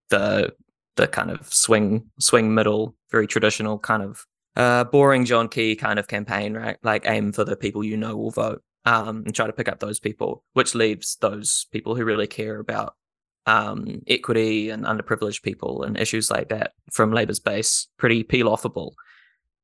the 0.09 0.53
the 0.97 1.07
kind 1.07 1.31
of 1.31 1.51
swing 1.53 2.03
swing 2.19 2.53
middle, 2.53 2.95
very 3.11 3.27
traditional 3.27 3.79
kind 3.79 4.03
of 4.03 4.25
uh, 4.57 4.83
boring 4.85 5.23
John 5.25 5.47
Key 5.47 5.75
kind 5.75 5.99
of 5.99 6.07
campaign, 6.07 6.53
right? 6.53 6.77
Like 6.83 7.03
aim 7.07 7.31
for 7.31 7.43
the 7.45 7.55
people 7.55 7.83
you 7.83 7.95
know 7.97 8.15
will 8.17 8.31
vote, 8.31 8.61
um, 8.85 9.23
and 9.25 9.33
try 9.33 9.47
to 9.47 9.53
pick 9.53 9.69
up 9.69 9.79
those 9.79 9.99
people, 9.99 10.43
which 10.53 10.75
leaves 10.75 11.17
those 11.21 11.65
people 11.71 11.95
who 11.95 12.03
really 12.03 12.27
care 12.27 12.59
about 12.59 12.95
um, 13.45 14.01
equity 14.07 14.69
and 14.69 14.85
underprivileged 14.85 15.43
people 15.43 15.83
and 15.83 15.97
issues 15.97 16.31
like 16.31 16.49
that 16.49 16.73
from 16.91 17.11
Labour's 17.11 17.39
base 17.39 17.87
pretty 17.97 18.23
peel 18.23 18.47
offable. 18.49 18.91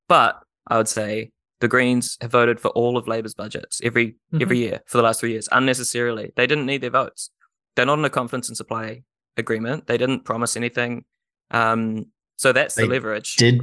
But 0.07 0.39
I 0.67 0.77
would 0.77 0.87
say 0.87 1.31
the 1.59 1.67
Greens 1.67 2.17
have 2.21 2.31
voted 2.31 2.59
for 2.59 2.69
all 2.69 2.97
of 2.97 3.07
Labour's 3.07 3.33
budgets 3.33 3.81
every 3.83 4.15
every 4.39 4.57
year 4.59 4.81
for 4.87 4.97
the 4.97 5.03
last 5.03 5.19
three 5.19 5.31
years 5.31 5.47
unnecessarily. 5.51 6.31
They 6.35 6.47
didn't 6.47 6.65
need 6.65 6.81
their 6.81 6.89
votes. 6.89 7.29
They're 7.75 7.85
not 7.85 7.99
in 7.99 8.05
a 8.05 8.09
confidence 8.09 8.47
and 8.49 8.57
supply 8.57 9.03
agreement. 9.37 9.87
They 9.87 9.97
didn't 9.97 10.25
promise 10.25 10.55
anything. 10.57 11.05
Um, 11.51 12.07
so 12.37 12.51
that's 12.51 12.75
They 12.75 12.83
the 12.83 12.89
leverage. 12.89 13.35
did- 13.35 13.61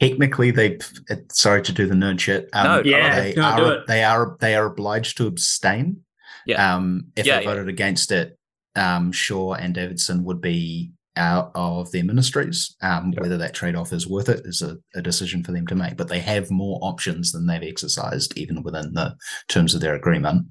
Technically, 0.00 0.50
they. 0.50 0.76
uh, 1.08 1.14
Sorry 1.30 1.62
to 1.62 1.72
do 1.72 1.86
the 1.86 1.94
nerd 1.94 2.18
shit. 2.18 2.48
Um, 2.52 2.64
No, 2.66 2.82
Yeah, 2.84 3.20
they 3.20 3.34
are. 3.36 3.56
do 3.56 3.68
it. 3.68 3.86
They 3.86 4.02
are. 4.02 4.36
They 4.40 4.54
are 4.56 4.66
obliged 4.66 5.16
to 5.18 5.26
abstain. 5.28 6.04
Yeah. 6.46 6.74
Um, 6.74 7.06
if 7.16 7.24
Yeah, 7.24 7.38
they 7.38 7.44
yeah. 7.44 7.50
voted 7.50 7.68
against 7.68 8.10
it, 8.10 8.36
um, 8.76 9.12
Shaw 9.12 9.54
and 9.54 9.74
Davidson 9.74 10.24
would 10.24 10.40
be 10.40 10.92
out 11.16 11.52
of 11.54 11.90
their 11.92 12.04
ministries. 12.04 12.74
Um. 12.82 13.12
Whether 13.12 13.38
that 13.38 13.54
trade 13.54 13.76
off 13.76 13.92
is 13.92 14.08
worth 14.08 14.28
it 14.28 14.42
is 14.44 14.62
a, 14.62 14.76
a 14.94 15.02
decision 15.02 15.44
for 15.44 15.52
them 15.52 15.66
to 15.68 15.74
make. 15.74 15.96
But 15.96 16.08
they 16.08 16.20
have 16.20 16.50
more 16.50 16.78
options 16.82 17.32
than 17.32 17.46
they've 17.46 17.62
exercised, 17.62 18.36
even 18.36 18.62
within 18.62 18.94
the 18.94 19.16
terms 19.48 19.74
of 19.74 19.80
their 19.80 19.94
agreement. 19.94 20.46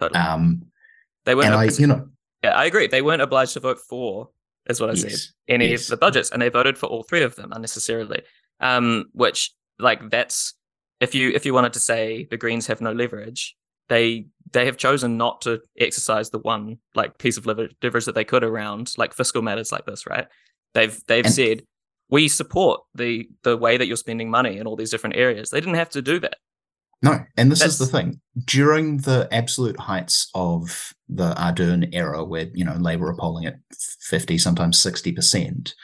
Totally. 0.00 0.20
Um, 0.20 0.62
they 1.24 1.34
weren't. 1.34 1.54
I, 1.54 1.64
you 1.64 1.86
know, 1.86 2.08
yeah, 2.42 2.50
I 2.50 2.64
agree. 2.64 2.86
They 2.86 3.02
weren't 3.02 3.22
obliged 3.22 3.52
to 3.54 3.60
vote 3.60 3.78
for, 3.88 4.30
is 4.68 4.80
what 4.80 4.90
I 4.90 4.94
said, 4.94 5.18
any 5.48 5.70
yes. 5.70 5.84
of 5.84 5.90
the 5.90 5.96
budgets, 5.98 6.30
and 6.30 6.40
they 6.40 6.48
voted 6.48 6.78
for 6.78 6.86
all 6.86 7.02
three 7.02 7.22
of 7.22 7.36
them 7.36 7.52
unnecessarily. 7.52 8.22
Um, 8.60 9.06
which 9.12 9.52
like 9.78 10.10
that's 10.10 10.54
if 11.00 11.14
you 11.14 11.30
if 11.30 11.44
you 11.46 11.54
wanted 11.54 11.74
to 11.74 11.80
say 11.80 12.26
the 12.30 12.36
Greens 12.36 12.66
have 12.66 12.80
no 12.80 12.92
leverage, 12.92 13.56
they 13.88 14.26
they 14.52 14.64
have 14.64 14.76
chosen 14.76 15.16
not 15.16 15.42
to 15.42 15.60
exercise 15.78 16.30
the 16.30 16.38
one 16.38 16.78
like 16.94 17.18
piece 17.18 17.36
of 17.36 17.46
leverage 17.46 17.74
that 17.80 18.14
they 18.14 18.24
could 18.24 18.44
around 18.44 18.92
like 18.96 19.12
fiscal 19.12 19.42
matters 19.42 19.72
like 19.72 19.84
this, 19.84 20.06
right? 20.06 20.26
They've 20.74 20.98
they've 21.06 21.24
And- 21.24 21.34
said 21.34 21.62
we 22.10 22.28
support 22.28 22.80
the 22.94 23.28
the 23.42 23.56
way 23.56 23.76
that 23.76 23.86
you're 23.86 23.96
spending 23.96 24.30
money 24.30 24.58
in 24.58 24.66
all 24.66 24.76
these 24.76 24.90
different 24.90 25.16
areas. 25.16 25.50
They 25.50 25.60
didn't 25.60 25.74
have 25.74 25.90
to 25.90 26.02
do 26.02 26.18
that. 26.20 26.36
No, 27.00 27.20
and 27.36 27.52
this 27.52 27.62
is 27.62 27.78
the 27.78 27.86
thing. 27.86 28.20
During 28.44 28.96
the 28.96 29.28
absolute 29.30 29.78
heights 29.78 30.28
of 30.34 30.92
the 31.08 31.32
Ardern 31.34 31.90
era, 31.92 32.24
where 32.24 32.48
you 32.54 32.64
know 32.64 32.74
Labour 32.74 33.10
are 33.10 33.14
polling 33.16 33.46
at 33.46 33.56
fifty, 34.00 34.36
sometimes 34.36 34.78
sixty 34.78 35.12
percent, 35.12 35.74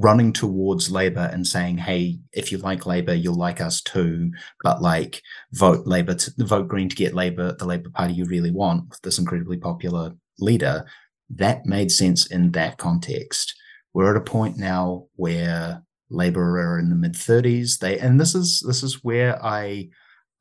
running 0.00 0.32
towards 0.32 0.90
Labour 0.90 1.28
and 1.32 1.46
saying, 1.46 1.78
"Hey, 1.78 2.18
if 2.32 2.50
you 2.50 2.58
like 2.58 2.86
Labour, 2.86 3.14
you'll 3.14 3.36
like 3.36 3.60
us 3.60 3.80
too," 3.82 4.30
but 4.62 4.82
like 4.82 5.22
vote 5.52 5.86
Labour, 5.86 6.14
to, 6.14 6.32
vote 6.38 6.68
Green 6.68 6.88
to 6.88 6.96
get 6.96 7.14
Labour, 7.14 7.54
the 7.58 7.66
Labour 7.66 7.90
Party 7.90 8.14
you 8.14 8.24
really 8.24 8.50
want, 8.50 8.88
with 8.88 9.00
this 9.02 9.18
incredibly 9.18 9.58
popular 9.58 10.12
leader. 10.38 10.84
That 11.28 11.66
made 11.66 11.92
sense 11.92 12.26
in 12.26 12.52
that 12.52 12.78
context. 12.78 13.54
We're 13.92 14.10
at 14.10 14.20
a 14.20 14.24
point 14.24 14.56
now 14.56 15.06
where 15.16 15.82
Labour 16.08 16.58
are 16.58 16.78
in 16.78 16.88
the 16.90 16.96
mid 16.96 17.14
thirties. 17.14 17.78
They 17.78 17.98
and 17.98 18.20
this 18.20 18.34
is 18.34 18.62
this 18.66 18.82
is 18.82 19.04
where 19.04 19.42
I 19.44 19.90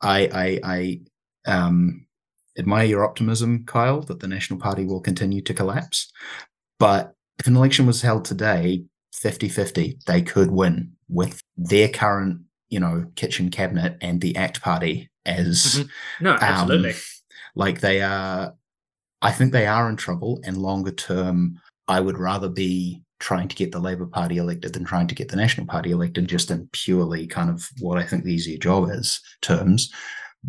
I, 0.02 0.30
I, 0.34 0.60
I 0.64 1.52
um, 1.52 2.06
admire 2.58 2.86
your 2.86 3.06
optimism, 3.06 3.66
Kyle, 3.66 4.02
that 4.02 4.20
the 4.20 4.28
National 4.28 4.60
Party 4.60 4.86
will 4.86 5.02
continue 5.02 5.42
to 5.42 5.54
collapse. 5.54 6.12
But 6.80 7.14
if 7.38 7.48
an 7.48 7.56
election 7.56 7.86
was 7.86 8.02
held 8.02 8.26
today, 8.26 8.86
50 9.20 9.50
50, 9.50 10.00
they 10.08 10.22
could 10.22 10.50
win 10.52 10.94
with 11.10 11.42
their 11.58 11.90
current, 11.90 12.40
you 12.70 12.80
know, 12.80 13.06
kitchen 13.16 13.50
cabinet 13.50 13.98
and 14.02 14.22
the 14.22 14.36
ACT 14.38 14.62
Party 14.62 15.10
as 15.26 15.76
Mhm. 15.76 15.90
No, 16.22 16.38
absolutely. 16.40 16.92
um, 16.92 16.96
like 17.56 17.82
they 17.82 18.02
are, 18.02 18.54
I 19.22 19.32
think 19.32 19.52
they 19.52 19.68
are 19.68 19.90
in 19.90 19.98
trouble. 19.98 20.40
And 20.46 20.58
longer 20.58 20.92
term, 20.92 21.60
I 21.90 22.00
would 22.00 22.18
rather 22.18 22.48
be 22.48 23.02
trying 23.20 23.50
to 23.50 23.56
get 23.56 23.74
the 23.74 23.80
Labour 23.80 24.06
Party 24.06 24.38
elected 24.38 24.72
than 24.74 24.86
trying 24.86 25.08
to 25.08 25.16
get 25.16 25.28
the 25.28 25.36
National 25.36 25.68
Party 25.68 25.92
elected, 25.92 26.30
just 26.30 26.50
in 26.50 26.70
purely 26.72 27.28
kind 27.28 27.50
of 27.50 27.68
what 27.82 27.98
I 27.98 28.06
think 28.06 28.24
the 28.24 28.34
easier 28.34 28.58
job 28.58 28.90
is 28.90 29.20
terms. 29.42 29.92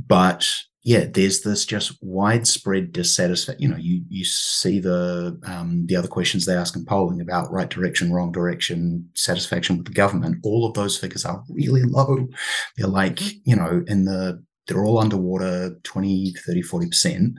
But 0.06 0.48
yeah, 0.82 1.04
there's 1.12 1.42
this 1.42 1.66
just 1.66 1.98
widespread 2.00 2.92
dissatisfaction. 2.92 3.62
You 3.62 3.68
know, 3.68 3.76
you 3.76 4.02
you 4.08 4.24
see 4.24 4.80
the 4.80 5.38
um, 5.44 5.86
the 5.86 5.96
other 5.96 6.08
questions 6.08 6.46
they 6.46 6.54
ask 6.54 6.74
in 6.74 6.86
polling 6.86 7.20
about 7.20 7.52
right 7.52 7.68
direction, 7.68 8.12
wrong 8.12 8.32
direction, 8.32 9.08
satisfaction 9.14 9.76
with 9.76 9.86
the 9.86 9.92
government. 9.92 10.38
All 10.42 10.66
of 10.66 10.74
those 10.74 10.96
figures 10.96 11.26
are 11.26 11.42
really 11.50 11.82
low. 11.82 12.28
They're 12.76 12.86
like, 12.86 13.16
mm-hmm. 13.16 13.38
you 13.44 13.56
know, 13.56 13.84
in 13.86 14.06
the 14.06 14.42
they're 14.66 14.84
all 14.84 14.98
underwater 14.98 15.76
20, 15.82 16.32
30, 16.46 16.62
40%. 16.62 17.32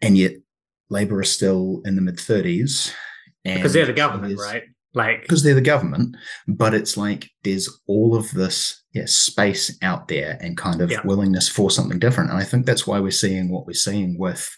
And 0.00 0.16
yet 0.16 0.32
Labour 0.88 1.20
is 1.20 1.30
still 1.30 1.82
in 1.84 1.96
the 1.96 2.02
mid 2.02 2.16
30s. 2.16 2.92
Because 3.44 3.72
they're 3.72 3.86
the 3.86 3.92
government, 3.92 4.38
right? 4.38 4.64
Like 4.94 5.22
because 5.22 5.42
they're 5.42 5.54
the 5.54 5.62
government, 5.62 6.16
but 6.46 6.74
it's 6.74 6.96
like 6.96 7.30
there's 7.44 7.80
all 7.86 8.14
of 8.14 8.30
this 8.32 8.82
yeah, 8.92 9.06
space 9.06 9.76
out 9.80 10.08
there 10.08 10.38
and 10.42 10.56
kind 10.56 10.82
of 10.82 10.90
yeah. 10.90 11.00
willingness 11.04 11.48
for 11.48 11.70
something 11.70 11.98
different. 11.98 12.30
And 12.30 12.38
I 12.38 12.44
think 12.44 12.66
that's 12.66 12.86
why 12.86 13.00
we're 13.00 13.10
seeing 13.10 13.50
what 13.50 13.66
we're 13.66 13.72
seeing 13.72 14.18
with, 14.18 14.54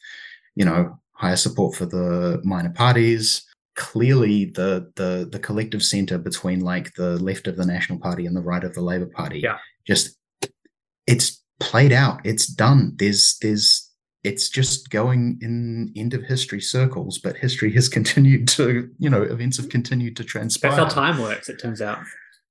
you 0.56 0.64
know, 0.64 0.98
higher 1.12 1.36
support 1.36 1.76
for 1.76 1.86
the 1.86 2.40
minor 2.42 2.70
parties. 2.70 3.46
Clearly, 3.76 4.46
the 4.46 4.90
the 4.96 5.28
the 5.30 5.38
collective 5.38 5.82
centre 5.82 6.18
between 6.18 6.60
like 6.60 6.94
the 6.94 7.18
left 7.18 7.46
of 7.46 7.56
the 7.56 7.66
National 7.66 7.98
Party 7.98 8.26
and 8.26 8.36
the 8.36 8.42
right 8.42 8.62
of 8.64 8.74
the 8.74 8.82
Labour 8.82 9.10
Party, 9.14 9.40
yeah. 9.40 9.58
just 9.86 10.16
it's 11.06 11.42
played 11.60 11.92
out. 11.92 12.20
It's 12.24 12.46
done. 12.46 12.94
There's 12.96 13.36
there's 13.40 13.83
it's 14.24 14.48
just 14.48 14.90
going 14.90 15.38
in 15.42 15.92
end 15.96 16.14
of 16.14 16.22
history 16.22 16.60
circles, 16.60 17.18
but 17.18 17.36
history 17.36 17.72
has 17.74 17.88
continued 17.98 18.48
to, 18.48 18.90
you 18.98 19.10
know, 19.10 19.22
events 19.22 19.58
have 19.58 19.68
continued 19.68 20.16
to 20.16 20.24
transpire. 20.24 20.74
That's 20.74 20.94
how 20.94 21.02
time 21.02 21.20
works, 21.20 21.48
it 21.48 21.60
turns 21.60 21.80
out. 21.80 21.98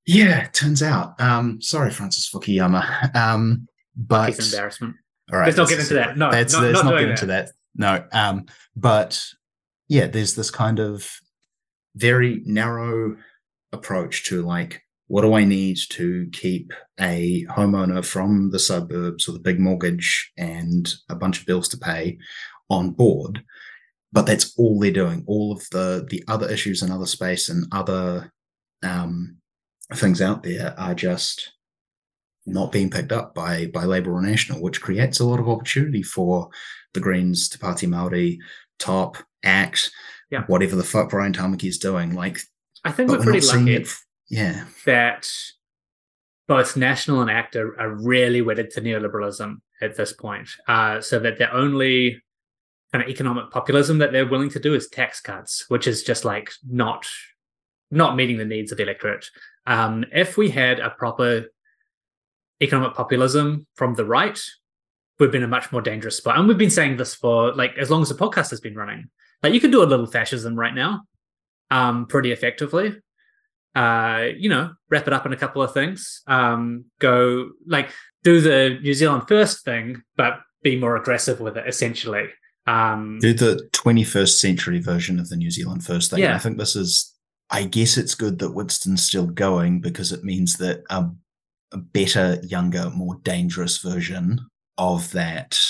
Yeah, 0.06 0.44
it 0.44 0.54
turns 0.54 0.82
out. 0.82 1.20
Um, 1.20 1.60
sorry, 1.60 1.90
Francis 1.90 2.30
Fukuyama. 2.30 3.14
Um, 3.16 3.66
but 3.96 4.30
it's 4.30 4.52
embarrassment. 4.52 4.96
All 5.32 5.38
right. 5.38 5.46
Let's 5.46 5.56
not 5.56 5.68
get 5.68 5.80
into 5.80 5.94
that. 5.94 6.16
No, 6.16 6.28
let's, 6.28 6.52
not, 6.52 6.62
let's 6.62 6.74
not, 6.74 6.90
not 6.90 6.98
get 6.98 7.06
that. 7.06 7.10
into 7.10 7.26
that. 7.26 7.50
No. 7.74 8.04
Um, 8.12 8.46
but 8.76 9.24
yeah, 9.88 10.06
there's 10.06 10.34
this 10.34 10.50
kind 10.50 10.78
of 10.78 11.10
very 11.96 12.42
narrow 12.44 13.16
approach 13.72 14.24
to 14.24 14.42
like 14.42 14.82
what 15.14 15.22
do 15.22 15.34
I 15.34 15.44
need 15.44 15.78
to 15.90 16.28
keep 16.32 16.72
a 16.98 17.46
homeowner 17.48 18.04
from 18.04 18.50
the 18.50 18.58
suburbs 18.58 19.28
with 19.28 19.36
a 19.36 19.46
big 19.48 19.60
mortgage 19.60 20.32
and 20.36 20.92
a 21.08 21.14
bunch 21.14 21.38
of 21.38 21.46
bills 21.46 21.68
to 21.68 21.76
pay 21.76 22.18
on 22.68 22.90
board? 22.90 23.44
But 24.10 24.26
that's 24.26 24.58
all 24.58 24.80
they're 24.80 24.90
doing. 24.90 25.22
All 25.28 25.52
of 25.52 25.70
the 25.70 26.04
the 26.10 26.24
other 26.26 26.50
issues 26.50 26.82
in 26.82 26.90
other 26.90 27.06
space 27.06 27.48
and 27.48 27.64
other 27.70 28.32
um, 28.82 29.36
things 29.94 30.20
out 30.20 30.42
there 30.42 30.74
are 30.76 30.96
just 30.96 31.52
not 32.44 32.72
being 32.72 32.90
picked 32.90 33.12
up 33.12 33.36
by 33.36 33.66
by 33.66 33.84
Labour 33.84 34.14
or 34.14 34.20
National, 34.20 34.60
which 34.60 34.82
creates 34.82 35.20
a 35.20 35.24
lot 35.24 35.38
of 35.38 35.48
opportunity 35.48 36.02
for 36.02 36.50
the 36.92 36.98
Greens, 36.98 37.48
Te 37.48 37.58
Pāti 37.58 37.88
Māori, 37.88 38.38
Top, 38.80 39.18
Act, 39.44 39.92
yeah. 40.32 40.42
whatever 40.48 40.74
the 40.74 40.82
fuck 40.82 41.10
Brian 41.10 41.32
Tamaki 41.32 41.68
is 41.68 41.78
doing. 41.78 42.16
Like, 42.16 42.40
I 42.84 42.90
think 42.90 43.10
we're 43.10 43.22
pretty 43.22 43.46
lucky. 43.46 43.76
It, 43.76 43.88
yeah. 44.28 44.64
That 44.86 45.28
both 46.46 46.76
National 46.76 47.22
and 47.22 47.30
ACT 47.30 47.56
are, 47.56 47.78
are 47.80 47.94
really 47.94 48.42
wedded 48.42 48.70
to 48.70 48.80
neoliberalism 48.80 49.56
at 49.80 49.96
this 49.96 50.12
point. 50.12 50.48
Uh, 50.68 51.00
so 51.00 51.18
that 51.18 51.38
the 51.38 51.50
only 51.54 52.22
kind 52.92 53.02
of 53.02 53.10
economic 53.10 53.50
populism 53.50 53.98
that 53.98 54.12
they're 54.12 54.26
willing 54.26 54.50
to 54.50 54.60
do 54.60 54.74
is 54.74 54.88
tax 54.88 55.20
cuts, 55.20 55.64
which 55.68 55.86
is 55.86 56.02
just 56.02 56.24
like 56.24 56.50
not 56.68 57.06
not 57.90 58.16
meeting 58.16 58.38
the 58.38 58.44
needs 58.44 58.72
of 58.72 58.78
the 58.78 58.82
electorate. 58.82 59.26
Um, 59.66 60.04
if 60.12 60.36
we 60.36 60.50
had 60.50 60.80
a 60.80 60.90
proper 60.90 61.46
economic 62.60 62.94
populism 62.94 63.66
from 63.74 63.94
the 63.94 64.04
right, 64.04 64.40
we've 65.18 65.30
been 65.30 65.44
a 65.44 65.48
much 65.48 65.70
more 65.70 65.80
dangerous 65.80 66.16
spot. 66.16 66.38
And 66.38 66.48
we've 66.48 66.58
been 66.58 66.70
saying 66.70 66.96
this 66.96 67.14
for 67.14 67.54
like 67.54 67.76
as 67.78 67.90
long 67.90 68.02
as 68.02 68.08
the 68.08 68.14
podcast 68.14 68.50
has 68.50 68.60
been 68.60 68.74
running. 68.74 69.10
Like 69.42 69.52
you 69.52 69.60
can 69.60 69.70
do 69.70 69.82
a 69.82 69.84
little 69.84 70.06
fascism 70.06 70.56
right 70.56 70.74
now, 70.74 71.02
um, 71.70 72.06
pretty 72.06 72.32
effectively 72.32 72.96
uh, 73.74 74.28
you 74.36 74.48
know, 74.48 74.72
wrap 74.88 75.06
it 75.06 75.12
up 75.12 75.26
in 75.26 75.32
a 75.32 75.36
couple 75.36 75.62
of 75.62 75.72
things. 75.72 76.22
Um, 76.26 76.84
go 76.98 77.50
like 77.66 77.90
do 78.22 78.40
the 78.40 78.78
New 78.82 78.94
Zealand 78.94 79.24
first 79.28 79.64
thing, 79.64 80.02
but 80.16 80.40
be 80.62 80.76
more 80.76 80.96
aggressive 80.96 81.40
with 81.40 81.56
it. 81.56 81.66
Essentially, 81.66 82.28
um, 82.66 83.18
do 83.20 83.34
the 83.34 83.68
21st 83.72 84.38
century 84.38 84.80
version 84.80 85.18
of 85.18 85.28
the 85.28 85.36
New 85.36 85.50
Zealand 85.50 85.84
first 85.84 86.10
thing. 86.10 86.20
Yeah. 86.20 86.34
I 86.34 86.38
think 86.38 86.58
this 86.58 86.76
is. 86.76 87.10
I 87.50 87.64
guess 87.64 87.98
it's 87.98 88.14
good 88.14 88.38
that 88.38 88.54
Winston's 88.54 89.04
still 89.04 89.26
going 89.26 89.80
because 89.80 90.12
it 90.12 90.24
means 90.24 90.54
that 90.54 90.82
a, 90.88 91.10
a 91.72 91.76
better, 91.76 92.40
younger, 92.42 92.90
more 92.90 93.16
dangerous 93.22 93.78
version 93.78 94.40
of 94.78 95.12
that 95.12 95.60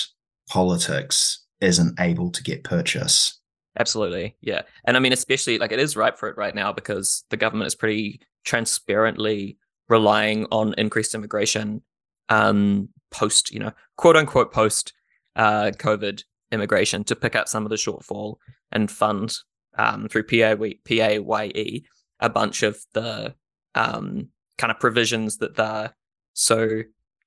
politics 0.49 1.43
isn't 1.59 1.99
able 1.99 2.31
to 2.31 2.41
get 2.41 2.63
purchase 2.63 3.39
Absolutely. 3.77 4.35
Yeah. 4.41 4.61
And 4.85 4.95
I 4.95 4.99
mean, 4.99 5.13
especially 5.13 5.57
like 5.57 5.71
it 5.71 5.79
is 5.79 5.97
ripe 5.97 6.17
for 6.17 6.29
it 6.29 6.37
right 6.37 6.55
now 6.55 6.71
because 6.71 7.25
the 7.29 7.37
government 7.37 7.67
is 7.67 7.75
pretty 7.75 8.21
transparently 8.43 9.57
relying 9.89 10.47
on 10.51 10.73
increased 10.77 11.13
immigration 11.13 11.81
um, 12.29 12.89
post, 13.11 13.51
you 13.51 13.59
know, 13.59 13.71
quote 13.97 14.15
unquote 14.15 14.51
post 14.51 14.93
uh, 15.35 15.71
COVID 15.77 16.23
immigration 16.51 17.03
to 17.03 17.15
pick 17.15 17.35
up 17.35 17.47
some 17.47 17.65
of 17.65 17.69
the 17.69 17.75
shortfall 17.75 18.35
and 18.71 18.89
fund 18.89 19.37
um, 19.77 20.07
through 20.07 20.23
PAYE 20.23 21.83
a 22.21 22.29
bunch 22.29 22.63
of 22.63 22.79
the 22.93 23.35
um, 23.75 24.29
kind 24.57 24.71
of 24.71 24.79
provisions 24.79 25.37
that 25.37 25.55
they're 25.55 25.93
so, 26.33 26.81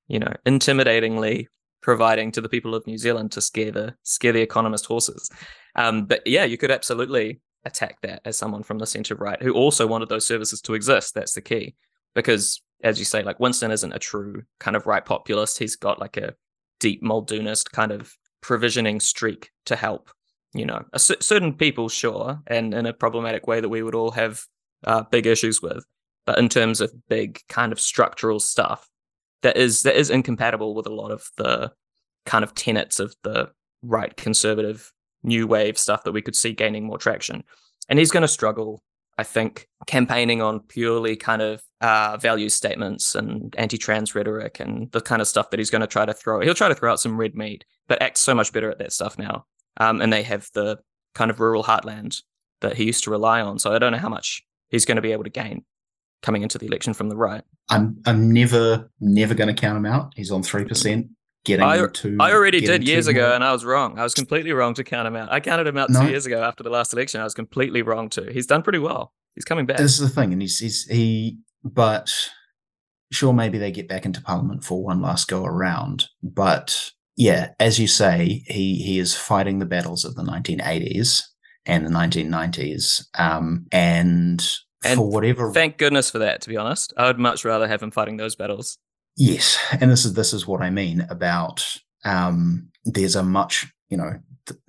you 0.07 0.19
know, 0.19 0.33
intimidatingly 0.47 1.47
providing 1.83 2.33
to 2.33 2.41
the 2.41 2.49
people 2.49 2.75
of 2.75 2.87
New 2.87 2.99
Zealand 2.99 3.33
to 3.33 3.41
scare 3.41 3.71
the 3.71 3.95
scare 4.03 4.33
the 4.33 4.41
economist 4.41 4.87
horses. 4.87 5.31
Um, 5.79 6.07
but 6.07 6.27
yeah, 6.27 6.45
you 6.45 6.59
could 6.59 6.73
absolutely 6.73 7.41
attack 7.65 8.01
that 8.03 8.21
as 8.25 8.37
someone 8.37 8.65
from 8.65 8.79
the 8.79 8.87
centre 8.87 9.15
right 9.15 9.41
who 9.41 9.55
also 9.55 9.87
wanted 9.87 10.09
those 10.09 10.27
services 10.27 10.61
to 10.63 10.75
exist. 10.75 11.15
That's 11.15 11.35
the 11.35 11.41
key. 11.41 11.77
Because 12.17 12.61
as 12.83 12.99
you 12.99 13.05
say, 13.05 13.23
like 13.23 13.39
Winston 13.39 13.71
isn't 13.71 13.93
a 13.93 13.99
true 13.99 14.43
kind 14.59 14.77
of 14.77 14.87
right 14.89 15.05
populist. 15.05 15.59
He's 15.59 15.77
got 15.77 16.01
like 16.01 16.17
a 16.17 16.35
deep 16.81 17.01
Muldoonist 17.03 17.71
kind 17.71 17.93
of 17.93 18.13
provisioning 18.41 18.99
streak 18.99 19.51
to 19.67 19.77
help, 19.77 20.11
you 20.53 20.67
know, 20.67 20.85
certain 20.97 21.55
people, 21.55 21.89
sure, 21.89 22.41
and 22.49 22.75
in 22.75 22.87
a 22.87 22.93
problematic 22.93 23.47
way 23.47 23.61
that 23.61 23.69
we 23.69 23.83
would 23.83 23.95
all 23.95 24.11
have 24.11 24.43
uh, 24.85 25.03
big 25.03 25.27
issues 25.27 25.63
with. 25.63 25.85
But 26.27 26.39
in 26.39 26.49
terms 26.49 26.81
of 26.81 26.93
big 27.09 27.41
kind 27.49 27.71
of 27.71 27.79
structural 27.79 28.41
stuff, 28.41 28.89
that 29.43 29.57
is 29.57 29.83
that 29.83 29.97
is 29.97 30.11
incompatible 30.11 30.75
with 30.75 30.87
a 30.87 30.93
lot 30.93 31.13
of 31.13 31.29
the 31.37 31.71
kind 32.27 32.43
of 32.43 32.55
tenets 32.55 32.99
of 32.99 33.15
the 33.23 33.51
right 33.83 34.17
conservative 34.17 34.93
new 35.23 35.47
wave 35.47 35.79
stuff 35.79 36.05
that 36.05 36.13
we 36.13 36.23
could 36.23 36.37
see 36.37 36.53
gaining 36.53 36.85
more 36.85 36.99
traction. 36.99 37.45
And 37.89 37.99
he's 37.99 38.11
going 38.11 38.23
to 38.23 38.29
struggle, 38.29 38.83
I 39.17 39.25
think, 39.25 39.69
campaigning 39.87 40.43
on 40.43 40.61
purely 40.61 41.17
kind 41.17 41.43
of 41.43 41.63
uh, 41.81 42.17
value 42.19 42.49
statements 42.49 43.15
and 43.15 43.55
anti-trans 43.59 44.15
rhetoric 44.15 44.61
and 44.61 44.91
the 44.93 45.01
kind 45.01 45.23
of 45.23 45.29
stuff 45.29 45.51
that 45.51 45.59
he's 45.59 45.71
going 45.71 45.81
to 45.81 45.87
try 45.87 46.05
to 46.05 46.15
throw. 46.15 46.41
He'll 46.41 46.55
try 46.55 46.69
to 46.69 46.75
throw 46.75 46.93
out 46.93 47.01
some 47.01 47.17
red 47.17 47.35
meat, 47.35 47.65
but 47.89 48.03
acts 48.03 48.21
so 48.21 48.35
much 48.35 48.53
better 48.53 48.71
at 48.71 48.79
that 48.79 48.93
stuff 48.93 49.19
now. 49.19 49.47
Um, 49.79 50.01
and 50.01 50.13
they 50.13 50.23
have 50.23 50.49
the 50.55 50.79
kind 51.15 51.31
of 51.31 51.41
rural 51.41 51.65
heartland 51.65 52.23
that 52.61 52.77
he 52.77 52.85
used 52.85 53.05
to 53.05 53.11
rely 53.11 53.41
on. 53.41 53.59
So 53.59 53.73
I 53.73 53.79
don't 53.79 53.93
know 53.93 53.99
how 53.99 54.09
much 54.09 54.43
he's 54.69 54.85
going 54.85 54.97
to 54.97 55.03
be 55.03 55.13
able 55.13 55.25
to 55.25 55.31
gain 55.31 55.65
coming 56.23 56.43
into 56.43 56.59
the 56.59 56.67
election 56.67 56.93
from 56.95 57.09
the 57.09 57.17
right. 57.17 57.43
I'm 57.71 57.97
I'm 58.07 58.33
never 58.33 58.91
never 59.01 59.35
going 59.35 59.55
to 59.55 59.61
count 59.61 59.77
him 59.77 59.87
out. 59.87 60.13
He's 60.17 60.31
on 60.31 60.43
three 60.43 60.65
percent 60.65 61.09
getting 61.49 61.67
I, 61.67 61.85
to. 61.85 62.17
I 62.21 62.33
already 62.33 62.61
did 62.61 62.87
years 62.87 63.07
ago, 63.09 63.27
more. 63.27 63.35
and 63.35 63.43
I 63.43 63.53
was 63.53 63.65
wrong. 63.65 63.99
I 63.99 64.05
was 64.05 64.15
completely 64.15 64.53
wrong 64.53 64.75
to 64.75 64.85
count 64.85 65.09
him 65.09 65.17
out. 65.17 65.33
I 65.33 65.41
counted 65.41 65.67
him 65.67 65.77
out 65.77 65.91
no. 65.91 66.03
two 66.03 66.11
years 66.11 66.27
ago 66.27 66.43
after 66.43 66.63
the 66.63 66.71
last 66.71 66.93
election. 66.93 67.21
I 67.21 67.25
was 67.25 67.35
completely 67.35 67.83
wrong 67.83 68.09
too. 68.09 68.29
He's 68.31 68.47
done 68.47 68.63
pretty 68.63 68.79
well. 68.79 69.13
He's 69.35 69.45
coming 69.45 69.67
back. 69.67 69.79
This 69.79 69.99
is 69.99 70.01
the 70.01 70.09
thing, 70.09 70.33
and 70.33 70.41
he's, 70.41 70.59
he's 70.59 70.85
he. 70.85 71.39
But 71.65 72.13
sure, 73.11 73.33
maybe 73.33 73.59
they 73.59 73.73
get 73.73 73.89
back 73.89 74.05
into 74.07 74.21
Parliament 74.21 74.63
for 74.63 74.83
one 74.85 75.01
last 75.01 75.27
go 75.27 75.45
around. 75.45 76.07
But 76.23 76.93
yeah, 77.17 77.51
as 77.59 77.79
you 77.81 77.89
say, 77.89 78.45
he 78.47 78.77
he 78.77 78.99
is 78.99 79.17
fighting 79.17 79.59
the 79.59 79.67
battles 79.67 80.05
of 80.05 80.15
the 80.15 80.23
1980s 80.23 81.23
and 81.67 81.85
the 81.85 81.91
1990s, 81.91 83.07
um, 83.19 83.67
and. 83.73 84.47
And 84.85 84.97
for 84.97 85.11
whatever 85.11 85.53
thank 85.53 85.77
goodness 85.77 86.09
for 86.09 86.21
that 86.21 86.41
to 86.43 86.49
be 86.49 86.57
honest 86.57 86.95
i 86.97 87.09
would 87.09 87.19
much 87.19 87.45
rather 87.45 87.67
have 87.67 87.83
him 87.83 87.91
fighting 87.91 88.17
those 88.17 88.37
battles 88.37 88.79
Yes, 89.19 89.59
and 89.81 89.91
this 89.91 90.05
is 90.05 90.15
this 90.15 90.33
is 90.33 90.47
what 90.47 90.63
I 90.63 90.71
mean 90.71 91.01
about 91.11 91.67
um, 92.05 92.69
there's 92.85 93.17
a 93.17 93.23
much 93.23 93.67
you 93.91 93.97
know 93.97 94.13
th- 94.47 94.61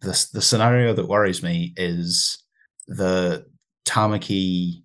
the 0.00 0.28
the 0.32 0.42
scenario 0.42 0.94
that 0.94 1.08
worries 1.08 1.42
me 1.42 1.74
is 1.76 2.38
the 2.86 3.46
Tamaki 3.84 4.84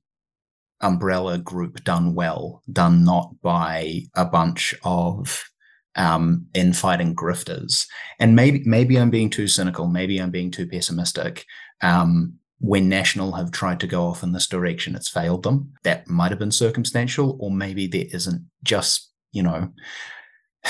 umbrella 0.82 1.38
group 1.40 1.84
done 1.84 2.16
well, 2.16 2.64
done 2.72 3.04
not 3.06 3.32
by 3.42 4.02
a 4.16 4.26
bunch 4.26 4.76
of 4.84 5.46
um, 5.96 6.48
infighting 6.56 7.16
grifters. 7.16 7.88
And 8.20 8.36
maybe 8.36 8.64
maybe 8.66 8.98
I'm 8.98 9.12
being 9.12 9.30
too 9.30 9.48
cynical, 9.48 9.88
maybe 9.88 10.20
I'm 10.20 10.32
being 10.32 10.52
too 10.52 10.68
pessimistic. 10.68 11.46
Um, 11.82 12.36
when 12.60 12.90
National 12.90 13.34
have 13.34 13.52
tried 13.52 13.80
to 13.82 13.88
go 13.88 14.08
off 14.08 14.24
in 14.24 14.32
this 14.32 14.48
direction, 14.48 14.96
it's 14.96 15.10
failed 15.10 15.44
them. 15.44 15.74
That 15.84 16.08
might 16.08 16.32
have 16.32 16.40
been 16.40 16.52
circumstantial, 16.52 17.38
or 17.40 17.52
maybe 17.52 17.88
there 17.88 18.06
isn't 18.12 18.46
just, 18.64 19.12
you 19.32 19.44
know, 19.44 19.72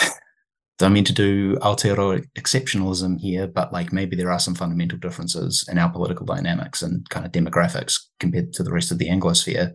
don't 0.77 0.93
mean 0.93 1.05
to 1.05 1.13
do 1.13 1.55
Aotearoa 1.57 2.25
exceptionalism 2.38 3.19
here, 3.19 3.47
but 3.47 3.71
like 3.71 3.93
maybe 3.93 4.15
there 4.15 4.31
are 4.31 4.39
some 4.39 4.55
fundamental 4.55 4.97
differences 4.97 5.65
in 5.71 5.77
our 5.77 5.89
political 5.89 6.25
dynamics 6.25 6.81
and 6.81 7.07
kind 7.09 7.25
of 7.25 7.31
demographics 7.31 7.99
compared 8.19 8.51
to 8.53 8.63
the 8.63 8.73
rest 8.73 8.91
of 8.91 8.97
the 8.97 9.07
Anglosphere. 9.07 9.71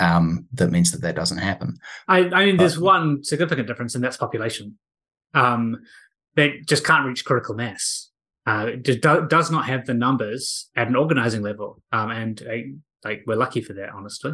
Um, 0.00 0.46
that 0.52 0.70
means 0.70 0.90
that 0.90 1.02
that 1.02 1.14
doesn't 1.14 1.38
happen. 1.38 1.76
I, 2.08 2.24
I 2.30 2.44
mean, 2.46 2.56
there's 2.56 2.78
one 2.78 3.22
significant 3.22 3.68
difference, 3.68 3.94
and 3.94 4.02
that's 4.02 4.16
population. 4.16 4.76
Um, 5.34 5.78
they 6.34 6.60
just 6.66 6.84
can't 6.84 7.06
reach 7.06 7.24
critical 7.24 7.54
mass. 7.54 8.10
Uh, 8.46 8.72
do, 8.80 8.96
does 8.96 9.50
not 9.50 9.64
have 9.64 9.86
the 9.86 9.94
numbers 9.94 10.68
at 10.76 10.88
an 10.88 10.96
organizing 10.96 11.42
level, 11.42 11.82
um, 11.92 12.10
and 12.10 12.42
uh, 12.42 13.08
like 13.08 13.22
we're 13.26 13.36
lucky 13.36 13.60
for 13.60 13.72
that, 13.72 13.90
honestly. 13.90 14.32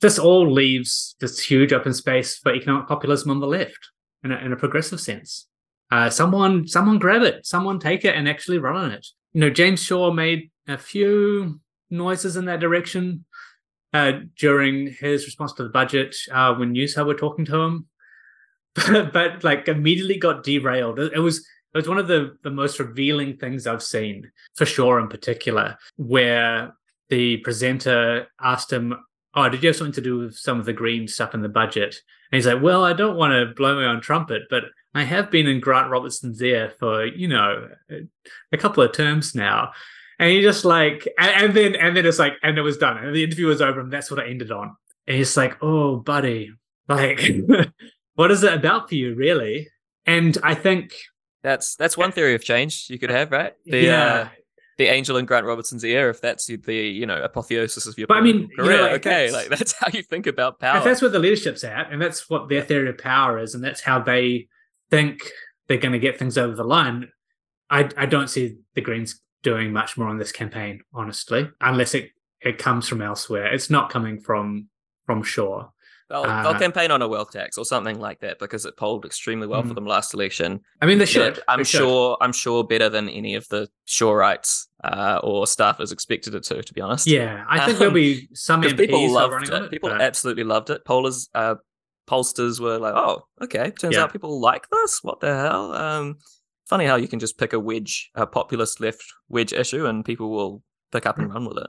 This 0.00 0.18
all 0.18 0.52
leaves 0.52 1.16
this 1.20 1.40
huge 1.40 1.72
open 1.72 1.94
space 1.94 2.36
for 2.36 2.52
economic 2.52 2.88
populism 2.88 3.30
on 3.30 3.40
the 3.40 3.46
left 3.46 3.90
in 4.24 4.32
a, 4.32 4.36
in 4.38 4.52
a 4.52 4.56
progressive 4.56 5.00
sense. 5.00 5.46
Uh, 5.90 6.10
someone, 6.10 6.66
someone 6.66 6.98
grab 6.98 7.22
it, 7.22 7.46
someone 7.46 7.78
take 7.78 8.04
it 8.04 8.14
and 8.16 8.28
actually 8.28 8.58
run 8.58 8.76
on 8.76 8.90
it. 8.90 9.06
You 9.32 9.42
know, 9.42 9.50
James 9.50 9.82
Shaw 9.82 10.10
made 10.10 10.50
a 10.66 10.76
few 10.76 11.60
noises 11.90 12.36
in 12.36 12.46
that 12.46 12.60
direction 12.60 13.24
uh, 13.92 14.12
during 14.38 14.88
his 14.88 15.24
response 15.24 15.52
to 15.54 15.62
the 15.62 15.68
budget 15.68 16.16
uh, 16.32 16.54
when 16.54 16.74
Newshub 16.74 17.06
were 17.06 17.14
talking 17.14 17.44
to 17.46 17.60
him, 17.60 17.86
but, 18.74 19.12
but 19.12 19.44
like 19.44 19.68
immediately 19.68 20.18
got 20.18 20.42
derailed. 20.42 20.98
It 20.98 21.20
was 21.20 21.46
it 21.76 21.80
was 21.80 21.88
one 21.88 21.98
of 21.98 22.08
the 22.08 22.38
the 22.42 22.50
most 22.50 22.78
revealing 22.78 23.36
things 23.36 23.66
I've 23.66 23.82
seen 23.82 24.30
for 24.54 24.64
sure, 24.64 24.98
in 24.98 25.08
particular, 25.08 25.76
where 25.96 26.74
the 27.10 27.36
presenter 27.38 28.28
asked 28.40 28.72
him, 28.72 28.94
"Oh, 29.34 29.48
did 29.50 29.62
you 29.62 29.68
have 29.68 29.76
something 29.76 29.92
to 29.92 30.00
do 30.00 30.18
with 30.18 30.36
some 30.36 30.58
of 30.58 30.64
the 30.64 30.72
green 30.72 31.06
stuff 31.06 31.34
in 31.34 31.42
the 31.42 31.50
budget?" 31.50 32.00
And 32.32 32.38
he's 32.38 32.46
like, 32.46 32.62
"Well, 32.62 32.82
I 32.82 32.94
don't 32.94 33.16
want 33.16 33.32
to 33.32 33.54
blow 33.54 33.74
my 33.74 33.84
own 33.84 34.00
trumpet, 34.00 34.44
but 34.48 34.64
I 34.94 35.04
have 35.04 35.30
been 35.30 35.46
in 35.46 35.60
Grant 35.60 35.90
Robertson's 35.90 36.40
ear 36.40 36.72
for 36.78 37.04
you 37.04 37.28
know 37.28 37.68
a 38.52 38.56
couple 38.56 38.82
of 38.82 38.92
terms 38.92 39.34
now." 39.34 39.72
And 40.18 40.30
he 40.30 40.40
just 40.40 40.64
like, 40.64 41.06
and, 41.18 41.44
and 41.44 41.54
then 41.54 41.76
and 41.76 41.94
then 41.94 42.06
it's 42.06 42.18
like, 42.18 42.38
and 42.42 42.56
it 42.56 42.62
was 42.62 42.78
done, 42.78 42.96
and 42.96 43.14
the 43.14 43.22
interview 43.22 43.48
was 43.48 43.60
over, 43.60 43.80
and 43.80 43.92
that's 43.92 44.10
what 44.10 44.20
I 44.20 44.28
ended 44.28 44.50
on. 44.50 44.74
And 45.06 45.18
he's 45.18 45.36
like, 45.36 45.62
"Oh, 45.62 45.96
buddy, 45.96 46.52
like, 46.88 47.20
what 48.14 48.30
is 48.30 48.42
it 48.42 48.54
about 48.54 48.88
for 48.88 48.94
you, 48.94 49.14
really?" 49.14 49.68
And 50.06 50.38
I 50.42 50.54
think 50.54 50.94
that's 51.46 51.76
that's 51.76 51.96
one 51.96 52.10
theory 52.10 52.34
of 52.34 52.42
change 52.42 52.88
you 52.90 52.98
could 52.98 53.10
have, 53.10 53.30
right? 53.30 53.52
The, 53.64 53.78
yeah. 53.78 54.04
Uh, 54.04 54.28
the 54.78 54.86
angel 54.88 55.16
in 55.16 55.24
Grant 55.24 55.46
Robertson's 55.46 55.84
ear, 55.84 56.10
if 56.10 56.20
that's 56.20 56.46
the 56.46 56.74
you 56.74 57.06
know 57.06 57.22
apotheosis 57.22 57.86
of 57.86 57.96
your 57.96 58.08
but 58.08 58.18
I 58.18 58.20
mean, 58.20 58.50
career, 58.54 58.72
you 58.72 58.76
know, 58.78 58.88
okay, 58.94 59.30
that's, 59.30 59.32
like 59.32 59.48
that's 59.58 59.72
how 59.72 59.86
you 59.92 60.02
think 60.02 60.26
about 60.26 60.58
power. 60.58 60.78
If 60.78 60.84
that's 60.84 61.00
where 61.00 61.10
the 61.10 61.20
leadership's 61.20 61.64
at, 61.64 61.90
and 61.90 62.02
that's 62.02 62.28
what 62.28 62.48
their 62.48 62.62
theory 62.62 62.88
of 62.90 62.98
power 62.98 63.38
is, 63.38 63.54
and 63.54 63.62
that's 63.62 63.80
how 63.80 64.00
they 64.00 64.48
think 64.90 65.20
they're 65.68 65.78
going 65.78 65.92
to 65.92 65.98
get 65.98 66.18
things 66.18 66.36
over 66.36 66.54
the 66.54 66.64
line. 66.64 67.08
I 67.70 67.88
I 67.96 68.06
don't 68.06 68.28
see 68.28 68.56
the 68.74 68.80
Greens 68.80 69.22
doing 69.42 69.72
much 69.72 69.96
more 69.96 70.08
on 70.08 70.18
this 70.18 70.32
campaign, 70.32 70.82
honestly, 70.92 71.48
unless 71.60 71.94
it 71.94 72.10
it 72.40 72.58
comes 72.58 72.88
from 72.88 73.00
elsewhere. 73.00 73.54
It's 73.54 73.70
not 73.70 73.88
coming 73.88 74.18
from 74.20 74.68
from 75.06 75.22
Shaw. 75.22 75.68
They'll, 76.08 76.22
Uh, 76.22 76.42
they'll 76.44 76.54
campaign 76.60 76.92
on 76.92 77.02
a 77.02 77.08
wealth 77.08 77.32
tax 77.32 77.58
or 77.58 77.64
something 77.64 77.98
like 77.98 78.20
that 78.20 78.38
because 78.38 78.64
it 78.64 78.76
polled 78.76 79.04
extremely 79.04 79.46
well 79.48 79.62
for 79.62 79.70
Mhm. 79.70 79.74
them 79.74 79.86
last 79.86 80.14
election. 80.14 80.60
I 80.80 80.86
mean, 80.86 80.98
they 80.98 81.06
should. 81.06 81.42
I'm 81.48 81.58
They 81.58 81.64
should. 81.64 81.78
sure. 81.78 82.16
I'm 82.20 82.32
sure 82.32 82.62
better 82.62 82.88
than 82.88 83.08
any 83.08 83.34
of 83.34 83.48
the 83.48 83.68
Shawrites 83.88 84.66
uh, 84.84 85.18
or 85.24 85.46
staffers 85.46 85.90
expected 85.92 86.34
it 86.36 86.44
to. 86.44 86.62
To 86.62 86.74
be 86.74 86.80
honest, 86.80 87.08
Yeah, 87.08 87.44
I 87.48 87.66
think 87.66 87.78
there'll 87.78 87.90
Um, 87.90 87.94
be 87.94 88.28
some 88.34 88.62
MPs 88.62 88.76
people 88.76 89.10
loved 89.10 89.32
running 89.32 89.52
it. 89.52 89.62
it. 89.64 89.70
People 89.70 89.88
but- 89.90 90.00
absolutely 90.00 90.44
loved 90.44 90.70
it. 90.70 90.84
Pollers, 90.84 91.28
uh, 91.34 91.56
pollsters 92.08 92.60
were 92.60 92.78
like, 92.78 92.94
"Oh, 92.94 93.24
okay. 93.42 93.72
Turns 93.72 93.94
Yeah. 93.96 94.04
out 94.04 94.12
people 94.12 94.40
like 94.40 94.68
this. 94.70 95.00
What 95.02 95.18
the 95.18 95.34
hell?" 95.34 95.72
Um, 95.74 96.18
funny 96.68 96.84
how 96.86 96.94
you 96.94 97.08
can 97.08 97.18
just 97.18 97.36
pick 97.36 97.52
a 97.52 97.58
wedge, 97.58 98.10
a 98.14 98.26
populist 98.28 98.80
left 98.80 99.02
wedge 99.28 99.52
issue, 99.52 99.86
and 99.86 100.04
people 100.04 100.30
will 100.30 100.62
pick 100.92 101.04
up 101.04 101.18
and 101.18 101.32
run 101.34 101.46
with 101.46 101.58
it. 101.58 101.66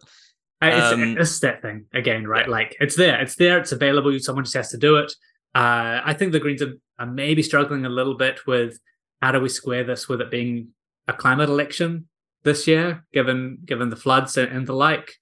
Uh, 0.62 0.66
It's, 0.68 0.94
Um, 0.94 1.18
it's 1.18 1.40
that 1.40 1.62
thing 1.62 1.86
again, 1.94 2.26
right? 2.28 2.46
yeah. 2.46 2.52
Like 2.52 2.76
it's 2.80 2.96
there, 2.96 3.20
it's 3.22 3.36
there, 3.36 3.58
it's 3.60 3.72
available. 3.72 4.18
Someone 4.20 4.44
just 4.46 4.56
has 4.56 4.70
to 4.72 4.78
do 4.78 4.98
it. 4.98 5.12
Uh, 5.56 6.02
I 6.04 6.14
think 6.14 6.32
the 6.32 6.40
Greens 6.40 6.62
are, 6.62 6.74
are 7.00 7.06
maybe 7.06 7.44
struggling 7.44 7.86
a 7.86 7.90
little 7.90 8.16
bit 8.16 8.46
with 8.48 8.80
how 9.22 9.32
do 9.32 9.40
we 9.40 9.50
square 9.50 9.84
this 9.84 10.08
with 10.10 10.22
it 10.22 10.30
being 10.32 10.70
a 11.08 11.14
climate 11.14 11.50
election 11.50 12.08
this 12.44 12.68
year, 12.68 13.06
given 13.14 13.60
given 13.66 13.90
the 13.90 13.96
floods 13.96 14.38
and, 14.38 14.52
and 14.52 14.68
the 14.68 14.74
like. 14.74 15.14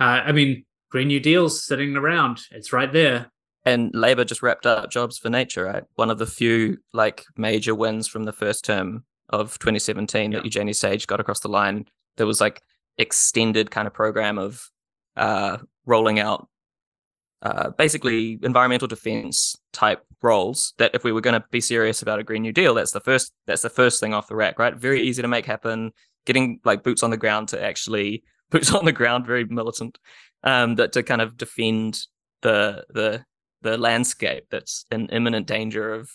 Uh, 0.00 0.22
I 0.26 0.32
mean, 0.32 0.64
Green 0.90 1.08
New 1.08 1.20
Deal's 1.20 1.64
sitting 1.64 1.96
around; 1.96 2.40
it's 2.50 2.72
right 2.72 2.92
there. 2.92 3.30
And 3.64 3.90
Labour 3.94 4.24
just 4.24 4.42
wrapped 4.42 4.66
up 4.66 4.90
Jobs 4.90 5.18
for 5.18 5.30
Nature, 5.30 5.64
right? 5.64 5.84
One 5.94 6.10
of 6.10 6.18
the 6.18 6.26
few 6.26 6.78
like 6.92 7.24
major 7.36 7.74
wins 7.74 8.06
from 8.08 8.24
the 8.24 8.32
first 8.32 8.64
term 8.64 9.04
of 9.30 9.58
2017 9.58 10.32
Yeah. 10.32 10.38
that 10.38 10.44
Eugenie 10.44 10.72
Sage 10.74 11.06
got 11.06 11.18
across 11.20 11.40
the 11.40 11.48
line. 11.48 11.86
There 12.16 12.26
was 12.26 12.40
like 12.40 12.60
extended 12.98 13.70
kind 13.70 13.86
of 13.86 13.94
program 13.94 14.38
of 14.38 14.70
uh, 15.16 15.58
rolling 15.86 16.18
out 16.18 16.48
uh, 17.42 17.70
basically 17.70 18.38
environmental 18.42 18.88
defense 18.88 19.54
type 19.72 20.02
roles 20.22 20.72
that 20.78 20.94
if 20.94 21.04
we 21.04 21.12
were 21.12 21.20
going 21.20 21.38
to 21.38 21.46
be 21.50 21.60
serious 21.60 22.00
about 22.00 22.18
a 22.18 22.24
green 22.24 22.42
new 22.42 22.52
deal 22.52 22.74
that's 22.74 22.92
the 22.92 23.00
first 23.00 23.32
that's 23.46 23.62
the 23.62 23.68
first 23.68 24.00
thing 24.00 24.14
off 24.14 24.28
the 24.28 24.36
rack 24.36 24.58
right? 24.58 24.76
Very 24.76 25.02
easy 25.02 25.20
to 25.22 25.28
make 25.28 25.44
happen 25.44 25.92
getting 26.26 26.60
like 26.64 26.82
boots 26.82 27.02
on 27.02 27.10
the 27.10 27.16
ground 27.16 27.48
to 27.48 27.62
actually 27.62 28.24
boots 28.50 28.72
on 28.72 28.84
the 28.84 28.92
ground 28.92 29.26
very 29.26 29.44
militant 29.44 29.98
um 30.42 30.76
that 30.76 30.92
to 30.92 31.02
kind 31.02 31.20
of 31.20 31.36
defend 31.36 32.00
the 32.42 32.84
the 32.90 33.24
the 33.62 33.76
landscape 33.76 34.44
that's 34.50 34.84
in 34.90 35.08
imminent 35.08 35.46
danger 35.46 35.92
of 35.92 36.10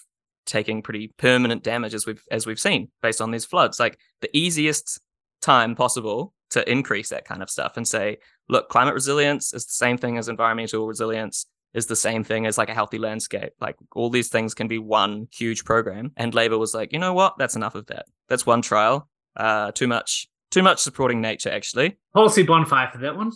taking 0.49 0.81
pretty 0.81 1.13
permanent 1.17 1.63
damage 1.63 1.93
as 1.93 2.05
we've 2.05 2.23
as 2.31 2.45
we've 2.45 2.59
seen 2.59 2.89
based 3.01 3.21
on 3.21 3.31
these 3.31 3.45
floods. 3.45 3.79
Like 3.79 3.97
the 4.21 4.35
easiest 4.35 4.99
time 5.41 5.75
possible 5.75 6.33
to 6.51 6.69
increase 6.69 7.09
that 7.09 7.25
kind 7.25 7.41
of 7.41 7.49
stuff 7.49 7.77
and 7.77 7.87
say 7.87 8.17
look 8.47 8.69
climate 8.69 8.93
resilience 8.93 9.53
is 9.53 9.65
the 9.65 9.73
same 9.73 9.97
thing 9.97 10.17
as 10.17 10.27
environmental 10.27 10.87
resilience 10.87 11.45
is 11.73 11.85
the 11.85 11.95
same 11.95 12.23
thing 12.23 12.47
as 12.47 12.57
like 12.57 12.69
a 12.69 12.73
healthy 12.73 12.97
landscape 12.97 13.53
like 13.61 13.75
all 13.95 14.09
these 14.09 14.29
things 14.29 14.53
can 14.53 14.67
be 14.67 14.79
one 14.79 15.27
huge 15.31 15.63
program 15.65 16.11
and 16.17 16.33
labor 16.33 16.57
was 16.57 16.73
like 16.73 16.91
you 16.91 16.99
know 16.99 17.13
what 17.13 17.35
that's 17.37 17.55
enough 17.55 17.75
of 17.75 17.85
that 17.87 18.05
that's 18.27 18.45
one 18.45 18.61
trial 18.61 19.07
uh 19.37 19.71
too 19.71 19.87
much 19.87 20.27
too 20.49 20.63
much 20.63 20.79
supporting 20.79 21.21
nature 21.21 21.51
actually 21.51 21.97
Policy 22.13 22.43
bonfire 22.43 22.89
for 22.91 22.97
that 22.99 23.15
one. 23.15 23.31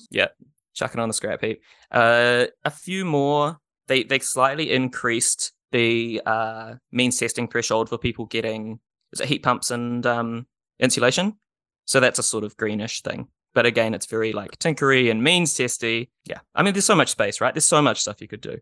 chuck 0.73 0.93
it 0.93 0.99
on 0.99 1.07
the 1.07 1.13
scrap 1.13 1.41
heap. 1.41 1.61
Uh, 1.91 2.47
a 2.65 2.71
few 2.71 3.05
more. 3.05 3.59
They 3.87 4.03
they 4.03 4.19
slightly 4.19 4.71
increased 4.71 5.51
the 5.71 6.21
uh, 6.25 6.75
means 6.91 7.17
testing 7.17 7.47
threshold 7.47 7.89
for 7.89 7.97
people 7.97 8.25
getting 8.25 8.79
is 9.11 9.19
it 9.19 9.27
heat 9.27 9.43
pumps 9.43 9.71
and 9.71 10.05
um, 10.05 10.47
insulation. 10.79 11.37
So 11.85 11.99
that's 11.99 12.19
a 12.19 12.23
sort 12.23 12.43
of 12.43 12.57
greenish 12.57 13.01
thing. 13.01 13.27
But 13.53 13.65
again, 13.65 13.93
it's 13.93 14.05
very 14.05 14.33
like 14.33 14.57
tinkery 14.57 15.11
and 15.11 15.23
means 15.23 15.53
testy. 15.53 16.09
Yeah, 16.25 16.39
I 16.55 16.63
mean, 16.63 16.73
there's 16.73 16.85
so 16.85 16.95
much 16.95 17.09
space, 17.09 17.39
right? 17.39 17.53
There's 17.53 17.65
so 17.65 17.81
much 17.81 18.01
stuff 18.01 18.21
you 18.21 18.27
could 18.27 18.41
do. 18.41 18.59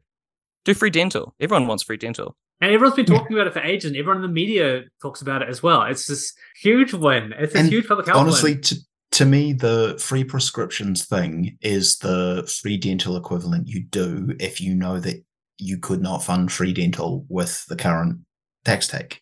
Do 0.65 0.73
free 0.73 0.89
dental. 0.89 1.33
Everyone 1.39 1.67
wants 1.67 1.83
free 1.83 1.97
dental. 1.97 2.35
And 2.59 2.71
everyone's 2.71 2.95
been 2.95 3.05
talking 3.07 3.35
about 3.35 3.47
it 3.47 3.53
for 3.53 3.61
ages, 3.61 3.89
and 3.89 3.97
everyone 3.97 4.17
in 4.17 4.21
the 4.21 4.27
media 4.27 4.83
talks 5.01 5.21
about 5.21 5.41
it 5.41 5.49
as 5.49 5.63
well. 5.63 5.81
It's 5.83 6.05
this 6.05 6.33
huge 6.61 6.93
win. 6.93 7.33
It's 7.37 7.53
this 7.53 7.61
And 7.61 7.69
huge 7.71 7.87
public 7.87 8.05
health 8.05 8.19
Honestly, 8.19 8.53
win. 8.53 8.61
to, 8.61 8.75
to 9.13 9.25
me, 9.25 9.53
the 9.53 9.97
free 9.99 10.23
prescriptions 10.23 11.05
thing 11.05 11.57
is 11.61 11.97
the 11.99 12.47
free 12.61 12.77
dental 12.77 13.17
equivalent 13.17 13.67
you 13.67 13.83
do 13.83 14.35
if 14.39 14.61
you 14.61 14.75
know 14.75 14.99
that 14.99 15.23
you 15.57 15.79
could 15.79 16.01
not 16.01 16.23
fund 16.23 16.51
free 16.51 16.73
dental 16.73 17.25
with 17.29 17.65
the 17.65 17.75
current 17.75 18.19
tax 18.63 18.87
take. 18.87 19.21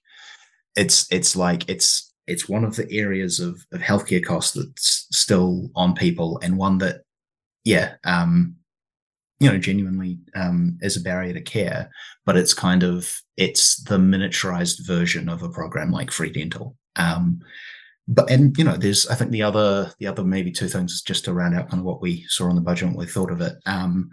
It's 0.75 1.09
it's 1.11 1.35
like 1.35 1.69
it's 1.69 2.08
it's 2.29 2.47
one 2.47 2.63
of 2.63 2.75
the 2.75 2.91
areas 2.91 3.39
of, 3.39 3.65
of 3.71 3.81
healthcare 3.81 4.23
costs 4.23 4.53
that's 4.53 5.07
still 5.11 5.69
on 5.75 5.93
people 5.95 6.39
and 6.43 6.57
one 6.57 6.77
that, 6.79 7.01
yeah, 7.63 7.95
um, 8.05 8.55
you 9.39 9.49
know, 9.49 9.57
genuinely 9.57 10.19
um, 10.35 10.77
is 10.81 10.97
a 10.97 11.01
barrier 11.01 11.33
to 11.33 11.41
care. 11.41 11.89
But 12.25 12.37
it's 12.37 12.53
kind 12.53 12.83
of 12.83 13.13
it's 13.37 13.83
the 13.83 13.97
miniaturized 13.97 14.85
version 14.85 15.29
of 15.29 15.43
a 15.43 15.49
program 15.49 15.91
like 15.91 16.11
free 16.11 16.31
dental. 16.31 16.75
Um, 16.95 17.41
but 18.09 18.29
and 18.29 18.57
you 18.57 18.63
know 18.63 18.75
there's 18.75 19.07
i 19.07 19.15
think 19.15 19.29
the 19.29 19.43
other 19.43 19.93
the 19.99 20.07
other 20.07 20.23
maybe 20.23 20.51
two 20.51 20.67
things 20.67 21.01
just 21.03 21.23
to 21.23 21.31
round 21.31 21.55
out 21.55 21.69
kind 21.69 21.79
of 21.79 21.85
what 21.85 22.01
we 22.01 22.25
saw 22.27 22.49
on 22.49 22.55
the 22.55 22.61
budget 22.61 22.87
and 22.87 22.97
we 22.97 23.05
thought 23.05 23.31
of 23.31 23.39
it 23.39 23.53
um 23.67 24.09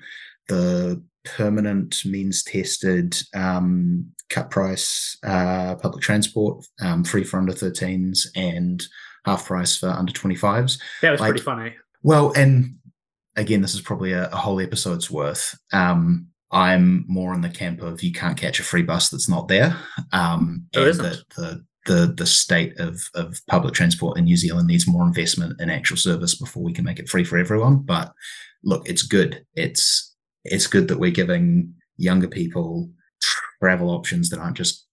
the 0.49 1.03
permanent 1.27 2.05
means 2.05 2.43
tested 2.43 3.17
um 3.35 4.07
cut 4.31 4.51
price 4.51 5.17
uh 5.25 5.75
public 5.77 6.03
transport 6.03 6.65
um 6.81 7.05
free 7.05 7.25
for 7.25 7.39
under 7.39 7.53
13s 7.53 8.27
and 8.35 8.85
half 9.25 9.47
price 9.47 9.77
for 9.77 9.89
under 9.89 10.13
25s 10.13 10.79
That 11.03 11.11
was 11.13 11.21
like- 11.21 11.31
pretty 11.31 11.45
funny. 11.45 11.75
well, 12.03 12.33
and 12.37 12.77
again, 13.37 13.61
this 13.61 13.75
is 13.75 13.81
probably 13.83 14.13
a, 14.13 14.29
a 14.31 14.37
whole 14.37 14.61
episode's 14.61 15.11
worth. 15.11 15.55
Um, 15.73 16.29
I'm 16.53 17.05
more 17.09 17.35
in 17.35 17.41
the 17.43 17.51
camp 17.51 17.83
of 17.83 18.03
you 18.03 18.13
can't 18.13 18.39
catch 18.39 18.61
a 18.61 18.63
free 18.63 18.83
bus 18.83 19.11
that's 19.11 19.29
not 19.29 19.49
there. 19.49 19.77
Um, 20.13 20.67
There 20.73 20.89
and 20.89 21.01
that 21.01 21.23
the 21.37 21.65
the 21.87 22.15
the 22.17 22.25
state 22.27 22.79
of 22.81 23.01
of 23.15 23.39
public 23.49 23.75
transport 23.75 24.17
in 24.17 24.25
New 24.25 24.37
Zealand 24.37 24.67
needs 24.69 24.87
more 24.89 25.05
investment 25.07 25.61
in 25.61 25.71
actual 25.71 25.97
service 25.97 26.35
before 26.37 26.63
we 26.63 26.73
can 26.73 26.85
make 26.85 26.99
it 26.99 27.09
free 27.09 27.25
for 27.25 27.37
everyone. 27.37 27.79
But 27.79 28.13
look, 28.65 28.89
it's 28.89 29.03
good. 29.03 29.45
It's 29.55 30.16
it's 30.51 30.67
good 30.67 30.89
that 30.89 30.99
we're 30.99 31.11
giving 31.11 31.75
younger 31.97 32.29
people 32.29 32.91
travel 33.61 33.91
options 33.91 34.31
that 34.31 34.39
aren't 34.39 34.57
just 34.57 34.87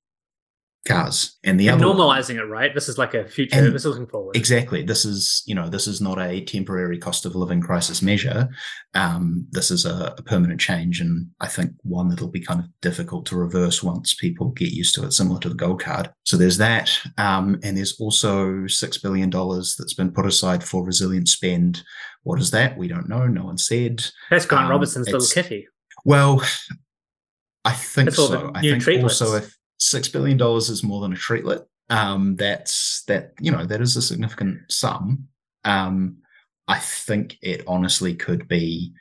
cars. 0.88 1.38
And 1.44 1.58
the 1.60 1.70
And 1.70 1.82
other 1.82 1.94
normalizing 1.94 2.36
it, 2.36 2.44
right? 2.44 2.74
This 2.74 2.90
is 2.90 2.98
like 2.98 3.14
a 3.14 3.26
future. 3.26 3.72
This 3.72 3.86
is 3.86 3.92
looking 3.92 4.08
forward. 4.08 4.36
Exactly. 4.36 4.84
This 4.84 5.06
is, 5.06 5.42
you 5.46 5.56
know, 5.56 5.70
this 5.70 5.88
is 5.88 6.02
not 6.02 6.20
a 6.20 6.44
temporary 6.44 6.98
cost 6.98 7.26
of 7.26 7.36
living 7.36 7.62
crisis 7.62 8.02
measure. 8.02 8.50
Um, 8.94 9.48
this 9.52 9.72
is 9.72 9.86
a, 9.86 10.14
a 10.18 10.22
permanent 10.24 10.60
change, 10.60 11.00
and 11.00 11.28
I 11.40 11.48
think 11.48 11.72
one 11.84 12.10
that'll 12.10 12.28
be 12.28 12.42
kind 12.42 12.60
of 12.60 12.66
difficult 12.82 13.26
to 13.28 13.38
reverse 13.38 13.82
once 13.82 14.14
people 14.14 14.50
get 14.52 14.72
used 14.72 14.94
to 14.96 15.06
it, 15.06 15.14
similar 15.14 15.40
to 15.42 15.50
the 15.50 15.56
gold 15.56 15.82
card. 15.82 16.12
So 16.26 16.36
there's 16.36 16.58
that, 16.58 16.92
um, 17.18 17.60
and 17.64 17.78
there's 17.78 18.00
also 18.00 18.68
six 18.68 18.98
billion 18.98 19.30
dollars 19.30 19.76
that's 19.78 19.94
been 19.94 20.12
put 20.12 20.26
aside 20.26 20.64
for 20.64 20.84
resilient 20.84 21.30
spend. 21.30 21.82
What 22.24 22.40
is 22.40 22.52
that? 22.52 22.78
We 22.78 22.88
don't 22.88 23.10
know. 23.10 23.28
No 23.28 23.46
one 23.46 23.58
said. 23.58 24.04
That's 24.30 24.46
Grant 24.46 24.66
um, 24.66 24.72
Robertson's 24.72 25.10
little 25.10 25.28
kitty. 25.28 25.68
Well, 26.06 26.42
I 27.66 27.72
think 27.72 28.08
That's 28.08 28.18
so. 28.18 28.52
I 28.56 28.62
think 28.62 28.84
treatlets. 28.84 29.22
also 29.22 29.38
if 29.38 29.56
six 29.78 30.08
billion 30.08 30.38
dollars 30.38 30.70
is 30.70 30.84
more 30.84 31.02
than 31.02 31.14
a 31.14 31.16
treatlet, 31.18 31.66
um, 31.90 32.36
that's 32.36 33.04
that 33.08 33.34
you 33.40 33.52
know 33.52 33.66
that 33.66 33.82
is 33.82 33.96
a 33.96 34.02
significant 34.02 34.60
sum. 34.70 35.28
Um, 35.64 36.18
I 36.68 36.80
think 36.80 37.38
it 37.42 37.64
honestly 37.68 38.16
could 38.16 38.48
be 38.48 38.94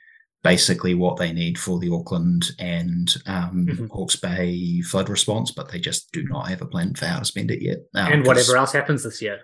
basically 0.43 0.95
what 0.95 1.17
they 1.17 1.33
need 1.33 1.57
for 1.59 1.79
the 1.79 1.91
Auckland 1.91 2.51
and 2.59 3.15
um, 3.27 3.67
Mhm. 3.67 3.89
Hawke's 3.91 4.17
Bay 4.17 4.81
flood 4.81 5.09
response, 5.09 5.53
but 5.53 5.71
they 5.71 5.79
just 5.79 6.11
do 6.11 6.25
not 6.25 6.49
have 6.49 6.61
a 6.63 6.67
plan 6.67 6.95
for 6.95 7.07
how 7.07 7.21
to 7.21 7.25
spend 7.25 7.53
it 7.53 7.63
yet. 7.63 7.79
Um, 7.95 8.13
and 8.13 8.27
whatever 8.27 8.57
else 8.57 8.73
happens 8.73 9.05
this 9.05 9.23
year. 9.23 9.41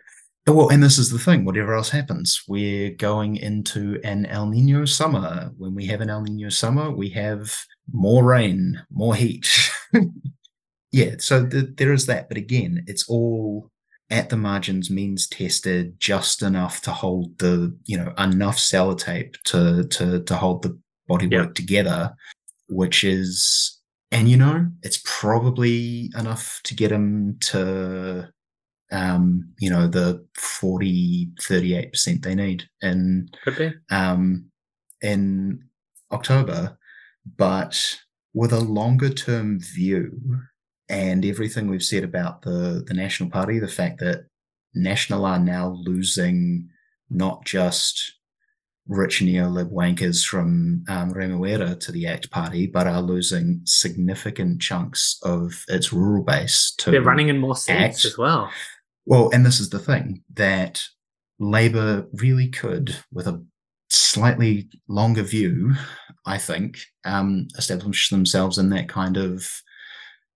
Well, 0.52 0.68
and 0.68 0.82
this 0.82 0.98
is 0.98 1.10
the 1.10 1.18
thing. 1.18 1.44
Whatever 1.44 1.74
else 1.74 1.90
happens, 1.90 2.42
we're 2.48 2.90
going 2.90 3.36
into 3.36 4.00
an 4.04 4.26
El 4.26 4.46
Nino 4.46 4.84
summer. 4.84 5.50
When 5.56 5.74
we 5.74 5.86
have 5.86 6.00
an 6.00 6.10
El 6.10 6.22
Nino 6.22 6.48
summer, 6.48 6.90
we 6.90 7.08
have 7.10 7.54
more 7.92 8.24
rain, 8.24 8.80
more 8.90 9.14
heat. 9.14 9.48
yeah, 10.92 11.14
so 11.18 11.46
th- 11.46 11.76
there 11.76 11.92
is 11.92 12.06
that. 12.06 12.28
But 12.28 12.38
again, 12.38 12.84
it's 12.86 13.08
all 13.08 13.70
at 14.10 14.30
the 14.30 14.36
margins, 14.36 14.90
means 14.90 15.26
tested, 15.28 15.98
just 16.00 16.42
enough 16.42 16.80
to 16.82 16.90
hold 16.92 17.38
the, 17.38 17.76
you 17.84 17.96
know, 17.96 18.12
enough 18.18 18.56
sellotape 18.56 19.34
to 19.44 19.84
to 19.88 20.22
to 20.22 20.36
hold 20.36 20.62
the 20.62 20.78
bodywork 21.10 21.30
Yeah. 21.30 21.52
together, 21.54 22.14
which 22.68 23.04
is, 23.04 23.78
and 24.10 24.28
you 24.28 24.36
know, 24.36 24.66
it's 24.82 25.00
probably 25.04 26.10
enough 26.18 26.60
to 26.64 26.74
get 26.74 26.90
him 26.92 27.36
to 27.40 28.28
um, 28.90 29.52
you 29.58 29.70
know, 29.70 29.86
the 29.86 30.24
40, 30.34 31.30
38% 31.40 32.22
they 32.22 32.34
need 32.34 32.68
in 32.82 33.28
um, 33.90 34.46
in 35.02 35.64
October, 36.10 36.78
but 37.36 37.98
with 38.34 38.52
a 38.52 38.60
longer 38.60 39.10
term 39.10 39.60
view 39.60 40.40
and 40.88 41.24
everything 41.24 41.68
we've 41.68 41.82
said 41.82 42.04
about 42.04 42.42
the, 42.42 42.84
the 42.86 42.94
National 42.94 43.28
Party, 43.28 43.58
the 43.58 43.68
fact 43.68 44.00
that 44.00 44.26
National 44.74 45.24
are 45.24 45.38
now 45.38 45.76
losing 45.84 46.68
not 47.10 47.44
just 47.44 48.14
rich 48.86 49.20
neolib 49.20 49.70
wankers 49.70 50.26
from 50.26 50.82
um, 50.88 51.12
Remuera 51.12 51.78
to 51.80 51.92
the 51.92 52.06
ACT 52.06 52.30
Party, 52.30 52.66
but 52.66 52.86
are 52.86 53.02
losing 53.02 53.60
significant 53.64 54.62
chunks 54.62 55.18
of 55.22 55.64
its 55.68 55.92
rural 55.92 56.24
base 56.24 56.72
to 56.78 56.90
They're 56.90 57.02
running 57.02 57.28
in 57.28 57.38
more 57.38 57.56
seats 57.56 57.70
act. 57.70 58.04
as 58.06 58.16
well. 58.16 58.50
Well, 59.08 59.30
and 59.32 59.44
this 59.44 59.58
is 59.58 59.70
the 59.70 59.78
thing 59.78 60.22
that 60.34 60.82
Labour 61.38 62.06
really 62.12 62.48
could, 62.48 62.94
with 63.10 63.26
a 63.26 63.42
slightly 63.88 64.68
longer 64.86 65.22
view, 65.22 65.72
I 66.26 66.36
think, 66.36 66.78
um, 67.04 67.48
establish 67.56 68.10
themselves 68.10 68.58
in 68.58 68.68
that 68.70 68.88
kind 68.88 69.16
of 69.16 69.50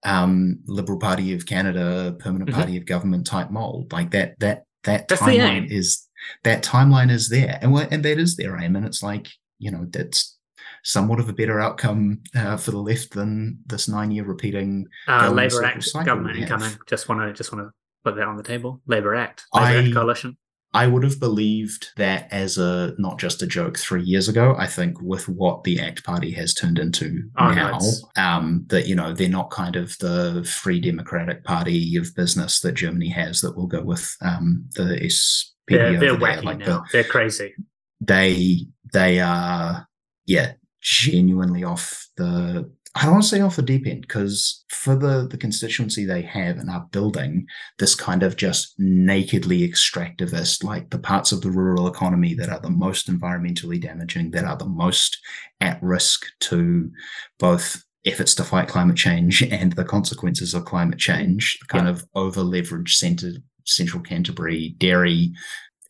um, 0.04 0.58
Liberal 0.66 0.98
Party 0.98 1.34
of 1.34 1.46
Canada, 1.46 2.16
permanent 2.18 2.50
Mhm. 2.50 2.54
party 2.54 2.76
of 2.76 2.86
government 2.86 3.26
type 3.26 3.50
mold. 3.50 3.92
Like 3.92 4.10
that, 4.12 4.38
that 4.40 4.64
that 4.84 5.06
That's 5.06 5.20
timeline 5.20 5.70
is 5.70 6.08
that 6.42 6.64
timeline 6.64 7.10
is 7.10 7.28
there, 7.28 7.58
and 7.62 7.76
and 7.92 8.02
that 8.04 8.18
is 8.18 8.34
their 8.36 8.58
aim, 8.58 8.74
and 8.74 8.84
it's 8.84 9.02
like 9.02 9.28
you 9.58 9.70
know 9.70 9.86
that's 9.90 10.38
somewhat 10.82 11.20
of 11.20 11.28
a 11.28 11.32
better 11.32 11.60
outcome 11.60 12.20
uh, 12.34 12.56
for 12.56 12.72
the 12.72 12.78
left 12.78 13.12
than 13.12 13.58
this 13.66 13.86
nine 13.86 14.10
year 14.10 14.24
repeating 14.24 14.88
Uh, 15.06 15.30
Labour 15.30 15.62
Act 15.62 15.92
government 16.04 16.36
incoming. 16.38 16.72
Just 16.88 17.08
want 17.08 17.20
to 17.20 17.32
just 17.32 17.52
want 17.52 17.68
to 17.68 17.72
put 18.04 18.16
that 18.16 18.26
on 18.28 18.36
the 18.36 18.42
table. 18.42 18.80
Labour 18.86 19.14
Act. 19.14 19.44
Labour 19.54 19.66
I- 19.66 19.84
Act 19.84 19.94
coalition. 19.94 20.36
I 20.74 20.86
would 20.86 21.02
have 21.02 21.20
believed 21.20 21.88
that 21.98 22.28
as 22.32 22.56
a 22.56 22.94
not 22.96 23.18
just 23.18 23.42
a 23.42 23.46
joke 23.46 23.76
three 23.76 24.02
years 24.02 24.26
ago. 24.26 24.54
I 24.58 24.66
think 24.66 24.96
with 25.02 25.28
what 25.28 25.64
the 25.64 25.78
ACT 25.78 26.02
Party 26.02 26.30
has 26.30 26.54
turned 26.54 26.78
into 26.78 27.24
Oh, 27.38 27.52
now, 27.52 27.78
um, 28.16 28.64
that 28.70 28.86
you 28.86 28.94
know 28.94 29.12
they're 29.12 29.28
not 29.28 29.50
kind 29.50 29.76
of 29.76 29.94
the 29.98 30.42
free 30.50 30.80
democratic 30.80 31.44
party 31.44 31.94
of 31.96 32.14
business 32.16 32.60
that 32.60 32.72
Germany 32.72 33.10
has 33.10 33.42
that 33.42 33.54
will 33.54 33.66
go 33.66 33.82
with 33.82 34.16
um, 34.22 34.64
the 34.74 34.84
SPD 35.04 35.50
They're, 35.68 36.00
they're 36.00 36.16
wacky 36.16 36.42
Like 36.44 36.58
now. 36.60 36.64
the, 36.64 36.84
They're 36.90 37.04
crazy. 37.04 37.52
they 38.00 38.60
they 38.94 39.20
are 39.20 39.86
yeah 40.24 40.52
genuinely 40.80 41.64
off 41.64 42.08
the 42.16 42.70
I 42.94 43.04
don't 43.04 43.12
want 43.12 43.24
to 43.24 43.28
say 43.30 43.40
off 43.40 43.56
the 43.56 43.62
deep 43.62 43.86
end 43.86 44.02
because 44.02 44.64
for 44.68 44.94
the 44.94 45.26
the 45.26 45.38
constituency 45.38 46.04
they 46.04 46.22
have 46.22 46.58
and 46.58 46.68
are 46.68 46.86
building 46.92 47.46
this 47.78 47.94
kind 47.94 48.22
of 48.22 48.36
just 48.36 48.74
nakedly 48.78 49.66
extractivist 49.66 50.62
like 50.62 50.90
the 50.90 50.98
parts 50.98 51.32
of 51.32 51.40
the 51.40 51.50
rural 51.50 51.88
economy 51.88 52.34
that 52.34 52.50
are 52.50 52.60
the 52.60 52.68
most 52.70 53.10
environmentally 53.10 53.80
damaging 53.80 54.30
that 54.32 54.44
are 54.44 54.56
the 54.56 54.66
most 54.68 55.18
at 55.60 55.82
risk 55.82 56.26
to 56.40 56.90
both 57.38 57.82
efforts 58.04 58.34
to 58.34 58.44
fight 58.44 58.68
climate 58.68 58.96
change 58.96 59.42
and 59.50 59.72
the 59.72 59.84
consequences 59.84 60.52
of 60.52 60.64
climate 60.66 60.98
change 60.98 61.58
the 61.60 61.66
kind 61.66 61.86
Yeah. 61.86 61.92
of 61.92 62.04
over 62.14 62.42
leveraged 62.42 63.32
central 63.64 64.02
canterbury 64.02 64.74
dairy 64.78 65.32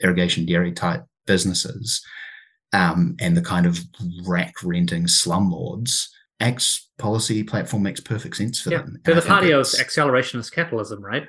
irrigation 0.02 0.46
dairy 0.46 0.72
type 0.72 1.04
businesses 1.26 2.00
um, 2.72 3.16
and 3.20 3.36
the 3.36 3.42
kind 3.42 3.66
of 3.66 3.78
rack 4.26 4.54
renting 4.62 5.04
slumlords, 5.04 6.06
Act's 6.42 6.90
policy 6.98 7.42
platform 7.42 7.82
makes 7.82 8.00
perfect 8.00 8.36
sense 8.36 8.60
for 8.60 8.70
Yeah. 8.70 8.78
them. 8.82 8.98
They're 9.04 9.14
the 9.14 9.24
I 9.24 9.26
party 9.26 9.50
of 9.52 9.60
it's- 9.60 9.80
accelerationist 9.80 10.52
capitalism, 10.52 11.02
right? 11.04 11.26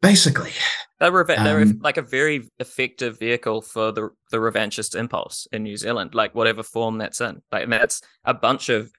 basically. 0.00 0.52
They're, 1.00 1.10
reva- 1.10 1.36
they're 1.42 1.60
Um, 1.60 1.80
like 1.82 1.96
a 1.96 2.02
very 2.02 2.48
effective 2.60 3.18
vehicle 3.18 3.62
for 3.62 3.90
the 3.92 4.10
the 4.30 4.38
revanchist 4.38 4.94
impulse 4.96 5.46
in 5.52 5.62
New 5.64 5.76
Zealand, 5.76 6.14
like 6.14 6.34
whatever 6.36 6.62
form 6.62 6.98
that's 6.98 7.20
in. 7.20 7.42
Like 7.52 7.64
and 7.64 7.72
that's 7.72 8.00
a 8.24 8.32
bunch 8.34 8.68
of 8.68 8.92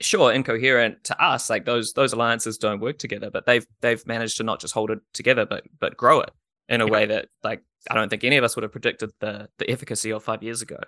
sure 0.00 0.32
incoherent 0.32 1.04
to 1.04 1.22
us. 1.24 1.48
Like 1.50 1.66
those 1.66 1.92
those 1.92 2.12
alliances 2.12 2.58
don't 2.58 2.80
work 2.80 2.98
together, 2.98 3.30
but 3.30 3.46
they've 3.46 3.66
they've 3.80 4.04
managed 4.06 4.36
to 4.38 4.42
not 4.42 4.60
just 4.60 4.74
hold 4.74 4.90
it 4.90 4.98
together, 5.12 5.46
but 5.46 5.64
but 5.78 5.96
grow 5.96 6.20
it 6.20 6.30
in 6.68 6.80
a 6.80 6.86
Yeah. 6.86 6.90
way 6.92 7.06
that 7.06 7.28
like 7.44 7.62
I 7.90 7.94
don't 7.94 8.08
think 8.08 8.24
any 8.24 8.36
of 8.36 8.42
us 8.44 8.56
would 8.56 8.62
have 8.64 8.72
predicted 8.72 9.10
the 9.20 9.48
the 9.58 9.70
efficacy 9.70 10.10
of 10.12 10.24
five 10.24 10.42
years 10.42 10.62
ago. 10.62 10.78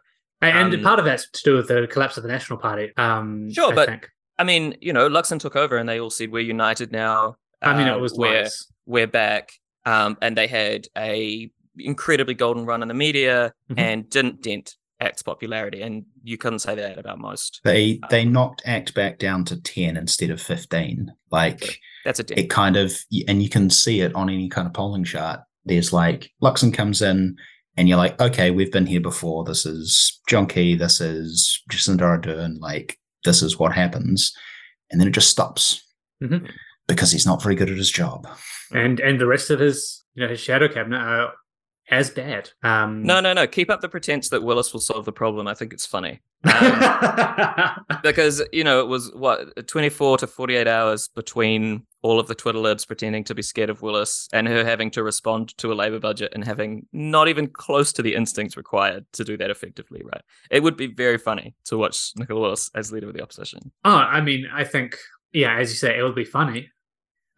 And, 0.43 0.59
and 0.59 0.75
Um, 0.75 0.83
part 0.83 0.99
of 0.99 1.05
that's 1.05 1.31
to 1.31 1.41
do 1.45 1.57
with 1.57 1.69
the 1.69 1.87
collapse 1.87 2.17
of 2.17 2.23
the 2.25 2.29
National 2.29 2.59
Party. 2.59 2.93
Um, 2.97 3.51
Sure, 3.53 3.73
I 3.73 3.75
but- 3.75 3.89
think. 3.89 4.09
I 4.39 4.45
mean, 4.45 4.77
you 4.81 4.93
know, 4.93 5.09
Luxon 5.09 5.39
took 5.39 5.55
over 5.57 5.77
and 5.77 5.89
they 5.89 6.01
all 6.01 6.11
said 6.11 6.33
we're 6.33 6.41
united 6.41 6.91
now. 6.91 7.37
I 7.61 7.77
mean, 7.77 7.87
it 7.87 8.01
was 8.01 8.13
we're 8.15 8.43
lies. 8.43 8.67
we're 8.87 9.07
back. 9.07 9.53
Um, 9.87 10.17
and 10.21 10.37
they 10.37 10.49
had 10.49 10.89
a 10.99 11.51
incredibly 11.79 12.35
golden 12.35 12.65
run 12.67 12.83
in 12.83 12.89
the 12.89 12.95
media 12.95 13.53
Mhm. 13.71 13.79
and 13.79 14.11
didn't 14.11 14.43
dent 14.43 14.75
Act's 15.01 15.23
popularity. 15.23 15.83
And 15.83 16.07
you 16.25 16.39
couldn't 16.39 16.59
say 16.61 16.75
that 16.75 16.99
about 16.99 17.19
most. 17.19 17.61
They 17.63 18.01
they 18.11 18.25
knocked 18.25 18.63
Act 18.65 18.95
back 18.95 19.19
down 19.19 19.45
to 19.47 19.61
ten 19.61 19.97
instead 19.97 20.31
of 20.31 20.41
fifteen. 20.41 21.13
Like 21.31 21.79
That's 22.05 22.19
a 22.21 22.25
dent. 22.25 22.41
it 22.41 22.51
kind 22.51 22.77
of, 22.77 22.97
and 23.29 23.43
you 23.43 23.49
can 23.49 23.71
see 23.71 24.01
it 24.01 24.15
on 24.15 24.29
any 24.31 24.49
kind 24.49 24.67
of 24.67 24.73
polling 24.73 25.05
chart. 25.05 25.41
There's 25.65 25.93
like 25.93 26.31
Luxon 26.43 26.73
comes 26.75 27.01
in, 27.03 27.37
and 27.77 27.89
you're 27.89 27.99
like, 27.99 28.21
okay, 28.21 28.51
we've 28.51 28.73
been 28.73 28.87
here 28.87 29.01
before. 29.01 29.45
This 29.45 29.65
is 29.67 30.21
John 30.29 30.47
Key. 30.47 30.75
This 30.75 31.01
is 31.01 31.63
Jacinda 31.71 32.01
Ardern. 32.03 32.59
Like 32.61 32.99
this 33.25 33.43
is 33.43 33.59
what 33.59 33.73
happens, 33.73 34.33
and 34.91 35.01
then 35.01 35.09
it 35.09 35.13
just 35.15 35.31
stops 35.31 35.83
Mhm. 36.23 36.51
because 36.89 37.13
he's 37.13 37.27
not 37.27 37.43
very 37.43 37.55
good 37.55 37.71
at 37.71 37.77
his 37.77 37.91
job. 37.91 38.27
and 38.73 39.01
and 39.01 39.21
the 39.21 39.27
rest 39.27 39.51
of 39.51 39.61
his 39.61 40.03
you 40.15 40.23
know 40.23 40.29
his 40.31 40.41
shadow 40.41 40.69
cabinet 40.69 40.99
are 41.01 41.33
as 41.91 42.11
bad. 42.11 42.51
Um, 42.63 43.03
no, 43.03 43.21
no, 43.21 43.33
no. 43.33 43.47
Keep 43.47 43.71
up 43.71 43.81
the 43.81 43.89
pretense 43.89 44.29
that 44.31 44.43
Willis 44.43 44.73
will 44.73 44.81
solve 44.81 45.05
the 45.05 45.13
problem. 45.13 45.47
I 45.47 45.55
think 45.55 45.73
it's 45.73 45.87
funny. 45.87 46.21
Um, 46.45 47.85
because, 48.03 48.43
you 48.53 48.65
know, 48.65 48.81
it 48.81 48.89
was 48.89 49.13
what, 49.15 49.67
24 49.69 50.19
to 50.19 50.27
48 50.27 50.67
hours 50.67 51.09
between 51.15 51.87
all 52.03 52.19
of 52.19 52.27
the 52.27 52.35
Twitter 52.35 52.59
libs 52.59 52.85
pretending 52.85 53.25
to 53.25 53.35
be 53.35 53.43
scared 53.43 53.71
of 53.71 53.83
Willis 53.83 54.29
and 54.33 54.49
her 54.49 54.65
having 54.65 54.91
to 54.93 55.03
respond 55.03 55.57
to 55.59 55.73
a 55.73 55.75
Labour 55.75 56.01
budget 56.01 56.33
and 56.35 56.45
having 56.45 56.87
not 56.93 57.29
even 57.29 57.47
close 57.47 57.93
to 57.93 58.03
the 58.03 58.15
instincts 58.15 58.57
required 58.57 59.05
to 59.13 59.25
do 59.25 59.37
that 59.37 59.51
effectively, 59.51 60.03
right? 60.05 60.23
It 60.51 60.63
would 60.63 60.77
be 60.77 60.89
very 60.89 61.19
funny 61.19 61.55
to 61.67 61.77
watch 61.77 62.13
Nicola 62.17 62.41
Willis 62.41 62.71
as 62.75 62.91
leader 62.91 63.09
of 63.09 63.15
the 63.15 63.23
opposition. 63.23 63.71
oh, 63.85 63.91
I 63.91 64.21
mean, 64.21 64.47
I 64.53 64.65
think 64.65 64.97
yeah, 65.33 65.57
as 65.59 65.71
you 65.71 65.77
say, 65.77 65.99
it 65.99 66.03
would 66.03 66.15
be 66.15 66.25
funny. 66.25 66.71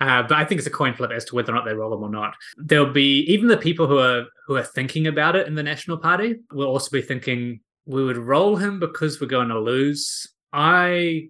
Uh, 0.04 0.22
but 0.22 0.36
I 0.36 0.44
think 0.44 0.58
it's 0.58 0.66
a 0.66 0.70
coin 0.70 0.94
flip 0.94 1.10
as 1.10 1.24
to 1.26 1.34
whether 1.34 1.50
or 1.52 1.54
not 1.54 1.64
they 1.64 1.72
roll 1.74 1.90
them 1.90 2.02
or 2.02 2.10
not. 2.10 2.34
There'll 2.58 2.92
be 2.92 3.20
even 3.20 3.48
the 3.48 3.56
people 3.56 3.86
who 3.86 3.98
are 3.98 4.24
who 4.46 4.56
are 4.56 4.62
thinking 4.62 5.06
about 5.06 5.34
it 5.36 5.46
in 5.46 5.54
the 5.54 5.62
National 5.62 5.96
Party 5.96 6.36
will 6.52 6.66
also 6.68 6.90
be 6.90 7.00
thinking 7.02 7.60
we 7.86 8.04
would 8.04 8.18
roll 8.18 8.56
him 8.56 8.78
because 8.80 9.20
we're 9.20 9.26
going 9.28 9.48
to 9.48 9.58
lose. 9.58 10.26
I 10.52 11.28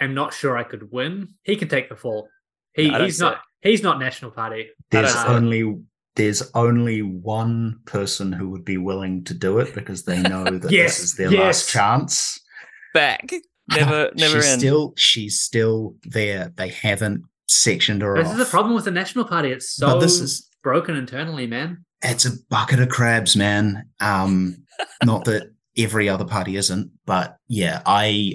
am 0.00 0.14
not 0.14 0.32
sure 0.32 0.56
I 0.56 0.62
could 0.62 0.92
win. 0.92 1.34
He 1.42 1.56
can 1.56 1.68
take 1.68 1.88
the 1.88 1.96
fall. 1.96 2.28
He, 2.74 2.90
he's 2.90 3.18
not. 3.20 3.34
it. 3.34 3.68
He's 3.68 3.82
not 3.82 3.98
National 3.98 4.30
Party. 4.30 4.68
There's 4.90 5.12
don't 5.14 5.24
see 5.26 5.32
it. 5.32 5.36
only 5.36 5.82
there's 6.14 6.50
only 6.54 7.00
one 7.02 7.80
person 7.86 8.32
who 8.32 8.50
would 8.50 8.64
be 8.64 8.76
willing 8.76 9.24
to 9.24 9.34
do 9.34 9.58
it 9.58 9.74
because 9.74 10.04
they 10.04 10.20
know 10.20 10.44
that 10.44 10.70
Yes, 10.70 10.98
this 10.98 11.04
is 11.04 11.14
their 11.16 11.30
yes. 11.32 11.40
last 11.40 11.70
chance. 11.70 12.40
Back. 12.94 13.32
Never, 13.70 14.10
never 14.16 14.42
she's 14.42 14.52
in. 14.52 14.58
still 14.60 14.94
she's 14.96 15.40
still 15.40 15.96
there. 16.04 16.52
They 16.54 16.68
haven't 16.68 17.22
sectioned 17.52 18.02
her 18.02 18.16
This 18.16 18.26
off. 18.28 18.32
is 18.32 18.38
the 18.38 18.50
problem 18.50 18.74
with 18.74 18.84
the 18.84 18.90
National 18.90 19.24
Party. 19.24 19.50
It's 19.50 19.70
so 19.74 19.86
But 19.86 20.00
this 20.00 20.18
is 20.20 20.48
broken 20.62 20.96
internally, 20.96 21.46
man. 21.46 21.84
it's 22.02 22.24
a 22.24 22.32
bucket 22.50 22.80
of 22.80 22.88
crabs, 22.88 23.36
man. 23.36 23.88
Um, 24.00 24.64
not 25.04 25.24
that 25.26 25.50
every 25.76 26.08
other 26.08 26.24
party 26.24 26.56
isn't, 26.56 26.90
but 27.06 27.36
yeah, 27.48 27.82
I 27.86 28.34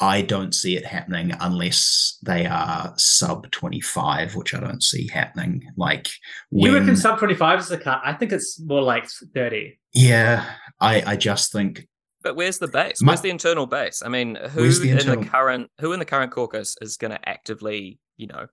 I 0.00 0.22
don't 0.22 0.52
see 0.52 0.76
it 0.76 0.84
happening 0.84 1.32
unless 1.40 2.18
they 2.24 2.44
are 2.46 2.92
sub 2.96 3.50
twenty 3.52 3.80
five, 3.80 4.34
which 4.34 4.52
I 4.54 4.58
don't 4.60 4.82
see 4.82 5.06
happening. 5.08 5.62
Like 5.76 6.08
You 6.50 6.72
when, 6.72 6.80
reckon 6.80 6.96
sub 6.96 7.18
twenty 7.18 7.34
five 7.34 7.60
is 7.60 7.68
the 7.68 7.78
cut? 7.78 8.00
I 8.04 8.12
think 8.14 8.32
it's 8.32 8.58
more 8.60 8.82
like 8.82 9.06
thirty. 9.34 9.78
yeah, 9.92 10.44
I 10.80 11.02
I 11.12 11.16
just 11.16 11.52
think 11.52 11.86
But 12.22 12.36
where's 12.36 12.58
the 12.58 12.68
base? 12.68 13.00
My- 13.02 13.10
Where's 13.12 13.20
the 13.20 13.30
internal 13.30 13.66
base? 13.66 14.02
I 14.04 14.08
mean, 14.08 14.36
who 14.36 14.68
the 14.70 14.90
in 14.90 14.98
internal- 14.98 15.22
the 15.24 15.28
current 15.28 15.70
who 15.80 15.92
in 15.92 15.98
the 15.98 16.04
current 16.04 16.32
caucus 16.32 16.76
is 16.80 16.96
going 16.96 17.10
to 17.12 17.28
actively, 17.28 17.98
you 18.16 18.26
know, 18.28 18.46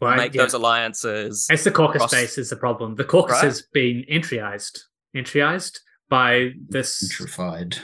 Right? 0.00 0.16
make 0.16 0.34
yeah. 0.34 0.42
those 0.42 0.54
alliances? 0.54 1.46
It's 1.50 1.64
the 1.64 1.70
caucus 1.70 2.00
cross- 2.00 2.12
base 2.12 2.38
is 2.38 2.50
the 2.50 2.56
problem. 2.56 2.94
The 2.96 3.04
caucus 3.04 3.32
Right? 3.34 3.44
has 3.44 3.62
been 3.72 4.04
entryized, 4.10 4.78
entryized 5.16 5.78
by 6.08 6.50
this 6.68 7.12
gentrified. 7.18 7.78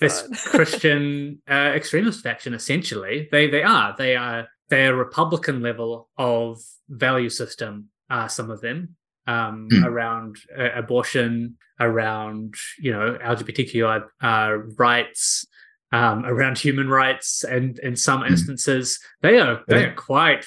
this 0.00 0.48
Christian 0.48 1.40
uh, 1.48 1.72
extremist 1.74 2.22
faction. 2.22 2.54
Essentially, 2.54 3.28
they 3.30 3.48
they 3.48 3.62
are 3.62 3.94
they 3.96 4.16
are 4.16 4.48
they 4.68 4.86
are 4.86 4.94
Republican 4.94 5.62
level 5.62 6.08
of 6.18 6.58
value 6.88 7.28
system. 7.30 7.88
Uh, 8.10 8.26
some 8.26 8.50
of 8.50 8.60
them 8.62 8.96
um, 9.28 9.68
Hmm. 9.70 9.84
around 9.84 10.36
uh, 10.58 10.70
abortion, 10.74 11.56
around 11.78 12.54
you 12.78 12.90
know 12.92 13.16
LGBTQI 13.22 13.96
uh, 14.22 14.52
rights. 14.78 15.46
Um, 15.90 16.26
around 16.26 16.58
human 16.58 16.88
rights, 16.90 17.44
and 17.44 17.78
in 17.78 17.96
some 17.96 18.20
Hmm. 18.20 18.26
instances, 18.32 18.98
they 19.22 19.38
are 19.38 19.62
they 19.68 19.84
are 19.86 19.94
quite 19.94 20.44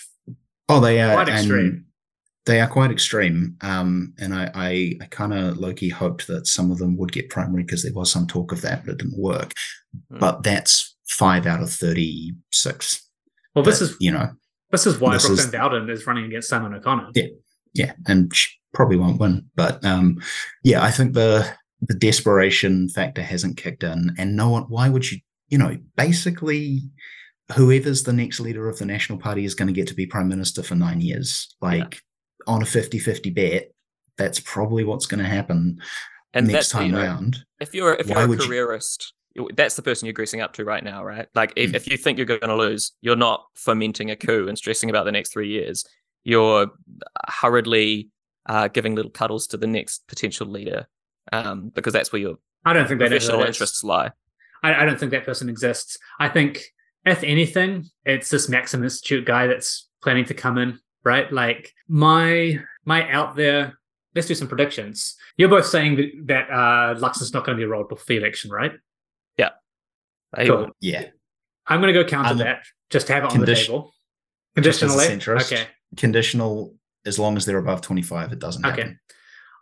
Oh, 0.69 0.79
they 0.79 1.01
are 1.01 1.13
Quite 1.15 1.29
extreme. 1.29 1.85
They 2.45 2.59
are 2.61 2.67
quite 2.67 2.91
extreme. 2.91 3.55
Um, 3.61 4.13
and 4.19 4.33
I, 4.35 4.51
I, 4.53 4.69
I 5.01 5.05
kind 5.09 5.33
of 5.33 5.57
low 5.57 5.73
key 5.73 5.89
hoped 5.89 6.27
that 6.27 6.45
some 6.47 6.69
of 6.71 6.77
them 6.77 6.95
would 6.97 7.11
get 7.11 7.29
primary 7.31 7.63
because 7.63 7.81
there 7.83 7.91
was 7.93 8.11
some 8.11 8.25
talk 8.27 8.51
of 8.51 8.61
that, 8.61 8.85
but 8.85 8.91
it 8.93 8.97
didn't 8.99 9.17
work. 9.19 9.53
Hmm. 10.11 10.19
But 10.19 10.43
that's 10.43 10.95
five 11.07 11.45
out 11.47 11.61
of 11.63 11.71
36. 11.71 13.01
well. 13.55 13.63
This 13.65 13.79
But, 13.79 13.89
is 13.89 13.97
you 13.99 14.11
know, 14.11 14.29
This 14.71 14.85
is 14.85 14.99
why 14.99 15.13
This 15.13 15.25
Brooke 15.25 15.39
van 15.39 15.47
is- 15.47 15.51
Velden 15.53 15.89
is 15.89 16.05
running 16.07 16.25
against 16.25 16.49
Simon 16.49 16.73
O'Connor. 16.73 17.09
Yeah. 17.15 17.25
yeah, 17.73 17.93
and 18.07 18.33
she 18.33 18.49
probably 18.73 18.97
won't 18.97 19.19
win. 19.19 19.45
But 19.55 19.83
um, 19.85 20.21
yeah, 20.63 20.83
I 20.83 20.91
think 20.91 21.13
the 21.13 21.51
the 21.81 21.93
desperation 21.95 22.89
factor 22.89 23.21
hasn't 23.23 23.57
kicked 23.57 23.83
in, 23.83 24.13
and 24.17 24.35
no 24.35 24.49
one. 24.49 24.63
Why 24.63 24.89
would 24.89 25.09
you? 25.11 25.19
You 25.49 25.57
know, 25.57 25.77
basically, 25.97 26.81
whoever's 27.55 28.03
the 28.03 28.13
next 28.13 28.39
leader 28.39 28.69
of 28.69 28.77
the 28.79 28.85
National 28.85 29.17
Party 29.19 29.43
is 29.45 29.55
going 29.55 29.67
to 29.67 29.73
get 29.73 29.87
to 29.87 29.93
be 29.93 30.05
prime 30.05 30.29
minister 30.29 30.63
for 30.63 30.75
nine 30.75 31.01
years. 31.01 31.53
Like 31.61 32.01
on 32.47 32.61
a 32.61 32.65
50-50 32.65 33.35
bet, 33.35 33.71
that's 34.17 34.39
probably 34.39 34.83
what's 34.83 35.05
going 35.05 35.21
to 35.21 35.29
happen 35.29 35.81
and 36.33 36.47
next 36.47 36.71
that's, 36.71 36.73
you 36.73 36.79
time 36.79 36.91
know, 36.91 37.01
round. 37.05 37.37
if 37.59 37.73
you're 37.73 37.93
if 37.95 38.07
you're 38.07 38.33
a 38.33 38.37
careerist, 38.37 39.13
you- 39.35 39.49
that's 39.55 39.75
the 39.75 39.81
person 39.81 40.05
you're 40.05 40.13
greasing 40.13 40.39
up 40.39 40.53
to 40.53 40.63
right 40.63 40.83
now, 40.83 41.03
right? 41.03 41.27
Like 41.35 41.51
if, 41.57 41.71
Mm. 41.71 41.75
if 41.75 41.89
you 41.91 41.97
think 41.97 42.17
you're 42.17 42.25
going 42.25 42.39
to 42.41 42.55
lose, 42.55 42.93
you're 43.01 43.17
not 43.17 43.43
fomenting 43.55 44.09
a 44.09 44.15
coup 44.15 44.47
and 44.47 44.57
stressing 44.57 44.89
about 44.89 45.03
the 45.03 45.11
next 45.11 45.33
three 45.33 45.49
years. 45.49 45.83
You're 46.23 46.67
hurriedly 47.27 48.09
uh, 48.47 48.67
giving 48.67 48.95
little 48.95 49.11
cuddles 49.11 49.47
to 49.47 49.57
the 49.57 49.67
next 49.67 50.07
potential 50.07 50.47
leader, 50.47 50.87
um, 51.31 51.69
because 51.73 51.93
that's 51.93 52.11
where 52.11 52.21
your 52.21 52.35
I 52.65 52.73
don't 52.73 52.87
think 52.87 52.99
that 52.99 53.09
professional 53.09 53.41
is. 53.43 53.47
interests 53.49 53.83
lie. 53.83 54.11
I, 54.63 54.73
I 54.83 54.85
don't 54.85 54.99
think 54.99 55.11
that 55.11 55.25
person 55.25 55.49
exists. 55.49 55.97
I 56.19 56.29
think, 56.29 56.63
if 57.05 57.23
anything, 57.23 57.85
it's 58.05 58.29
this 58.29 58.47
Maxim 58.49 58.83
Institute 58.83 59.25
guy 59.25 59.47
that's 59.47 59.89
planning 60.03 60.25
to 60.25 60.33
come 60.33 60.57
in, 60.57 60.79
right? 61.03 61.31
Like 61.31 61.73
my 61.87 62.59
my 62.85 63.09
out 63.11 63.35
there. 63.35 63.77
Let's 64.13 64.27
do 64.27 64.35
some 64.35 64.49
predictions. 64.49 65.15
You're 65.37 65.47
both 65.47 65.65
saying 65.65 65.95
that, 65.95 66.09
that 66.25 66.51
uh, 66.51 66.99
Lux 66.99 67.21
is 67.21 67.33
not 67.33 67.45
going 67.45 67.57
to 67.57 67.61
be 67.61 67.65
rolled 67.65 67.87
for 67.87 68.05
the 68.05 68.17
election, 68.17 68.51
right? 68.51 68.73
Hey, 70.35 70.47
Cool. 70.47 70.69
Yeah, 70.79 71.07
I'm 71.67 71.81
going 71.81 71.93
to 71.93 72.03
go 72.03 72.07
counter 72.07 72.31
Um, 72.31 72.37
that 72.37 72.63
just 72.89 73.07
to 73.07 73.13
have 73.13 73.23
it 73.23 73.31
on 73.31 73.31
condition- 73.35 73.73
the 73.73 73.79
table. 73.79 73.93
just 74.61 74.81
as 74.83 74.95
a 74.95 75.07
Conditionally, 75.07 75.41
okay. 75.43 75.67
conditional. 75.97 76.75
As 77.05 77.17
long 77.17 77.37
as 77.37 77.45
they're 77.45 77.57
above 77.57 77.81
twenty-five, 77.81 78.31
it 78.31 78.39
doesn't 78.39 78.65
Okay. 78.65 78.81
happen. 78.81 78.99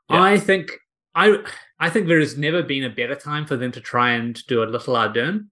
Yeah. 0.09 0.21
I 0.21 0.37
think 0.37 0.71
I 1.15 1.37
I 1.79 1.89
think 1.89 2.07
there 2.07 2.19
has 2.19 2.37
never 2.37 2.61
been 2.63 2.83
a 2.83 2.89
better 2.89 3.15
time 3.15 3.45
for 3.45 3.55
them 3.55 3.71
to 3.71 3.81
try 3.81 4.11
and 4.11 4.35
do 4.47 4.63
a 4.63 4.65
little 4.65 4.95
Ardern. 4.95 5.47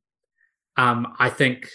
Um, 0.76 1.14
I 1.20 1.30
think 1.30 1.70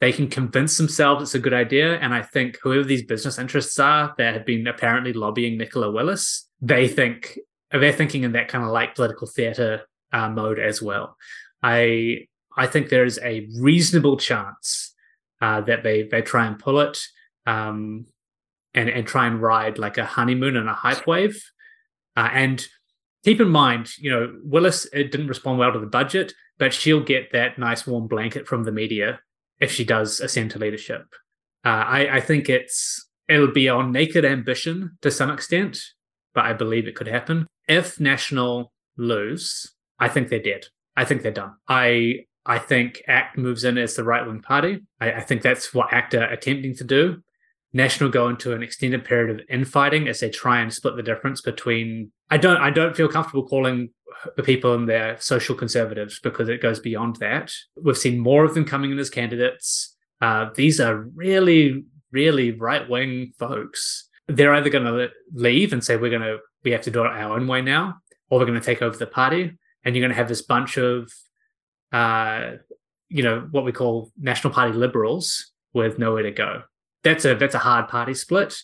they 0.00 0.12
can 0.12 0.28
convince 0.28 0.76
themselves 0.76 1.22
it's 1.22 1.34
a 1.34 1.38
good 1.38 1.54
idea, 1.54 1.98
and 1.98 2.12
I 2.14 2.22
think 2.22 2.58
whoever 2.62 2.84
these 2.84 3.04
business 3.04 3.38
interests 3.38 3.78
are 3.78 4.14
that 4.18 4.34
have 4.34 4.44
been 4.46 4.66
apparently 4.66 5.12
lobbying 5.12 5.56
Nicola 5.58 5.90
Willis, 5.90 6.48
they 6.60 6.88
think 6.88 7.38
they're 7.70 7.92
thinking 7.92 8.24
in 8.24 8.32
that 8.32 8.48
kind 8.48 8.64
of 8.64 8.70
like 8.70 8.94
political 8.94 9.26
theater 9.26 9.82
uh, 10.12 10.28
mode 10.28 10.58
as 10.58 10.80
well. 10.82 11.16
I 11.62 12.26
I 12.56 12.66
think 12.66 12.88
there 12.88 13.04
is 13.04 13.18
a 13.22 13.48
reasonable 13.58 14.16
chance 14.16 14.94
uh, 15.40 15.60
that 15.62 15.82
they 15.82 16.02
they 16.04 16.22
try 16.22 16.46
and 16.46 16.58
pull 16.58 16.80
it. 16.80 16.98
Um, 17.46 18.06
and, 18.74 18.88
and 18.88 19.06
try 19.06 19.26
and 19.26 19.40
ride 19.40 19.78
like 19.78 19.98
a 19.98 20.04
honeymoon 20.04 20.56
and 20.56 20.68
a 20.68 20.74
hype 20.74 21.06
wave. 21.06 21.42
Uh, 22.16 22.28
and 22.32 22.66
keep 23.24 23.40
in 23.40 23.48
mind, 23.48 23.96
you 23.98 24.10
know, 24.10 24.34
Willis 24.44 24.86
it 24.92 25.10
didn't 25.10 25.28
respond 25.28 25.58
well 25.58 25.72
to 25.72 25.78
the 25.78 25.86
budget, 25.86 26.32
but 26.58 26.74
she'll 26.74 27.02
get 27.02 27.32
that 27.32 27.58
nice 27.58 27.86
warm 27.86 28.06
blanket 28.06 28.46
from 28.46 28.64
the 28.64 28.72
media 28.72 29.20
if 29.60 29.70
she 29.70 29.84
does 29.84 30.20
ascend 30.20 30.50
to 30.52 30.58
leadership. 30.58 31.06
Uh, 31.64 31.84
I, 31.86 32.16
I 32.16 32.20
think 32.20 32.48
it's 32.48 33.08
it'll 33.28 33.52
be 33.52 33.68
on 33.68 33.92
naked 33.92 34.24
ambition 34.24 34.98
to 35.02 35.10
some 35.10 35.30
extent, 35.30 35.80
but 36.34 36.44
I 36.44 36.52
believe 36.52 36.86
it 36.86 36.94
could 36.94 37.08
happen. 37.08 37.46
If 37.68 37.98
National 37.98 38.72
lose, 38.96 39.72
I 39.98 40.08
think 40.08 40.28
they're 40.28 40.38
dead. 40.40 40.66
I 40.96 41.04
think 41.04 41.22
they're 41.22 41.32
done. 41.32 41.54
I 41.68 42.26
I 42.46 42.58
think 42.58 43.02
ACT 43.08 43.38
moves 43.38 43.64
in 43.64 43.78
as 43.78 43.94
the 43.94 44.04
right 44.04 44.26
wing 44.26 44.42
party. 44.42 44.82
I, 45.00 45.12
I 45.12 45.20
think 45.20 45.42
that's 45.42 45.72
what 45.72 45.92
ACT 45.92 46.14
are 46.14 46.24
attempting 46.24 46.76
to 46.76 46.84
do. 46.84 47.22
National 47.76 48.08
go 48.08 48.28
into 48.28 48.52
an 48.52 48.62
extended 48.62 49.04
period 49.04 49.30
of 49.30 49.46
infighting 49.50 50.06
as 50.06 50.20
they 50.20 50.30
try 50.30 50.60
and 50.60 50.72
split 50.72 50.94
the 50.94 51.02
difference 51.02 51.40
between. 51.40 52.12
I 52.30 52.36
don't. 52.36 52.58
I 52.58 52.70
don't 52.70 52.96
feel 52.96 53.08
comfortable 53.08 53.48
calling 53.48 53.90
the 54.36 54.44
people 54.44 54.74
in 54.74 54.86
there 54.86 55.16
social 55.20 55.56
conservatives 55.56 56.20
because 56.20 56.48
it 56.48 56.62
goes 56.62 56.78
beyond 56.78 57.16
that. 57.16 57.52
We've 57.82 57.98
seen 57.98 58.20
more 58.20 58.44
of 58.44 58.54
them 58.54 58.64
coming 58.64 58.92
in 58.92 58.98
as 59.00 59.10
candidates. 59.10 59.96
Uh, 60.20 60.50
these 60.54 60.80
are 60.80 60.98
really, 61.16 61.84
really 62.12 62.52
right 62.52 62.88
wing 62.88 63.32
folks. 63.40 64.08
They're 64.28 64.54
either 64.54 64.70
going 64.70 64.84
to 64.84 65.10
leave 65.32 65.72
and 65.72 65.82
say 65.82 65.96
we're 65.96 66.10
going 66.10 66.22
to 66.22 66.38
we 66.62 66.70
have 66.70 66.82
to 66.82 66.92
do 66.92 67.00
it 67.00 67.08
our 67.08 67.36
own 67.36 67.48
way 67.48 67.60
now, 67.60 67.96
or 68.30 68.38
we're 68.38 68.46
going 68.46 68.60
to 68.60 68.64
take 68.64 68.82
over 68.82 68.96
the 68.96 69.08
party, 69.08 69.58
and 69.84 69.96
you're 69.96 70.02
going 70.02 70.12
to 70.12 70.16
have 70.16 70.28
this 70.28 70.42
bunch 70.42 70.78
of, 70.78 71.12
uh, 71.90 72.52
you 73.08 73.24
know, 73.24 73.48
what 73.50 73.64
we 73.64 73.72
call 73.72 74.12
national 74.16 74.54
party 74.54 74.72
liberals 74.72 75.50
with 75.72 75.98
nowhere 75.98 76.22
to 76.22 76.30
go 76.30 76.62
that's 77.04 77.24
a 77.24 77.34
that's 77.34 77.54
a 77.54 77.58
hard 77.58 77.88
party 77.88 78.14
split. 78.14 78.56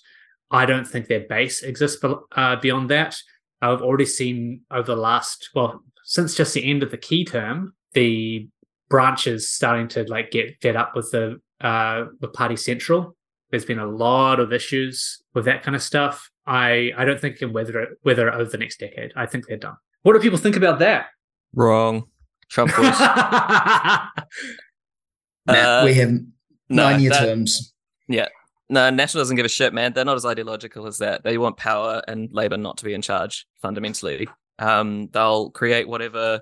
I 0.50 0.66
don't 0.66 0.86
think 0.86 1.06
their 1.06 1.20
base 1.28 1.62
exists 1.62 2.00
be- 2.00 2.14
uh, 2.34 2.56
beyond 2.56 2.90
that. 2.90 3.16
I've 3.62 3.82
already 3.82 4.06
seen 4.06 4.62
over 4.70 4.94
the 4.94 5.00
last 5.00 5.50
well 5.54 5.84
since 6.04 6.34
just 6.34 6.54
the 6.54 6.68
end 6.68 6.82
of 6.82 6.90
the 6.90 6.96
key 6.98 7.24
term, 7.24 7.74
the 7.92 8.48
branches 8.88 9.48
starting 9.50 9.86
to 9.88 10.02
like 10.04 10.30
get 10.32 10.60
fed 10.60 10.74
up 10.76 10.96
with 10.96 11.10
the 11.12 11.40
uh, 11.60 12.06
the 12.20 12.28
party 12.28 12.56
central. 12.56 13.16
There's 13.50 13.64
been 13.64 13.78
a 13.78 13.86
lot 13.86 14.40
of 14.40 14.52
issues 14.52 15.22
with 15.34 15.44
that 15.44 15.62
kind 15.62 15.76
of 15.76 15.82
stuff. 15.82 16.30
I 16.46 16.92
I 16.96 17.04
don't 17.04 17.20
think 17.20 17.36
it 17.36 17.38
can 17.40 17.52
weather 17.52 17.78
it 17.80 17.90
weather 18.04 18.28
it 18.28 18.34
over 18.34 18.50
the 18.50 18.58
next 18.58 18.80
decade. 18.80 19.12
I 19.16 19.26
think 19.26 19.46
they're 19.46 19.56
done. 19.58 19.76
What 20.02 20.14
do 20.14 20.20
people 20.20 20.38
think 20.38 20.56
about 20.56 20.78
that? 20.80 21.06
Wrong. 21.54 22.04
Trump 22.48 22.70
was. 22.78 22.98
Nah, 22.98 24.06
Uh, 25.48 25.82
we 25.84 25.94
have 25.94 26.10
no, 26.10 26.20
nine-year 26.90 27.10
that- 27.10 27.26
terms. 27.26 27.69
No, 28.70 28.88
National 28.88 29.22
doesn't 29.22 29.36
give 29.36 29.44
a 29.46 29.48
shit, 29.48 29.74
man. 29.74 29.92
They're 29.92 30.04
not 30.04 30.16
as 30.16 30.24
ideological 30.24 30.86
as 30.86 30.98
that. 30.98 31.24
They 31.24 31.38
want 31.38 31.56
power 31.56 32.02
and 32.06 32.28
Labour 32.32 32.56
not 32.56 32.78
to 32.78 32.84
be 32.84 32.94
in 32.94 33.02
charge, 33.02 33.46
fundamentally. 33.60 34.28
Um, 34.60 35.08
they'll 35.08 35.50
create 35.50 35.88
whatever 35.88 36.40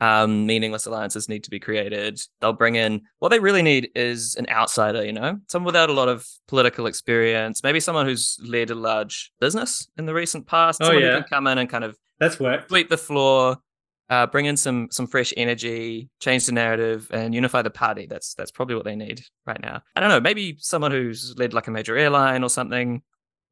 um, 0.00 0.46
meaningless 0.46 0.86
alliances 0.86 1.28
need 1.28 1.42
to 1.44 1.50
be 1.50 1.58
created. 1.58 2.20
They'll 2.40 2.52
bring 2.52 2.76
in 2.76 3.02
what 3.18 3.30
they 3.30 3.40
really 3.40 3.62
need 3.62 3.90
is 3.96 4.36
an 4.36 4.46
outsider, 4.48 5.04
you 5.04 5.12
know, 5.12 5.40
someone 5.48 5.66
without 5.66 5.90
a 5.90 5.94
lot 5.94 6.08
of 6.08 6.24
political 6.46 6.86
experience, 6.86 7.62
maybe 7.64 7.80
someone 7.80 8.06
who's 8.06 8.38
led 8.42 8.70
a 8.70 8.74
large 8.74 9.32
business 9.40 9.88
in 9.96 10.06
the 10.06 10.14
recent 10.14 10.46
past. 10.46 10.80
Oh, 10.82 10.86
someone 10.86 11.02
yeah. 11.02 11.16
who 11.16 11.20
can 11.22 11.28
come 11.28 11.46
in 11.48 11.58
and 11.58 11.68
kind 11.68 11.82
of 11.84 11.96
That's 12.20 12.38
worked. 12.38 12.68
sweep 12.68 12.90
the 12.90 12.98
floor, 12.98 13.56
uh, 14.08 14.26
bring 14.26 14.46
in 14.46 14.56
some 14.56 14.88
some 14.90 15.06
fresh 15.06 15.32
energy, 15.36 16.08
change 16.20 16.46
the 16.46 16.52
narrative, 16.52 17.08
and 17.12 17.34
unify 17.34 17.62
the 17.62 17.70
party. 17.70 18.06
That's 18.06 18.34
that's 18.34 18.50
probably 18.50 18.76
what 18.76 18.84
they 18.84 18.96
need 18.96 19.22
right 19.46 19.60
now. 19.60 19.82
I 19.94 20.00
don't 20.00 20.10
know, 20.10 20.20
maybe 20.20 20.56
someone 20.60 20.92
who's 20.92 21.34
led 21.36 21.52
like 21.52 21.66
a 21.66 21.70
major 21.70 21.96
airline 21.96 22.42
or 22.42 22.50
something 22.50 23.02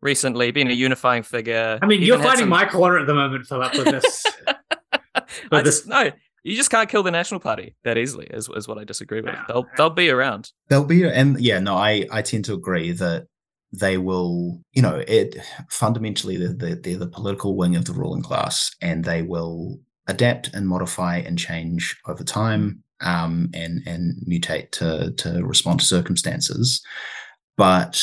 recently, 0.04 0.52
being 0.52 0.68
a 0.68 0.74
unifying 0.74 1.22
figure. 1.22 1.78
I 1.82 1.86
mean, 1.86 2.02
you're 2.02 2.18
fighting 2.18 2.40
some... 2.40 2.48
my 2.50 2.66
corner 2.66 2.98
at 2.98 3.06
the 3.06 3.14
moment, 3.14 3.46
Philip, 3.46 3.72
with 3.72 3.86
this. 3.86 4.24
with 5.50 5.64
this... 5.64 5.86
No, 5.86 6.10
you 6.44 6.56
just 6.56 6.70
can't 6.70 6.88
kill 6.88 7.02
the 7.02 7.10
National 7.10 7.40
Party 7.40 7.74
that 7.84 7.96
easily. 7.96 8.26
Is, 8.30 8.48
is 8.54 8.68
what 8.68 8.78
I 8.78 8.84
disagree 8.84 9.22
with. 9.22 9.34
They'll 9.48 9.66
they'll 9.76 9.90
be 9.90 10.10
around. 10.10 10.52
They'll 10.68 10.84
be, 10.84 11.04
and 11.04 11.40
yeah, 11.40 11.58
no, 11.58 11.74
I 11.74 12.06
I 12.12 12.22
tend 12.22 12.44
to 12.44 12.54
agree 12.54 12.92
that 12.92 13.26
they 13.72 13.98
will, 13.98 14.60
you 14.72 14.82
know, 14.82 15.02
it 15.08 15.36
fundamentally 15.68 16.36
they're, 16.36 16.76
they're 16.76 16.96
the 16.96 17.08
political 17.08 17.56
wing 17.56 17.74
of 17.74 17.86
the 17.86 17.92
ruling 17.92 18.22
class, 18.22 18.70
and 18.80 19.04
they 19.04 19.22
will 19.22 19.80
adapt 20.06 20.52
and 20.54 20.68
modify 20.68 21.18
and 21.18 21.38
change 21.38 21.96
over 22.06 22.24
time 22.24 22.82
um, 23.00 23.50
and 23.54 23.82
and 23.86 24.16
mutate 24.28 24.70
to 24.72 25.12
to 25.16 25.44
respond 25.44 25.80
to 25.80 25.86
circumstances. 25.86 26.82
But 27.56 28.02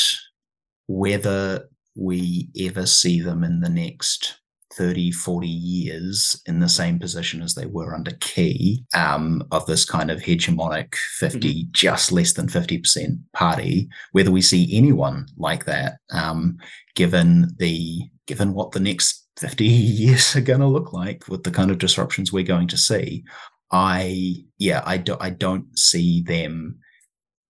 whether 0.88 1.68
we 1.96 2.50
ever 2.60 2.86
see 2.86 3.22
them 3.22 3.44
in 3.44 3.60
the 3.60 3.70
next 3.70 4.42
30, 4.74 5.12
40 5.12 5.48
years 5.48 6.42
in 6.46 6.60
the 6.60 6.70
same 6.70 6.98
position 6.98 7.42
as 7.42 7.56
they 7.56 7.66
were 7.66 7.94
under 7.94 8.12
Key 8.22 8.86
um, 8.96 9.44
of 9.52 9.66
this 9.66 9.84
kind 9.84 10.10
of 10.10 10.22
hegemonic 10.22 10.96
50, 11.20 11.40
mm-hmm. 11.40 11.70
just 11.72 12.12
less 12.12 12.34
than 12.34 12.48
50% 12.48 13.20
party, 13.34 13.90
whether 14.14 14.32
we 14.32 14.42
see 14.42 14.76
anyone 14.76 15.28
like 15.38 15.66
that, 15.66 15.98
um, 16.12 16.58
given 16.96 17.50
the 17.58 18.02
given 18.28 18.54
what 18.54 18.72
the 18.72 18.80
next 18.80 19.21
50 19.38 19.66
years 19.66 20.36
are 20.36 20.42
going 20.42 20.60
to 20.60 20.68
look 20.68 20.94
like 20.94 21.28
with 21.28 21.44
the 21.44 21.52
kind 21.52 21.72
of 21.72 21.78
disruptions 21.78 22.32
we're 22.32 22.44
going 22.44 22.68
to 22.70 22.78
see, 22.78 23.24
I, 23.72 24.36
yeah, 24.58 24.84
I, 24.86 24.98
do, 24.98 25.18
I 25.20 25.30
don't 25.30 25.78
see 25.78 26.22
them 26.22 26.80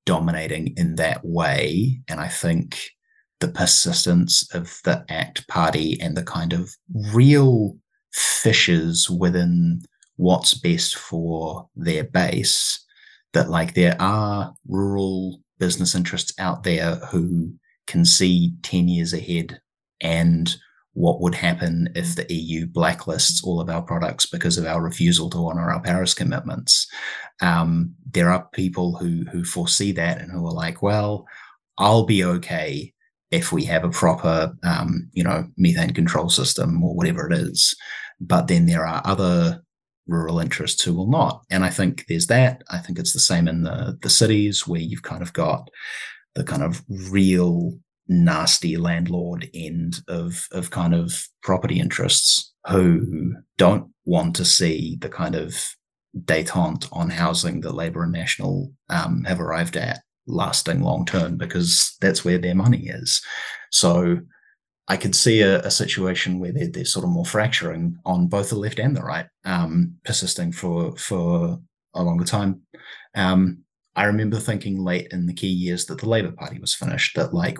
dominating 0.05 0.73
in 0.77 0.95
that 0.95 1.23
way. 1.23 2.01
And 2.07 2.19
I 2.19 2.27
think 2.27 2.79
the 3.39 3.47
persistence 3.47 4.47
of 4.53 4.79
the 4.83 5.03
ACT 5.09 5.47
party 5.47 5.99
and 5.99 6.15
the 6.15 6.23
kind 6.23 6.53
of 6.53 6.71
real 7.13 7.75
fissures 8.13 9.09
within 9.09 9.81
what's 10.17 10.53
best 10.53 10.97
for 10.97 11.67
their 11.75 12.03
base 12.03 12.85
that 13.33 13.49
like 13.49 13.73
there 13.73 13.95
are 13.99 14.53
rural 14.67 15.41
business 15.57 15.95
interests 15.95 16.33
out 16.37 16.63
there 16.63 16.95
who 17.11 17.53
can 17.87 18.05
see 18.05 18.53
10 18.63 18.87
years 18.87 19.13
ahead 19.13 19.59
and 20.01 20.55
what 20.93 21.21
would 21.21 21.35
happen 21.35 21.89
if 21.95 22.15
the 22.15 22.31
EU 22.33 22.67
blacklists 22.67 23.43
all 23.43 23.61
of 23.61 23.69
our 23.69 23.81
products 23.81 24.25
because 24.25 24.57
of 24.57 24.65
our 24.65 24.81
refusal 24.81 25.29
to 25.29 25.37
honor 25.37 25.71
our 25.71 25.81
Paris 25.81 26.13
commitments. 26.13 26.87
Um, 27.41 27.95
there 28.11 28.29
are 28.29 28.49
people 28.53 28.97
who 28.97 29.23
who 29.31 29.43
foresee 29.43 29.91
that 29.93 30.19
and 30.19 30.31
who 30.31 30.45
are 30.45 30.53
like, 30.53 30.81
well, 30.81 31.25
I'll 31.77 32.05
be 32.05 32.23
okay 32.23 32.93
if 33.31 33.53
we 33.53 33.63
have 33.63 33.85
a 33.85 33.89
proper, 33.89 34.53
um, 34.63 35.09
you 35.13 35.23
know, 35.23 35.47
methane 35.57 35.93
control 35.93 36.29
system 36.29 36.83
or 36.83 36.93
whatever 36.93 37.31
it 37.31 37.33
is. 37.33 37.73
But 38.19 38.47
then 38.47 38.65
there 38.65 38.85
are 38.85 39.01
other 39.05 39.63
rural 40.07 40.39
interests 40.39 40.83
who 40.83 40.93
will 40.93 41.09
not. 41.09 41.43
And 41.49 41.63
I 41.63 41.69
think 41.69 42.05
there's 42.07 42.27
that. 42.27 42.63
I 42.69 42.79
think 42.79 42.99
it's 42.99 43.13
the 43.13 43.19
same 43.19 43.47
in 43.47 43.63
the 43.63 43.97
the 44.01 44.09
cities 44.09 44.67
where 44.67 44.81
you've 44.81 45.03
kind 45.03 45.21
of 45.21 45.31
got 45.33 45.69
the 46.35 46.43
kind 46.43 46.63
of 46.63 46.83
real 46.89 47.79
nasty 48.11 48.75
landlord 48.75 49.49
end 49.53 50.01
of 50.09 50.47
of 50.51 50.69
kind 50.69 50.93
of 50.93 51.27
property 51.43 51.79
interests 51.79 52.53
who 52.67 53.33
don't 53.57 53.89
want 54.05 54.35
to 54.35 54.45
see 54.45 54.97
the 55.01 55.09
kind 55.09 55.33
of 55.33 55.55
detente 56.25 56.87
on 56.91 57.09
housing 57.09 57.61
that 57.61 57.73
Labour 57.73 58.03
and 58.03 58.11
National 58.11 58.71
um, 58.89 59.23
have 59.23 59.39
arrived 59.39 59.77
at 59.77 60.01
lasting 60.27 60.81
long 60.81 61.05
term 61.05 61.37
because 61.37 61.95
that's 62.01 62.25
where 62.25 62.37
their 62.37 62.53
money 62.53 62.87
is. 62.87 63.21
So 63.71 64.19
I 64.89 64.97
could 64.97 65.15
see 65.15 65.41
a, 65.41 65.59
a 65.61 65.71
situation 65.71 66.39
where 66.39 66.51
they're, 66.51 66.67
they're, 66.67 66.85
sort 66.85 67.05
of 67.05 67.11
more 67.11 67.25
fracturing 67.25 67.97
on 68.05 68.27
both 68.27 68.49
the 68.49 68.57
left 68.57 68.77
and 68.77 68.95
the 68.95 69.01
right, 69.01 69.27
um, 69.45 69.95
persisting 70.03 70.51
for 70.51 70.95
for 70.97 71.61
a 71.93 72.03
longer 72.03 72.25
time. 72.25 72.61
Um, 73.15 73.59
I 73.95 74.05
remember 74.05 74.37
thinking 74.37 74.83
late 74.83 75.07
in 75.11 75.27
the 75.27 75.33
key 75.33 75.47
years 75.47 75.85
that 75.85 75.99
the 75.99 76.09
Labour 76.09 76.31
Party 76.31 76.59
was 76.59 76.75
finished, 76.75 77.15
that 77.15 77.33
like 77.33 77.57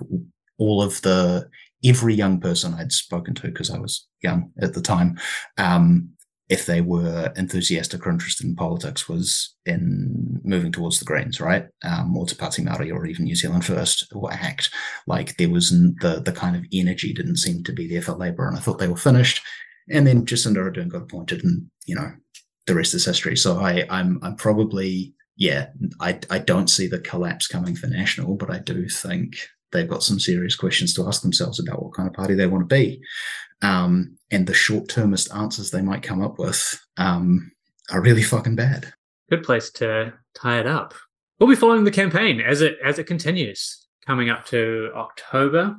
all 0.62 0.82
of 0.82 1.02
the 1.02 1.50
every 1.84 2.14
young 2.14 2.40
person 2.40 2.74
I'd 2.76 2.92
spoken 2.92 3.34
to 3.36 3.48
because 3.48 3.72
I 3.72 3.80
was 3.80 4.08
young 4.22 4.52
at 4.62 4.74
the 4.74 4.82
time 4.82 5.18
um, 5.58 6.12
if 6.52 6.66
they 6.66 6.82
were 6.82 7.32
enthusiastic 7.38 8.06
or 8.06 8.10
interested 8.10 8.46
in 8.46 8.58
politics, 8.58 9.08
was 9.08 9.56
in 9.66 10.42
moving 10.44 10.70
towards 10.70 11.00
the 11.00 11.06
Greens, 11.06 11.40
right? 11.40 11.66
Um, 11.82 12.16
or 12.18 12.26
to 12.26 12.36
Party 12.36 12.62
Māori 12.62 12.94
or 12.94 13.06
even 13.06 13.24
New 13.24 13.38
Zealand 13.38 13.66
First 13.66 14.12
or 14.14 14.32
ACT. 14.34 14.70
Like 15.08 15.38
there 15.38 15.50
was 15.50 15.70
the 15.70 16.22
the 16.26 16.34
kind 16.34 16.58
of 16.58 16.66
energy 16.74 17.14
didn't 17.14 17.38
seem 17.38 17.64
to 17.64 17.72
be 17.72 17.88
there 17.88 18.02
for 18.02 18.12
Labour, 18.12 18.50
and 18.50 18.58
I 18.58 18.60
thought 18.60 18.80
they 18.80 18.90
were 18.90 18.98
finished. 18.98 19.42
And 19.90 20.06
then 20.06 20.26
Jacinda 20.26 20.58
Ardern 20.58 20.90
got 20.90 21.04
appointed, 21.04 21.42
and 21.46 21.68
you 21.86 21.96
know 21.96 22.12
the 22.68 22.76
rest 22.76 22.94
is 22.96 23.06
history. 23.06 23.38
So 23.38 23.58
I 23.58 23.86
I'm 23.90 24.20
I'm 24.22 24.36
probably 24.36 25.14
yeah 25.38 25.68
I 26.02 26.20
I 26.30 26.40
don't 26.40 26.70
see 26.70 26.88
the 26.88 27.00
collapse 27.00 27.48
coming 27.48 27.78
for 27.78 27.88
National, 27.88 28.36
but 28.36 28.52
I 28.52 28.60
do 28.60 28.90
think 28.90 29.38
they've 29.72 29.90
got 29.90 30.04
some 30.04 30.20
serious 30.20 30.56
questions 30.56 30.94
to 30.94 31.08
ask 31.08 31.22
themselves 31.22 31.60
about 31.60 31.84
what 31.84 31.94
kind 31.94 32.08
of 32.08 32.14
party 32.14 32.34
they 32.34 32.48
want 32.48 32.68
to 32.68 32.76
be. 32.76 33.02
Um, 33.62 34.18
and 34.32 34.48
the 34.48 34.54
short 34.54 34.90
termist 34.90 35.34
answers 35.34 35.72
they 35.72 35.82
might 35.82 36.04
come 36.04 36.22
up 36.22 36.40
with 36.40 36.80
um, 36.98 37.52
are 37.92 38.02
really 38.02 38.24
fucking 38.24 38.56
bad. 38.56 38.94
Good 39.30 39.44
place 39.44 39.70
to 39.72 40.14
tie 40.36 40.60
it 40.60 40.68
up. 40.68 40.94
We'll 41.40 41.50
be 41.50 41.56
following 41.56 41.84
the 41.84 41.92
campaign 41.92 42.42
as 42.42 42.62
it 42.62 42.78
as 42.84 43.00
it 43.00 43.08
continues 43.08 43.88
coming 44.06 44.30
up 44.30 44.46
to 44.48 44.92
October. 44.96 45.76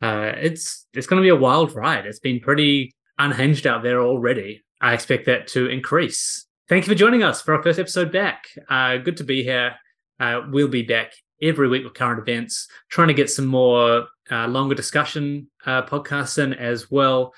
Uh, 0.00 0.32
it's 0.36 0.86
it's 0.94 1.06
going 1.06 1.20
to 1.20 1.24
be 1.24 1.30
a 1.30 1.36
wild 1.36 1.74
ride. 1.74 2.06
It's 2.06 2.18
been 2.18 2.40
pretty 2.40 2.94
unhinged 3.18 3.66
out 3.66 3.82
there 3.82 4.00
already. 4.00 4.64
I 4.80 4.94
expect 4.94 5.26
that 5.26 5.46
to 5.48 5.68
increase. 5.68 6.46
Thank 6.68 6.86
you 6.86 6.92
for 6.92 6.98
joining 6.98 7.22
us 7.22 7.40
for 7.42 7.54
our 7.54 7.62
first 7.62 7.78
episode 7.78 8.12
back. 8.12 8.44
Uh, 8.68 8.98
good 8.98 9.16
to 9.16 9.24
be 9.24 9.42
here. 9.42 9.74
Uh, 10.20 10.42
we'll 10.50 10.68
be 10.68 10.82
back 10.82 11.12
every 11.40 11.68
week 11.68 11.84
with 11.84 11.94
current 11.94 12.20
events, 12.20 12.68
trying 12.88 13.08
to 13.08 13.14
get 13.14 13.30
some 13.30 13.46
more 13.46 14.06
uh, 14.30 14.46
longer 14.48 14.74
discussion 14.74 15.48
uh, 15.66 15.82
podcasts 15.82 16.42
in 16.42 16.52
as 16.54 16.90
well 16.90 17.32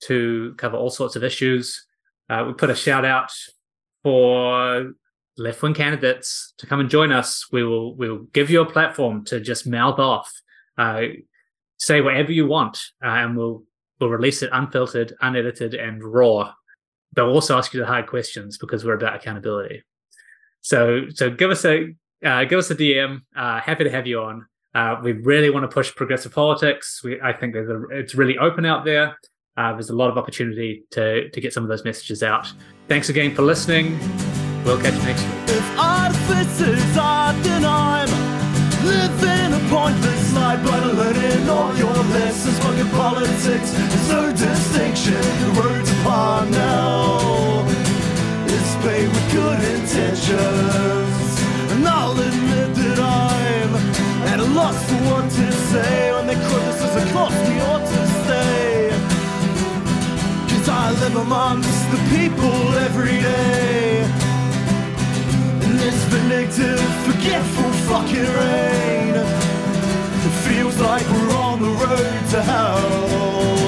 to 0.00 0.54
cover 0.56 0.76
all 0.76 0.90
sorts 0.90 1.16
of 1.16 1.24
issues. 1.24 1.86
Uh, 2.28 2.44
we 2.46 2.52
put 2.54 2.70
a 2.70 2.74
shout 2.74 3.04
out 3.04 3.32
for 4.02 4.92
left 5.36 5.62
wing 5.62 5.74
candidates 5.74 6.54
to 6.58 6.66
come 6.66 6.80
and 6.80 6.90
join 6.90 7.12
us. 7.12 7.46
We 7.52 7.64
will 7.64 7.94
we 7.96 8.08
will 8.08 8.24
give 8.32 8.50
you 8.50 8.60
a 8.60 8.70
platform 8.70 9.24
to 9.26 9.40
just 9.40 9.66
mouth 9.66 9.98
off, 9.98 10.32
uh, 10.78 11.02
say 11.78 12.00
whatever 12.00 12.32
you 12.32 12.46
want, 12.46 12.78
uh, 13.04 13.08
and 13.08 13.36
we'll 13.36 13.64
we'll 14.00 14.10
release 14.10 14.42
it 14.42 14.50
unfiltered, 14.52 15.14
unedited, 15.20 15.74
and 15.74 16.02
raw. 16.02 16.52
We'll 17.16 17.30
also 17.30 17.58
ask 17.58 17.74
you 17.74 17.80
the 17.80 17.86
hard 17.86 18.06
questions 18.06 18.58
because 18.58 18.84
we're 18.84 18.94
about 18.94 19.16
accountability. 19.16 19.82
So 20.60 21.08
so 21.10 21.30
give 21.30 21.50
us 21.50 21.64
a 21.64 21.94
uh, 22.24 22.44
give 22.44 22.58
us 22.58 22.70
a 22.70 22.74
DM. 22.74 23.20
Uh, 23.36 23.60
happy 23.60 23.84
to 23.84 23.90
have 23.90 24.06
you 24.06 24.20
on. 24.20 24.46
Uh, 24.74 24.96
we 25.02 25.12
really 25.12 25.50
want 25.50 25.64
to 25.64 25.68
push 25.68 25.94
progressive 25.94 26.32
politics. 26.32 27.02
We, 27.04 27.20
I 27.20 27.32
think 27.32 27.54
a, 27.54 27.84
it's 27.90 28.14
really 28.14 28.38
open 28.38 28.64
out 28.64 28.84
there. 28.84 29.18
Uh, 29.56 29.72
there's 29.72 29.90
a 29.90 29.94
lot 29.96 30.10
of 30.10 30.16
opportunity 30.16 30.84
to, 30.92 31.28
to 31.28 31.40
get 31.40 31.52
some 31.52 31.62
of 31.62 31.68
those 31.68 31.84
messages 31.84 32.22
out. 32.22 32.50
Thanks 32.88 33.10
again 33.10 33.34
for 33.34 33.42
listening. 33.42 33.98
We'll 34.64 34.80
catch 34.80 34.94
you 34.94 35.02
next 35.02 35.22
week. 35.22 35.32
If 35.48 35.78
a 39.52 39.60
pointless 39.68 40.34
life, 40.34 40.62
but 40.64 40.94
learning 40.94 41.48
all 41.48 41.74
your 41.76 41.92
lessons. 41.92 42.58
Politics, 42.92 43.70
there's 43.72 44.08
no 44.08 44.30
distinction. 44.32 45.14
The 45.14 46.50
now. 46.50 47.32
Paid 48.82 49.06
with 49.06 49.32
good 49.32 49.62
intentions. 49.62 51.11
I'll 51.86 52.12
admit 52.12 52.74
that 52.74 52.98
I'm 52.98 53.74
at 54.32 54.38
a 54.40 54.48
loss 54.58 54.78
for 54.88 55.00
what 55.10 55.24
to 55.24 55.52
say 55.70 56.12
when 56.12 56.26
as 56.30 56.96
a 56.96 57.12
cost 57.12 57.36
we 57.48 57.60
ought 57.70 57.86
to 57.94 58.02
stay. 58.22 58.90
Cause 60.50 60.68
I 60.68 60.90
live 61.02 61.16
amongst 61.16 61.90
the 61.90 62.00
people 62.16 62.58
every 62.86 63.18
day. 63.20 64.02
In 65.66 65.76
this 65.76 65.98
vindictive, 66.12 66.80
forgetful 67.06 67.70
fucking 67.88 68.28
rain. 68.40 69.14
It 70.26 70.34
feels 70.46 70.78
like 70.80 71.06
we're 71.14 71.36
on 71.36 71.60
the 71.60 71.72
road 71.84 72.30
to 72.32 72.42
hell. 72.42 73.61